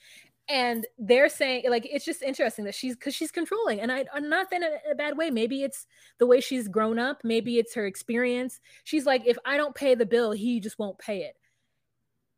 and 0.50 0.86
they're 0.98 1.30
saying 1.30 1.64
like 1.70 1.86
it's 1.86 2.06
just 2.06 2.22
interesting 2.22 2.66
that 2.66 2.76
she's 2.76 2.96
because 2.96 3.14
she's 3.14 3.32
controlling 3.32 3.82
and 3.82 3.92
I, 3.92 4.06
i'm 4.14 4.30
not 4.30 4.52
in 4.54 4.64
a, 4.64 4.68
in 4.68 4.92
a 4.92 4.96
bad 4.96 5.18
way 5.18 5.30
maybe 5.30 5.64
it's 5.64 5.86
the 6.20 6.26
way 6.26 6.40
she's 6.40 6.68
grown 6.68 6.98
up 7.00 7.20
maybe 7.24 7.58
it's 7.58 7.74
her 7.76 7.86
experience 7.86 8.60
she's 8.84 9.06
like 9.06 9.24
if 9.26 9.38
i 9.46 9.58
don't 9.58 9.76
pay 9.76 9.96
the 9.96 10.06
bill 10.06 10.32
he 10.32 10.60
just 10.60 10.80
won't 10.80 10.98
pay 11.00 11.24
it 11.24 11.36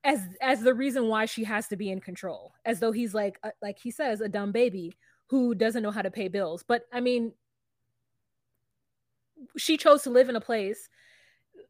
as 0.03 0.21
as 0.41 0.61
the 0.61 0.73
reason 0.73 1.07
why 1.07 1.25
she 1.25 1.43
has 1.43 1.67
to 1.67 1.75
be 1.75 1.89
in 1.89 1.99
control 1.99 2.53
as 2.65 2.79
though 2.79 2.91
he's 2.91 3.13
like 3.13 3.37
a, 3.43 3.51
like 3.61 3.77
he 3.79 3.91
says 3.91 4.21
a 4.21 4.29
dumb 4.29 4.51
baby 4.51 4.95
who 5.27 5.53
doesn't 5.53 5.83
know 5.83 5.91
how 5.91 6.01
to 6.01 6.11
pay 6.11 6.27
bills. 6.27 6.63
But 6.67 6.83
i 6.93 6.99
mean 6.99 7.33
she 9.57 9.77
chose 9.77 10.03
to 10.03 10.09
live 10.09 10.29
in 10.29 10.35
a 10.35 10.41
place 10.41 10.89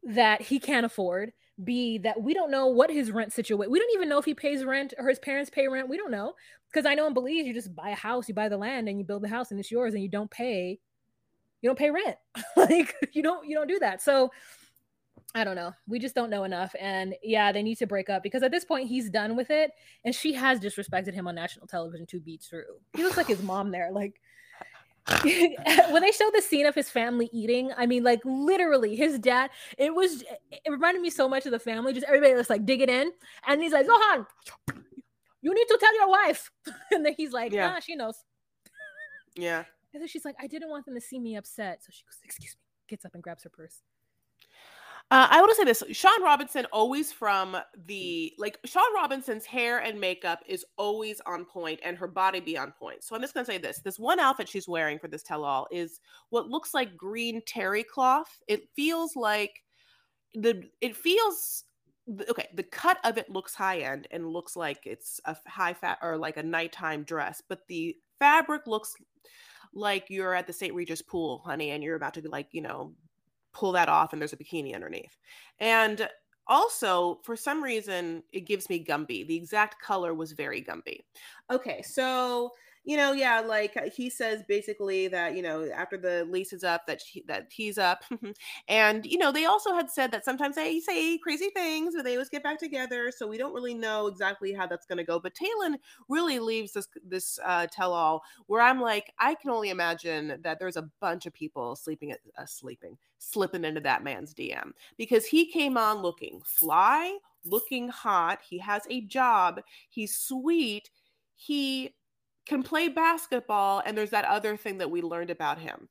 that 0.02 0.42
he 0.42 0.58
can't 0.58 0.86
afford 0.86 1.32
b 1.62 1.98
that 1.98 2.20
we 2.22 2.34
don't 2.34 2.50
know 2.50 2.66
what 2.66 2.90
his 2.90 3.10
rent 3.10 3.32
situation 3.32 3.70
we 3.70 3.78
don't 3.78 3.94
even 3.94 4.08
know 4.08 4.18
if 4.18 4.24
he 4.24 4.34
pays 4.34 4.64
rent 4.64 4.94
or 4.98 5.08
his 5.08 5.18
parents 5.18 5.50
pay 5.50 5.68
rent. 5.68 5.88
We 5.88 5.96
don't 5.96 6.10
know. 6.10 6.34
Because 6.72 6.86
i 6.86 6.94
know 6.94 7.06
in 7.06 7.14
belize 7.14 7.46
you 7.46 7.52
just 7.52 7.74
buy 7.74 7.90
a 7.90 7.96
house 7.96 8.28
you 8.28 8.34
buy 8.34 8.48
the 8.48 8.56
land 8.56 8.88
and 8.88 8.98
you 8.98 9.04
build 9.04 9.22
the 9.22 9.28
house 9.28 9.50
and 9.50 9.58
it's 9.58 9.70
yours 9.70 9.94
and 9.94 10.02
you 10.02 10.08
don't 10.08 10.30
pay 10.30 10.78
you 11.62 11.68
don't 11.68 11.78
pay 11.78 11.90
rent. 11.90 12.16
Like 12.56 12.94
you 13.12 13.22
don't 13.22 13.46
you 13.46 13.56
don't 13.56 13.68
do 13.68 13.78
that. 13.80 14.00
So 14.02 14.30
i 15.34 15.44
don't 15.44 15.56
know 15.56 15.72
we 15.86 15.98
just 15.98 16.14
don't 16.14 16.30
know 16.30 16.44
enough 16.44 16.74
and 16.80 17.14
yeah 17.22 17.52
they 17.52 17.62
need 17.62 17.76
to 17.76 17.86
break 17.86 18.10
up 18.10 18.22
because 18.22 18.42
at 18.42 18.50
this 18.50 18.64
point 18.64 18.88
he's 18.88 19.08
done 19.08 19.36
with 19.36 19.50
it 19.50 19.70
and 20.04 20.14
she 20.14 20.32
has 20.32 20.58
disrespected 20.58 21.14
him 21.14 21.28
on 21.28 21.34
national 21.34 21.66
television 21.66 22.06
two 22.06 22.20
beats 22.20 22.48
through 22.48 22.64
he 22.96 23.02
looks 23.02 23.16
like 23.16 23.28
his 23.28 23.42
mom 23.42 23.70
there 23.70 23.90
like 23.92 24.20
when 25.22 26.02
they 26.02 26.12
show 26.12 26.30
the 26.34 26.42
scene 26.42 26.66
of 26.66 26.74
his 26.74 26.88
family 26.88 27.28
eating, 27.32 27.72
I 27.76 27.86
mean, 27.86 28.04
like 28.04 28.20
literally, 28.24 28.94
his 28.96 29.18
dad. 29.18 29.50
It 29.78 29.94
was. 29.94 30.22
It 30.50 30.70
reminded 30.70 31.02
me 31.02 31.10
so 31.10 31.28
much 31.28 31.46
of 31.46 31.52
the 31.52 31.58
family. 31.58 31.92
Just 31.92 32.06
everybody 32.06 32.34
was 32.34 32.50
like 32.50 32.64
digging 32.64 32.88
in, 32.88 33.10
and 33.46 33.62
he's 33.62 33.72
like, 33.72 33.86
"Yohan, 33.86 34.26
you 35.42 35.54
need 35.54 35.66
to 35.66 35.78
tell 35.80 35.94
your 35.96 36.08
wife." 36.08 36.50
and 36.92 37.04
then 37.04 37.14
he's 37.16 37.32
like, 37.32 37.52
Yeah. 37.52 37.72
"Ah, 37.74 37.80
she 37.80 37.96
knows." 37.96 38.24
Yeah. 39.34 39.64
And 39.92 40.00
then 40.00 40.08
she's 40.08 40.24
like, 40.24 40.36
"I 40.40 40.46
didn't 40.46 40.70
want 40.70 40.84
them 40.84 40.94
to 40.94 41.00
see 41.00 41.18
me 41.18 41.36
upset," 41.36 41.82
so 41.82 41.88
she 41.90 42.04
goes, 42.04 42.18
"Excuse 42.22 42.54
me." 42.56 42.60
Gets 42.88 43.04
up 43.04 43.14
and 43.14 43.22
grabs 43.22 43.42
her 43.44 43.50
purse. 43.50 43.82
Uh, 45.12 45.26
I 45.28 45.40
want 45.40 45.50
to 45.50 45.56
say 45.56 45.64
this: 45.64 45.82
Shaun 45.90 46.22
Robinson 46.22 46.66
always 46.72 47.12
from 47.12 47.56
the 47.86 48.32
like 48.38 48.58
Shaun 48.64 48.94
Robinson's 48.94 49.44
hair 49.44 49.80
and 49.80 49.98
makeup 50.00 50.40
is 50.46 50.64
always 50.78 51.20
on 51.26 51.44
point, 51.44 51.80
and 51.84 51.98
her 51.98 52.06
body 52.06 52.38
be 52.38 52.56
on 52.56 52.70
point. 52.72 53.02
So 53.02 53.16
I'm 53.16 53.20
just 53.20 53.34
gonna 53.34 53.44
say 53.44 53.58
this: 53.58 53.80
this 53.80 53.98
one 53.98 54.20
outfit 54.20 54.48
she's 54.48 54.68
wearing 54.68 55.00
for 55.00 55.08
this 55.08 55.24
tell-all 55.24 55.66
is 55.72 56.00
what 56.30 56.48
looks 56.48 56.74
like 56.74 56.96
green 56.96 57.42
terry 57.44 57.82
cloth. 57.82 58.40
It 58.46 58.68
feels 58.76 59.16
like 59.16 59.62
the 60.34 60.62
it 60.80 60.96
feels 60.96 61.64
okay. 62.28 62.48
The 62.54 62.62
cut 62.62 62.98
of 63.04 63.18
it 63.18 63.30
looks 63.30 63.54
high 63.54 63.78
end 63.80 64.06
and 64.12 64.28
looks 64.28 64.54
like 64.56 64.80
it's 64.86 65.20
a 65.24 65.36
high 65.48 65.74
fat 65.74 65.98
or 66.02 66.18
like 66.18 66.36
a 66.36 66.42
nighttime 66.42 67.02
dress, 67.02 67.42
but 67.48 67.66
the 67.68 67.96
fabric 68.20 68.68
looks 68.68 68.94
like 69.74 70.06
you're 70.08 70.34
at 70.34 70.46
the 70.46 70.52
St. 70.52 70.74
Regis 70.74 71.02
pool, 71.02 71.42
honey, 71.44 71.70
and 71.70 71.82
you're 71.82 71.96
about 71.96 72.14
to 72.14 72.28
like 72.28 72.48
you 72.52 72.62
know 72.62 72.94
pull 73.52 73.72
that 73.72 73.88
off 73.88 74.12
and 74.12 74.20
there's 74.20 74.32
a 74.32 74.36
bikini 74.36 74.74
underneath. 74.74 75.16
And 75.58 76.08
also, 76.46 77.20
for 77.22 77.36
some 77.36 77.62
reason, 77.62 78.22
it 78.32 78.40
gives 78.40 78.68
me 78.68 78.84
Gumby. 78.84 79.26
The 79.26 79.36
exact 79.36 79.80
color 79.80 80.14
was 80.14 80.32
very 80.32 80.62
Gumby. 80.62 80.98
Okay, 81.50 81.82
so 81.82 82.50
you 82.84 82.96
know, 82.96 83.12
yeah, 83.12 83.40
like 83.40 83.76
uh, 83.76 83.90
he 83.94 84.08
says 84.08 84.42
basically 84.48 85.06
that 85.08 85.36
you 85.36 85.42
know 85.42 85.68
after 85.74 85.98
the 85.98 86.24
lease 86.30 86.52
is 86.52 86.64
up 86.64 86.86
that 86.86 87.02
she, 87.02 87.22
that 87.28 87.48
he's 87.52 87.76
up, 87.76 88.04
and 88.68 89.04
you 89.04 89.18
know 89.18 89.30
they 89.30 89.44
also 89.44 89.74
had 89.74 89.90
said 89.90 90.10
that 90.12 90.24
sometimes 90.24 90.56
they 90.56 90.80
say 90.80 91.18
crazy 91.18 91.50
things, 91.54 91.94
but 91.94 92.04
they 92.04 92.14
always 92.14 92.30
get 92.30 92.42
back 92.42 92.58
together. 92.58 93.12
So 93.14 93.26
we 93.26 93.36
don't 93.36 93.54
really 93.54 93.74
know 93.74 94.06
exactly 94.06 94.52
how 94.52 94.66
that's 94.66 94.86
going 94.86 94.98
to 94.98 95.04
go. 95.04 95.20
But 95.20 95.34
Talon 95.34 95.76
really 96.08 96.38
leaves 96.38 96.72
this 96.72 96.88
this 97.04 97.38
uh, 97.44 97.66
tell 97.70 97.92
all 97.92 98.22
where 98.46 98.62
I'm 98.62 98.80
like, 98.80 99.12
I 99.18 99.34
can 99.34 99.50
only 99.50 99.70
imagine 99.70 100.38
that 100.42 100.58
there's 100.58 100.78
a 100.78 100.88
bunch 101.00 101.26
of 101.26 101.34
people 101.34 101.76
sleeping 101.76 102.12
at 102.12 102.20
uh, 102.38 102.46
sleeping 102.46 102.96
slipping 103.18 103.64
into 103.64 103.80
that 103.82 104.02
man's 104.02 104.34
DM 104.34 104.72
because 104.96 105.26
he 105.26 105.46
came 105.46 105.76
on 105.76 105.98
looking 105.98 106.40
fly, 106.44 107.16
looking 107.44 107.88
hot. 107.88 108.40
He 108.48 108.58
has 108.58 108.82
a 108.88 109.02
job. 109.02 109.60
He's 109.90 110.16
sweet. 110.16 110.90
He 111.36 111.94
can 112.46 112.62
play 112.62 112.88
basketball, 112.88 113.82
and 113.84 113.96
there's 113.96 114.10
that 114.10 114.24
other 114.24 114.56
thing 114.56 114.78
that 114.78 114.90
we 114.90 115.02
learned 115.02 115.30
about 115.30 115.58
him. 115.58 115.88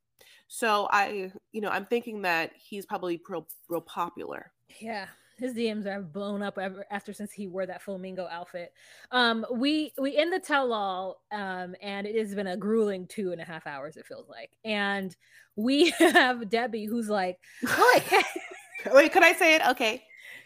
So 0.48 0.88
I, 0.92 1.32
you 1.52 1.62
know, 1.62 1.70
I'm 1.70 1.86
thinking 1.86 2.24
that 2.24 2.52
he's 2.58 2.86
probably 2.86 3.22
real, 3.30 3.48
real 3.70 3.82
popular. 3.82 4.52
Yeah, 4.80 5.06
his 5.38 5.54
DMs 5.54 5.86
are 5.86 6.02
blown 6.02 6.42
up 6.42 6.58
ever, 6.58 6.86
after 6.92 7.14
since 7.14 7.32
he 7.32 7.48
wore 7.48 7.66
that 7.66 7.82
flamingo 7.82 8.28
outfit. 8.28 8.74
Um, 9.12 9.46
we 9.52 9.94
we 10.00 10.18
end 10.18 10.34
the 10.34 10.40
tell 10.40 10.74
all, 10.74 11.22
um, 11.32 11.76
and 11.82 12.06
it 12.06 12.16
has 12.16 12.36
been 12.36 12.48
a 12.48 12.58
grueling 12.58 13.08
two 13.08 13.32
and 13.32 13.40
a 13.40 13.46
half 13.46 13.66
hours. 13.66 13.96
It 13.96 14.06
feels 14.06 14.28
like, 14.28 14.52
and 14.66 15.16
we 15.56 15.90
have 16.00 16.50
Debbie 16.50 16.86
who's 16.86 17.10
like, 17.10 17.40
"Oh, 17.66 17.94
I 17.96 18.00
can't." 18.00 18.26
Wait, 18.94 19.12
could 19.12 19.24
I 19.24 19.34
say 19.34 19.56
it? 19.56 19.68
Okay. 19.68 20.04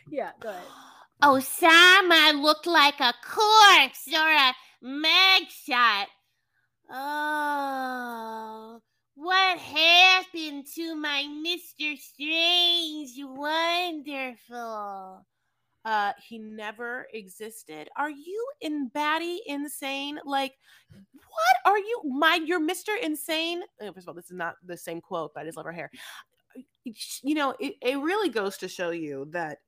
yeah, 0.10 0.32
go 0.40 0.50
ahead. 0.50 0.64
Oussama 1.24 2.42
looked 2.42 2.68
like 2.68 3.00
a 3.00 3.14
corpse 3.24 4.08
or 4.14 4.30
a 4.30 4.54
mag 4.84 5.44
shot. 5.50 6.08
Oh, 6.92 8.82
what 9.16 9.58
happened 9.58 10.66
to 10.76 10.96
my 10.96 11.24
Mr. 11.24 11.98
Strange? 11.98 13.14
Wonderful. 13.20 14.46
Uh, 15.86 16.14
he 16.26 16.38
never 16.38 17.08
existed. 17.14 17.90
Are 17.98 18.10
you 18.10 18.48
in 18.62 18.90
batty 18.90 19.42
insane? 19.48 20.20
Like, 20.26 20.54
what 20.92 21.58
are 21.66 21.78
you? 21.78 22.02
My, 22.06 22.40
you're 22.46 22.62
Mr. 22.62 22.98
Insane. 23.02 23.64
Uh, 23.82 23.92
First 23.92 24.06
of 24.06 24.10
all, 24.10 24.14
this 24.14 24.32
is 24.32 24.38
not 24.38 24.56
the 24.66 24.78
same 24.78 25.02
quote, 25.02 25.34
but 25.34 25.42
I 25.42 25.46
just 25.46 25.58
love 25.58 25.66
her 25.66 25.72
hair. 25.74 25.92
You 26.86 27.36
know, 27.36 27.56
it, 27.60 27.76
it 27.82 27.98
really 27.98 28.30
goes 28.30 28.58
to 28.58 28.68
show 28.68 28.92
you 28.92 29.28
that 29.32 29.60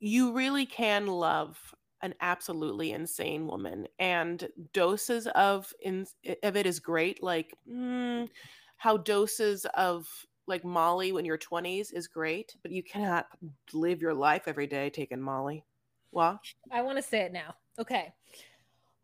you 0.00 0.32
really 0.32 0.66
can 0.66 1.06
love 1.06 1.58
an 2.02 2.14
absolutely 2.20 2.92
insane 2.92 3.46
woman 3.46 3.86
and 3.98 4.48
doses 4.72 5.26
of 5.28 5.72
in 5.82 6.06
of 6.42 6.56
it 6.56 6.66
is 6.66 6.80
great 6.80 7.22
like 7.22 7.54
mm, 7.70 8.28
how 8.76 8.96
doses 8.96 9.66
of 9.74 10.08
like 10.46 10.64
molly 10.64 11.12
when 11.12 11.24
you're 11.24 11.38
20s 11.38 11.92
is 11.92 12.08
great 12.08 12.56
but 12.62 12.72
you 12.72 12.82
cannot 12.82 13.26
live 13.72 14.00
your 14.00 14.14
life 14.14 14.44
every 14.46 14.66
day 14.66 14.90
taking 14.90 15.20
molly 15.20 15.64
well 16.12 16.40
I 16.72 16.82
want 16.82 16.98
to 16.98 17.02
say 17.02 17.20
it 17.20 17.32
now. 17.32 17.54
Okay. 17.78 18.12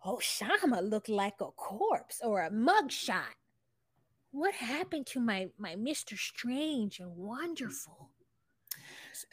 Oh, 0.05 0.18
Shama 0.20 0.80
looked 0.80 1.09
like 1.09 1.40
a 1.40 1.51
corpse 1.51 2.20
or 2.22 2.42
a 2.42 2.51
mugshot. 2.51 3.34
What 4.30 4.55
happened 4.55 5.07
to 5.09 5.20
my 5.20 5.49
my 5.59 5.74
Mr. 5.74 6.16
Strange 6.16 7.01
and 7.01 7.16
wonderful? 7.16 8.11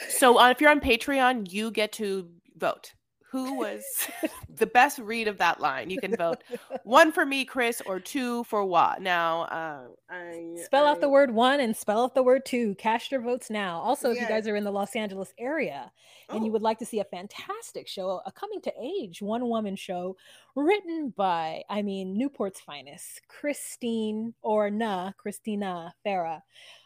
so 0.08 0.40
uh, 0.40 0.50
if 0.50 0.62
you're 0.62 0.72
on 0.72 0.80
patreon 0.80 1.52
you 1.52 1.70
get 1.70 1.92
to 1.92 2.30
vote 2.56 2.94
who 3.34 3.56
was 3.56 3.84
the 4.56 4.66
best 4.68 4.98
read 5.00 5.28
of 5.28 5.38
that 5.40 5.60
line 5.60 5.90
you 5.90 6.00
can 6.00 6.16
vote 6.16 6.42
one 6.84 7.12
for 7.12 7.26
me 7.26 7.44
chris 7.44 7.82
or 7.86 8.00
two 8.00 8.46
for 8.46 8.64
what 8.64 9.02
now 9.02 9.42
uh 9.44 9.82
I, 10.10 10.54
Spell 10.66 10.86
out 10.86 11.02
the 11.02 11.10
word 11.10 11.32
one 11.32 11.60
and 11.60 11.76
spell 11.76 12.04
out 12.04 12.14
the 12.14 12.22
word 12.22 12.46
two. 12.46 12.76
Cast 12.76 13.12
your 13.12 13.22
votes 13.22 13.50
now. 13.50 13.80
Also, 13.80 14.12
if 14.12 14.22
you 14.22 14.28
guys 14.28 14.48
are 14.48 14.56
in 14.56 14.64
the 14.64 14.72
Los 14.72 14.96
Angeles 14.96 15.34
area 15.40 15.92
and 16.30 16.46
you 16.46 16.52
Oh. 16.52 16.54
would 16.54 16.62
like 16.62 16.78
to 16.80 16.86
see 16.86 17.00
a 17.00 17.04
fantastic 17.06 17.88
show, 17.88 18.22
a 18.26 18.32
coming 18.32 18.62
to 18.62 18.74
age 18.80 19.22
one 19.24 19.50
woman 19.50 19.76
show 19.76 20.16
written 20.56 21.14
by, 21.18 21.64
I 21.70 21.82
mean, 21.82 22.16
Newport's 22.16 22.60
finest, 22.60 23.22
Christine 23.28 24.36
or 24.44 24.70
nah, 24.70 25.14
Christina 25.14 25.96
Farah. 26.06 26.42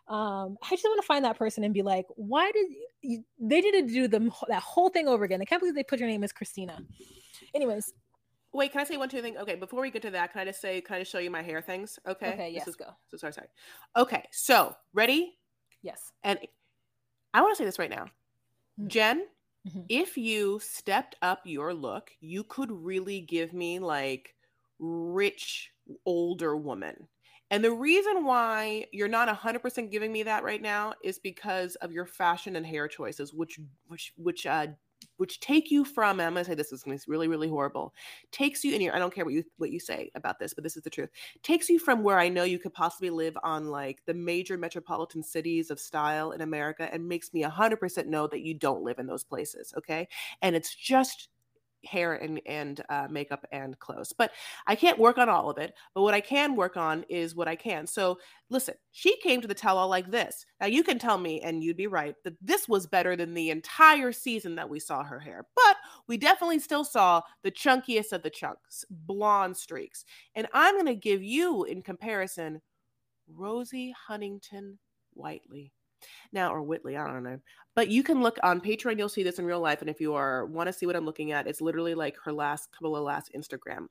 Um, 0.08 0.58
I 0.64 0.70
just 0.72 0.84
want 0.86 1.02
to 1.02 1.06
find 1.06 1.26
that 1.26 1.38
person 1.38 1.64
and 1.64 1.74
be 1.74 1.82
like, 1.82 2.06
why 2.16 2.52
did 2.52 2.68
you, 3.02 3.24
they 3.40 3.60
didn't 3.62 3.88
do 3.88 4.08
the, 4.08 4.32
that 4.48 4.62
whole 4.62 4.90
thing 4.90 5.08
over 5.08 5.26
again? 5.26 5.42
I 5.42 5.46
can't 5.46 5.60
believe 5.62 5.76
they 5.76 5.84
put 5.84 6.00
your 6.00 6.08
name 6.08 6.24
as 6.24 6.32
Christina. 6.32 6.80
Anyways, 7.54 7.94
Wait, 8.54 8.72
can 8.72 8.80
I 8.82 8.86
say 8.86 8.96
one 8.98 9.10
two 9.10 9.22
thing? 9.22 9.38
Okay, 9.38 9.56
before 9.56 9.82
we 9.82 9.92
get 9.92 10.02
to 10.04 10.10
that, 10.12 10.32
can 10.32 10.42
I 10.42 10.46
just 10.46 10.62
say, 10.62 10.80
can 10.82 10.96
I 10.96 11.00
just 11.00 11.12
show 11.12 11.20
you 11.20 11.30
my 11.30 11.42
hair 11.44 11.62
things? 11.62 12.00
Okay. 12.08 12.30
okay, 12.30 12.48
This 12.54 12.60
yes, 12.60 12.68
is- 12.70 12.76
go. 12.78 12.86
so 13.10 13.18
sorry, 13.18 13.34
sorry. 13.34 13.48
Okay, 13.98 14.24
so 14.32 14.74
ready? 14.94 15.38
Yes. 15.84 16.12
And 16.24 16.40
I 17.34 17.42
want 17.42 17.52
to 17.56 17.58
say 17.62 17.66
this 17.66 17.78
right 17.78 17.90
now. 17.90 18.06
Mm. 18.80 18.88
Jen, 18.88 19.28
Mhm. 19.68 19.86
if 19.90 20.18
you 20.18 20.60
stepped 20.60 21.16
up 21.22 21.42
your 21.44 21.74
look, 21.74 22.10
you 22.22 22.46
could 22.46 22.72
really 22.72 23.20
give 23.22 23.52
me 23.54 23.80
like 23.80 24.34
rich 24.80 25.72
older 26.06 26.56
woman. 26.56 27.08
And 27.50 27.64
the 27.64 27.72
reason 27.72 28.26
why 28.26 28.86
you're 28.92 29.08
not 29.08 29.30
100% 29.30 29.92
giving 29.92 30.12
me 30.12 30.24
that 30.24 30.44
right 30.44 30.62
now 30.62 30.94
is 31.04 31.20
because 31.20 31.76
of 31.78 31.92
your 31.92 32.06
fashion 32.06 32.56
and 32.56 32.66
hair 32.66 32.88
choices 32.88 33.34
which 33.34 33.60
which 33.88 34.14
which 34.18 34.46
uh 34.46 34.68
which 35.18 35.40
take 35.40 35.72
you 35.72 35.84
from 35.86 36.20
I'm 36.20 36.34
going 36.34 36.44
to 36.44 36.52
say 36.52 36.56
this 36.56 36.72
is 36.72 36.84
gonna 36.84 36.98
be 36.98 37.04
really 37.08 37.28
really 37.28 37.48
horrible. 37.48 37.94
Takes 38.32 38.64
you 38.64 38.74
in 38.74 38.82
your 38.82 38.96
I 38.96 39.00
don't 39.00 39.14
care 39.14 39.26
what 39.26 39.34
you 39.34 39.44
what 39.58 39.72
you 39.72 39.80
say 39.80 40.12
about 40.16 40.40
this, 40.40 40.54
but 40.54 40.64
this 40.64 40.76
is 40.78 40.84
the 40.84 40.90
truth. 40.90 41.10
Takes 41.44 41.70
you 41.70 41.80
from 41.80 42.04
where 42.04 42.20
I 42.20 42.30
know 42.30 42.44
you 42.44 42.60
could 42.60 42.74
possibly 42.74 43.10
live 43.10 43.38
on 43.44 43.68
like 43.68 44.02
the 44.06 44.14
major 44.14 44.58
metropolitan 44.58 45.24
cities 45.24 45.72
of 45.72 45.80
style 45.80 46.32
in 46.32 46.42
America 46.42 46.90
and 46.92 47.08
makes 47.08 47.34
me 47.34 47.44
100% 47.44 48.08
know 48.08 48.28
that 48.28 48.42
you 48.42 48.54
don't 48.54 48.84
live 48.84 49.00
in 49.00 49.08
those 49.08 49.24
places, 49.24 49.74
okay? 49.78 50.08
And 50.42 50.56
it's 50.56 50.76
just 50.76 51.30
hair 51.86 52.16
and 52.16 52.42
and 52.46 52.82
uh, 52.90 53.08
makeup 53.10 53.46
and 53.52 53.78
clothes. 53.80 54.14
But 54.18 54.32
I 54.66 54.76
can't 54.76 55.00
work 55.00 55.18
on 55.18 55.30
all 55.30 55.50
of 55.50 55.58
it. 55.58 55.74
But 55.94 56.02
what 56.02 56.14
I 56.14 56.22
can 56.22 56.56
work 56.56 56.78
on 56.78 57.06
is 57.10 57.36
what 57.36 57.48
I 57.48 57.56
can. 57.56 57.88
So 57.88 58.20
listen, 58.50 58.76
she 58.92 59.18
came 59.22 59.42
to 59.42 59.48
the 59.48 59.54
tell-all 59.54 59.88
like 59.88 60.10
this. 60.10 60.46
Now 60.60 60.68
you 60.68 60.84
can 60.84 61.00
tell 61.00 61.18
me, 61.18 61.42
and 61.42 61.64
you'd 61.64 61.78
be 61.78 61.88
right, 61.88 62.16
that 62.24 62.34
this 62.42 62.68
was 62.68 62.88
better 62.88 63.16
than 63.16 63.34
the 63.34 63.50
entire 63.50 64.12
season 64.12 64.56
that 64.56 64.70
we 64.70 64.80
saw 64.80 65.04
her 65.04 65.20
hair. 65.20 65.46
But 65.56 65.78
we 66.08 66.18
definitely 66.18 66.60
still 66.60 66.84
saw 66.84 67.22
the 67.44 67.52
chunkiest 67.52 68.12
of 68.12 68.24
the 68.24 68.30
chunks, 68.30 68.86
blonde 68.90 69.58
streaks. 69.58 70.06
And 70.36 70.48
I'm 70.54 70.76
going 70.76 70.86
to 70.88 70.96
give 70.96 71.22
you, 71.22 71.66
in 71.66 71.82
comparison, 71.82 72.62
Rosie 73.30 73.94
Huntington 74.08 74.80
Whiteley. 75.14 75.74
Now, 76.32 76.54
or 76.54 76.62
Whitley, 76.62 76.98
I 76.98 77.08
don't 77.08 77.24
know. 77.24 77.40
But 77.76 77.90
you 77.90 78.04
can 78.04 78.22
look 78.22 78.38
on 78.44 78.62
Patreon, 78.62 78.98
you'll 78.98 79.10
see 79.10 79.24
this 79.24 79.40
in 79.40 79.46
real 79.46 79.62
life. 79.62 79.82
And 79.82 79.90
if 79.90 80.02
you 80.02 80.14
are 80.16 80.46
want 80.46 80.68
to 80.68 80.74
see 80.74 80.86
what 80.86 80.96
I'm 80.96 81.06
looking 81.06 81.32
at, 81.32 81.48
it's 81.48 81.62
literally 81.62 81.96
like 81.96 82.16
her 82.24 82.34
last 82.34 82.72
couple 82.72 82.96
of 82.96 83.04
last 83.04 83.32
Instagram 83.36 83.88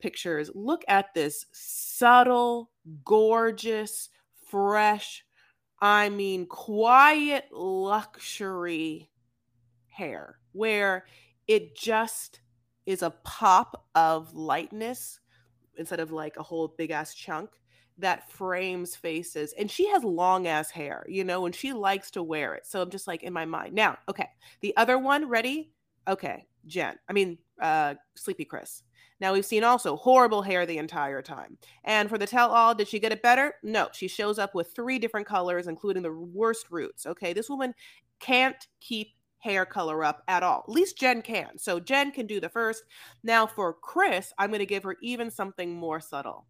pictures. 0.00 0.50
Look 0.54 0.82
at 0.88 1.14
this 1.14 1.46
subtle, 1.52 2.70
gorgeous, 3.04 4.08
fresh, 4.48 5.24
I 5.80 6.10
mean, 6.10 6.46
quiet 6.46 7.46
luxury 7.50 9.10
hair 9.88 10.38
where 10.52 11.06
it 11.48 11.76
just 11.76 12.40
is 12.86 13.02
a 13.02 13.10
pop 13.24 13.86
of 13.94 14.32
lightness 14.32 15.18
instead 15.76 15.98
of 15.98 16.12
like 16.12 16.36
a 16.36 16.42
whole 16.42 16.68
big 16.68 16.92
ass 16.92 17.14
chunk 17.14 17.50
that 17.98 18.30
frames 18.30 18.96
faces 18.96 19.52
and 19.58 19.70
she 19.70 19.86
has 19.88 20.02
long 20.02 20.46
ass 20.46 20.70
hair 20.70 21.04
you 21.08 21.24
know 21.24 21.46
and 21.46 21.54
she 21.54 21.72
likes 21.72 22.10
to 22.10 22.22
wear 22.22 22.54
it 22.54 22.66
so 22.66 22.80
i'm 22.80 22.90
just 22.90 23.06
like 23.06 23.22
in 23.22 23.32
my 23.32 23.44
mind. 23.44 23.74
Now 23.74 23.98
okay 24.08 24.28
the 24.60 24.76
other 24.76 24.98
one 24.98 25.28
ready? 25.28 25.70
Okay 26.08 26.46
jen 26.66 26.96
i 27.08 27.12
mean 27.12 27.38
uh 27.60 27.94
sleepy 28.14 28.44
Kris. 28.44 28.82
Now 29.20 29.32
we've 29.32 29.46
seen 29.46 29.62
also 29.62 29.94
horrible 29.94 30.42
hair 30.42 30.66
the 30.66 30.78
entire 30.78 31.22
time 31.22 31.58
and 31.84 32.08
for 32.08 32.18
the 32.18 32.26
tell 32.26 32.50
all 32.50 32.74
did 32.74 32.88
she 32.88 32.98
get 32.98 33.12
it 33.12 33.22
better? 33.22 33.54
No 33.62 33.88
she 33.92 34.08
shows 34.08 34.38
up 34.38 34.54
with 34.54 34.74
three 34.74 34.98
different 34.98 35.26
colors 35.26 35.66
including 35.66 36.02
the 36.02 36.12
worst 36.12 36.66
roots 36.70 37.06
okay? 37.06 37.32
This 37.32 37.50
woman 37.50 37.74
can't 38.20 38.66
keep 38.80 39.08
hair 39.38 39.66
color 39.66 40.04
up 40.04 40.22
at 40.28 40.42
all 40.42 40.64
at 40.66 40.72
least 40.72 40.96
jen 40.96 41.20
can 41.20 41.58
so 41.58 41.78
jen 41.78 42.10
can 42.10 42.26
do 42.26 42.40
the 42.40 42.48
first. 42.48 42.84
Now 43.22 43.46
for 43.46 43.74
Kris 43.74 44.32
i'm 44.38 44.50
going 44.50 44.60
to 44.60 44.66
give 44.66 44.82
her 44.84 44.96
even 45.02 45.30
something 45.30 45.74
more 45.74 46.00
subtle 46.00 46.46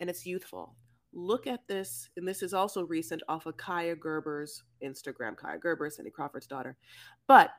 and 0.00 0.10
it's 0.10 0.26
youthful. 0.26 0.76
Look 1.12 1.46
at 1.46 1.66
this, 1.66 2.10
and 2.16 2.28
this 2.28 2.42
is 2.42 2.52
also 2.52 2.84
recent 2.84 3.22
off 3.28 3.46
of 3.46 3.56
Kaia 3.56 3.98
Gerber's 3.98 4.62
Instagram. 4.84 5.34
Kaia 5.34 5.60
Gerber, 5.60 5.88
Cindy 5.88 6.10
Crawford's 6.10 6.46
daughter, 6.46 6.76
but 7.26 7.50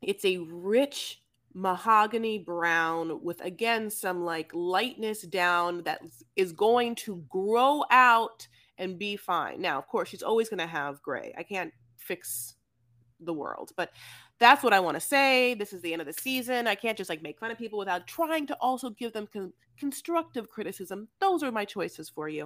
it's 0.00 0.24
a 0.24 0.38
rich 0.38 1.22
mahogany 1.54 2.38
brown 2.38 3.22
with 3.22 3.40
again 3.40 3.90
some 3.90 4.24
like 4.24 4.50
lightness 4.54 5.22
down 5.22 5.82
that 5.82 6.00
is 6.36 6.52
going 6.52 6.94
to 6.94 7.24
grow 7.28 7.82
out 7.90 8.46
and 8.76 8.98
be 8.98 9.16
fine. 9.16 9.60
Now, 9.60 9.78
of 9.78 9.88
course, 9.88 10.08
she's 10.08 10.22
always 10.22 10.48
going 10.48 10.58
to 10.58 10.66
have 10.66 11.02
gray. 11.02 11.34
I 11.36 11.42
can't 11.42 11.72
fix 11.96 12.54
the 13.20 13.32
world, 13.32 13.72
but 13.76 13.90
that's 14.38 14.62
what 14.62 14.72
I 14.72 14.80
want 14.80 14.94
to 14.94 15.00
say. 15.00 15.54
This 15.54 15.72
is 15.72 15.82
the 15.82 15.92
end 15.92 16.00
of 16.00 16.06
the 16.06 16.12
season. 16.12 16.66
I 16.66 16.74
can't 16.74 16.96
just 16.96 17.10
like 17.10 17.22
make 17.22 17.38
fun 17.38 17.50
of 17.50 17.58
people 17.58 17.78
without 17.78 18.06
trying 18.06 18.46
to 18.46 18.56
also 18.60 18.90
give 18.90 19.12
them 19.12 19.28
con- 19.32 19.52
constructive 19.78 20.48
criticism. 20.48 21.08
Those 21.20 21.42
are 21.42 21.50
my 21.50 21.64
choices 21.64 22.08
for 22.08 22.28
you. 22.28 22.44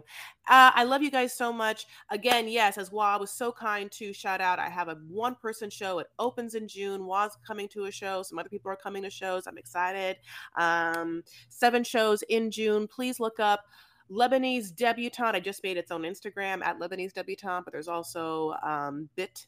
Uh, 0.49 0.70
I 0.74 0.84
love 0.84 1.03
you 1.03 1.11
guys 1.11 1.34
so 1.34 1.53
much. 1.53 1.86
Again, 2.11 2.49
yes, 2.49 2.78
as 2.78 2.90
Wah 2.90 3.18
was 3.18 3.30
so 3.30 3.53
kind 3.53 3.90
to 3.93 4.12
shout 4.12 4.40
out, 4.40 4.59
I 4.59 4.70
have 4.70 4.88
a 4.88 4.99
one 5.09 5.34
person 5.34 5.68
show. 5.68 5.99
It 5.99 6.09
opens 6.18 6.55
in 6.55 6.66
June. 6.66 7.05
Wah's 7.05 7.36
coming 7.47 7.68
to 7.68 7.84
a 7.84 7.90
show. 7.90 8.22
Some 8.22 8.38
other 8.38 8.49
people 8.49 8.70
are 8.70 8.76
coming 8.76 9.03
to 9.03 9.11
shows. 9.11 9.47
I'm 9.47 9.59
excited. 9.59 10.16
Um, 10.57 11.22
seven 11.51 11.84
shows 11.84 12.22
in 12.28 12.51
June. 12.51 12.88
Please 12.88 13.20
look 13.20 13.38
up. 13.38 13.64
Lebanese 14.11 14.74
debutante. 14.74 15.36
I 15.36 15.40
just 15.40 15.62
made 15.62 15.76
its 15.76 15.90
own 15.90 16.03
Instagram 16.03 16.62
at 16.62 16.78
Lebanese 16.78 17.12
debutante, 17.14 17.64
but 17.64 17.72
there's 17.72 17.88
also 17.88 18.55
um, 18.62 19.09
bit 19.16 19.47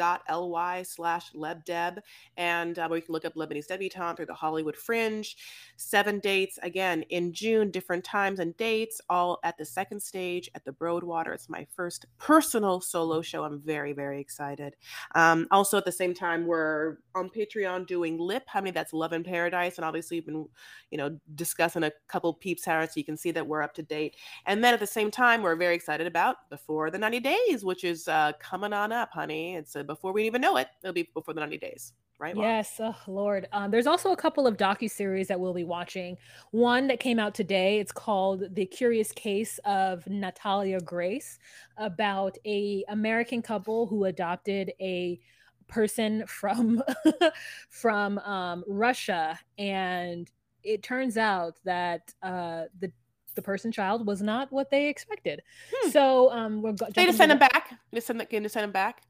ly 0.00 0.82
slash 0.82 1.32
lebdeb 1.32 1.98
and 2.36 2.78
uh, 2.78 2.86
where 2.88 2.98
you 2.98 3.04
can 3.04 3.12
look 3.12 3.24
up 3.24 3.34
lebanese 3.34 3.66
debutante 3.66 4.16
through 4.16 4.26
the 4.26 4.34
hollywood 4.34 4.76
fringe. 4.76 5.36
Seven 5.76 6.18
dates 6.20 6.58
again 6.62 7.02
in 7.10 7.32
june 7.32 7.70
different 7.70 8.04
times 8.04 8.40
and 8.40 8.56
dates 8.56 9.00
all 9.10 9.38
at 9.44 9.58
the 9.58 9.64
second 9.64 10.00
stage 10.00 10.50
at 10.54 10.64
the 10.64 10.72
broadwater. 10.72 11.32
It's 11.32 11.48
my 11.48 11.66
first 11.74 12.06
personal 12.18 12.80
solo 12.80 13.22
show. 13.22 13.44
I'm 13.44 13.60
very 13.60 13.92
very 13.92 14.20
excited. 14.20 14.76
Um, 15.14 15.46
also 15.50 15.76
at 15.76 15.84
the 15.84 15.92
same 15.92 16.14
time 16.14 16.46
we're 16.46 16.96
on 17.14 17.28
patreon 17.28 17.86
doing 17.86 18.18
lip 18.18 18.44
many 18.54 18.70
that's 18.70 18.92
love 18.92 19.12
in 19.12 19.22
paradise 19.22 19.76
and 19.76 19.84
obviously 19.84 20.16
you've 20.16 20.26
been 20.26 20.46
you 20.90 20.98
know 20.98 21.18
discussing 21.34 21.82
a 21.82 21.92
couple 22.08 22.32
peeps 22.34 22.64
Sarah, 22.70 22.86
so 22.86 22.92
you 22.96 23.04
can 23.04 23.16
see 23.16 23.32
that 23.32 23.46
we're 23.46 23.62
up 23.62 23.74
to 23.74 23.82
date. 23.82 24.16
And 24.46 24.62
then 24.62 24.74
at 24.74 24.80
the 24.80 24.86
same 24.86 25.10
time 25.10 25.42
we're 25.42 25.56
very 25.56 25.74
excited 25.74 26.06
about 26.06 26.48
before 26.50 26.90
the 26.90 26.98
90 26.98 27.20
days 27.20 27.64
which 27.64 27.82
is 27.82 28.06
uh, 28.06 28.32
coming 28.38 28.72
on 28.72 28.92
up 28.92 29.10
honey. 29.12 29.56
It's 29.56 29.74
uh, 29.74 29.82
before 29.90 30.12
we 30.12 30.24
even 30.24 30.40
know 30.40 30.56
it 30.56 30.68
it'll 30.82 30.94
be 30.94 31.08
before 31.14 31.34
the 31.34 31.40
90 31.40 31.58
days 31.58 31.92
right? 32.20 32.36
Yes, 32.36 32.78
oh, 32.78 32.94
Lord. 33.08 33.48
Um, 33.52 33.70
there's 33.70 33.86
also 33.86 34.12
a 34.12 34.16
couple 34.16 34.46
of 34.46 34.56
docu 34.56 34.90
series 34.90 35.28
that 35.28 35.40
we'll 35.40 35.54
be 35.54 35.64
watching. 35.64 36.18
One 36.50 36.86
that 36.88 37.00
came 37.00 37.18
out 37.18 37.34
today. 37.34 37.80
It's 37.80 37.92
called 37.92 38.54
"The 38.54 38.66
Curious 38.66 39.10
Case 39.10 39.58
of 39.64 40.06
Natalia 40.06 40.80
Grace," 40.80 41.38
about 41.78 42.36
a 42.46 42.84
American 42.88 43.42
couple 43.42 43.86
who 43.86 44.04
adopted 44.04 44.72
a 44.80 45.18
person 45.66 46.24
from 46.26 46.82
from 47.70 48.18
um, 48.18 48.64
Russia, 48.68 49.40
and 49.58 50.30
it 50.62 50.82
turns 50.82 51.16
out 51.16 51.54
that 51.64 52.12
uh, 52.22 52.64
the 52.78 52.92
the 53.34 53.42
person 53.42 53.72
child 53.72 54.06
was 54.06 54.20
not 54.20 54.52
what 54.52 54.70
they 54.70 54.88
expected. 54.88 55.40
Hmm. 55.72 55.90
So 55.90 56.30
um, 56.30 56.62
we're 56.62 56.72
go- 56.72 56.88
they 56.94 57.06
just 57.06 57.18
send 57.18 57.32
him 57.32 57.38
back. 57.38 57.78
They 57.92 58.00
send 58.00 58.28
can 58.28 58.48
send 58.48 58.64
him 58.64 58.72
back. 58.72 59.02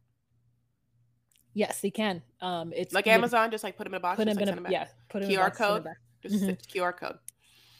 Yes, 1.54 1.80
they 1.80 1.90
can. 1.90 2.22
Um, 2.40 2.72
it's 2.74 2.94
like 2.94 3.06
Amazon, 3.06 3.50
just 3.50 3.64
like 3.64 3.76
put 3.76 3.84
them 3.84 3.94
in 3.94 3.98
a 3.98 4.00
box. 4.00 4.16
Put 4.16 4.26
them 4.26 4.36
like 4.36 4.48
in 4.48 4.66
a 4.66 4.70
yeah. 4.70 4.86
Put 5.08 5.22
them 5.22 5.30
in 5.30 5.38
a 5.38 5.40
QR 5.40 5.54
code. 5.54 5.86
Just 6.22 6.36
mm-hmm. 6.36 6.78
QR 6.78 6.96
code. 6.96 7.18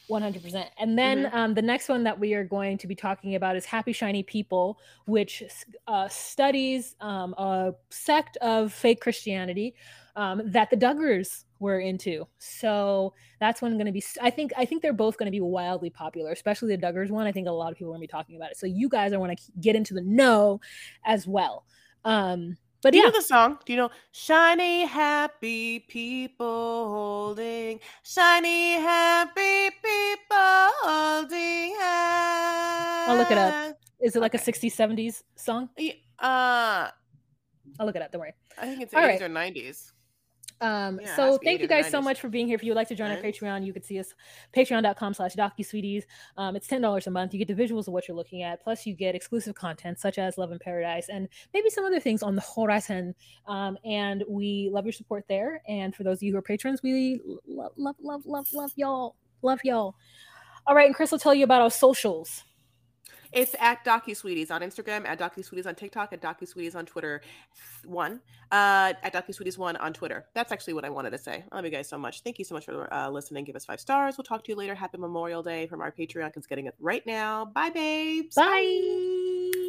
One 0.07 0.21
hundred 0.21 0.43
percent. 0.43 0.69
And 0.77 0.97
then 0.97 1.23
mm-hmm. 1.23 1.37
um, 1.37 1.53
the 1.53 1.61
next 1.61 1.87
one 1.87 2.03
that 2.03 2.19
we 2.19 2.33
are 2.33 2.43
going 2.43 2.77
to 2.79 2.87
be 2.87 2.95
talking 2.95 3.35
about 3.35 3.55
is 3.55 3.65
Happy 3.65 3.93
Shiny 3.93 4.23
People, 4.23 4.77
which 5.05 5.43
uh, 5.87 6.09
studies 6.09 6.95
um, 6.99 7.33
a 7.37 7.73
sect 7.89 8.35
of 8.37 8.73
fake 8.73 8.99
Christianity 8.99 9.73
um, 10.17 10.41
that 10.45 10.69
the 10.69 10.75
Duggars 10.75 11.45
were 11.59 11.79
into. 11.79 12.27
So 12.39 13.13
that's 13.39 13.61
one 13.61 13.73
going 13.73 13.85
to 13.85 13.93
be. 13.93 14.03
I 14.21 14.31
think. 14.31 14.51
I 14.57 14.65
think 14.65 14.81
they're 14.81 14.91
both 14.91 15.17
going 15.17 15.27
to 15.27 15.31
be 15.31 15.39
wildly 15.39 15.89
popular, 15.89 16.31
especially 16.31 16.75
the 16.75 16.81
Duggars 16.81 17.09
one. 17.09 17.25
I 17.25 17.31
think 17.31 17.47
a 17.47 17.51
lot 17.51 17.71
of 17.71 17.77
people 17.77 17.91
are 17.91 17.95
going 17.95 18.01
to 18.01 18.07
be 18.07 18.11
talking 18.11 18.35
about 18.35 18.51
it. 18.51 18.57
So 18.57 18.65
you 18.65 18.89
guys 18.89 19.13
are 19.13 19.19
want 19.19 19.37
to 19.37 19.51
get 19.61 19.77
into 19.77 19.93
the 19.93 20.01
know 20.01 20.59
as 21.05 21.25
well. 21.25 21.63
Um, 22.03 22.57
but 22.81 22.91
Do 22.91 22.97
yeah. 22.97 23.05
you 23.05 23.11
know 23.11 23.17
the 23.17 23.23
song? 23.23 23.59
Do 23.65 23.73
you 23.73 23.77
know 23.77 23.89
shiny 24.11 24.85
happy 24.85 25.79
people 25.79 26.89
holding 26.89 27.79
shiny 28.03 28.73
happy 28.73 29.69
people 29.81 30.69
holding 30.83 31.75
hands? 31.79 33.09
I'll 33.09 33.17
look 33.17 33.31
it 33.31 33.37
up. 33.37 33.77
Is 33.99 34.15
it 34.15 34.19
like 34.19 34.35
okay. 34.35 34.43
a 34.43 34.53
60s 34.53 34.75
70s 34.75 35.23
song? 35.35 35.69
Uh 36.19 36.89
I'll 37.79 37.85
look 37.85 37.95
it 37.95 38.01
up. 38.01 38.11
Don't 38.11 38.21
worry. 38.21 38.33
I 38.57 38.65
think 38.67 38.81
it's 38.81 38.93
All 38.93 39.01
80s 39.01 39.07
right. 39.07 39.21
or 39.21 39.29
90s. 39.29 39.91
Um, 40.61 40.99
yeah, 41.01 41.15
so 41.15 41.39
thank 41.43 41.59
you 41.59 41.67
guys 41.67 41.89
so 41.89 42.01
much 42.01 42.19
for 42.19 42.29
being 42.29 42.45
here. 42.45 42.55
If 42.55 42.63
you 42.63 42.71
would 42.71 42.75
like 42.75 42.87
to 42.89 42.95
join 42.95 43.09
our 43.09 43.17
Patreon, 43.17 43.65
you 43.65 43.73
can 43.73 43.81
see 43.81 43.99
us 43.99 44.13
patreon.com 44.55 45.15
slash 45.15 45.35
docusweeties. 45.35 46.03
Um, 46.37 46.55
it's 46.55 46.67
$10 46.67 47.07
a 47.07 47.11
month. 47.11 47.33
You 47.33 47.43
get 47.43 47.55
the 47.55 47.61
visuals 47.61 47.87
of 47.87 47.93
what 47.93 48.07
you're 48.07 48.15
looking 48.15 48.43
at. 48.43 48.63
Plus 48.63 48.85
you 48.85 48.93
get 48.93 49.15
exclusive 49.15 49.55
content 49.55 49.99
such 49.99 50.19
as 50.19 50.37
Love 50.37 50.51
in 50.51 50.59
Paradise 50.59 51.09
and 51.09 51.27
maybe 51.53 51.69
some 51.71 51.83
other 51.83 51.99
things 51.99 52.21
on 52.21 52.35
the 52.35 52.43
horizon. 52.55 53.15
Um, 53.47 53.77
and 53.83 54.23
we 54.29 54.69
love 54.71 54.85
your 54.85 54.93
support 54.93 55.25
there. 55.27 55.63
And 55.67 55.95
for 55.95 56.03
those 56.03 56.19
of 56.19 56.23
you 56.23 56.33
who 56.33 56.37
are 56.37 56.43
patrons, 56.43 56.83
we 56.83 57.19
love, 57.47 57.71
love, 57.75 57.95
love, 58.01 58.25
love, 58.25 58.47
love 58.53 58.71
y'all. 58.75 59.15
Love 59.41 59.61
y'all. 59.63 59.95
All 60.67 60.75
right. 60.75 60.85
And 60.85 60.95
Chris 60.95 61.11
will 61.11 61.19
tell 61.19 61.33
you 61.33 61.43
about 61.43 61.61
our 61.61 61.71
socials. 61.71 62.43
It's 63.31 63.55
at 63.59 63.83
DocuSweeties 63.85 64.51
on 64.51 64.61
Instagram, 64.61 65.05
at 65.07 65.19
DocuSweeties 65.19 65.65
on 65.65 65.75
TikTok, 65.75 66.13
at 66.13 66.21
DocuSweeties 66.21 66.75
on 66.75 66.85
Twitter. 66.85 67.21
One, 67.85 68.21
uh, 68.51 68.93
at 69.03 69.13
DocuSweeties 69.13 69.57
one 69.57 69.75
on 69.77 69.93
Twitter. 69.93 70.25
That's 70.33 70.51
actually 70.51 70.73
what 70.73 70.85
I 70.85 70.89
wanted 70.89 71.11
to 71.11 71.17
say. 71.17 71.43
I 71.51 71.55
love 71.55 71.65
you 71.65 71.71
guys 71.71 71.87
so 71.87 71.97
much. 71.97 72.21
Thank 72.21 72.39
you 72.39 72.45
so 72.45 72.55
much 72.55 72.65
for 72.65 72.93
uh, 72.93 73.09
listening. 73.09 73.45
Give 73.45 73.55
us 73.55 73.65
five 73.65 73.79
stars. 73.79 74.17
We'll 74.17 74.25
talk 74.25 74.43
to 74.43 74.51
you 74.51 74.55
later. 74.55 74.75
Happy 74.75 74.97
Memorial 74.97 75.43
Day 75.43 75.67
from 75.67 75.81
our 75.81 75.91
Patreon. 75.91 76.35
It's 76.35 76.47
getting 76.47 76.65
it 76.65 76.75
right 76.79 77.05
now. 77.05 77.45
Bye, 77.45 77.69
babes. 77.69 78.35
Bye. 78.35 79.51
Bye. 79.53 79.60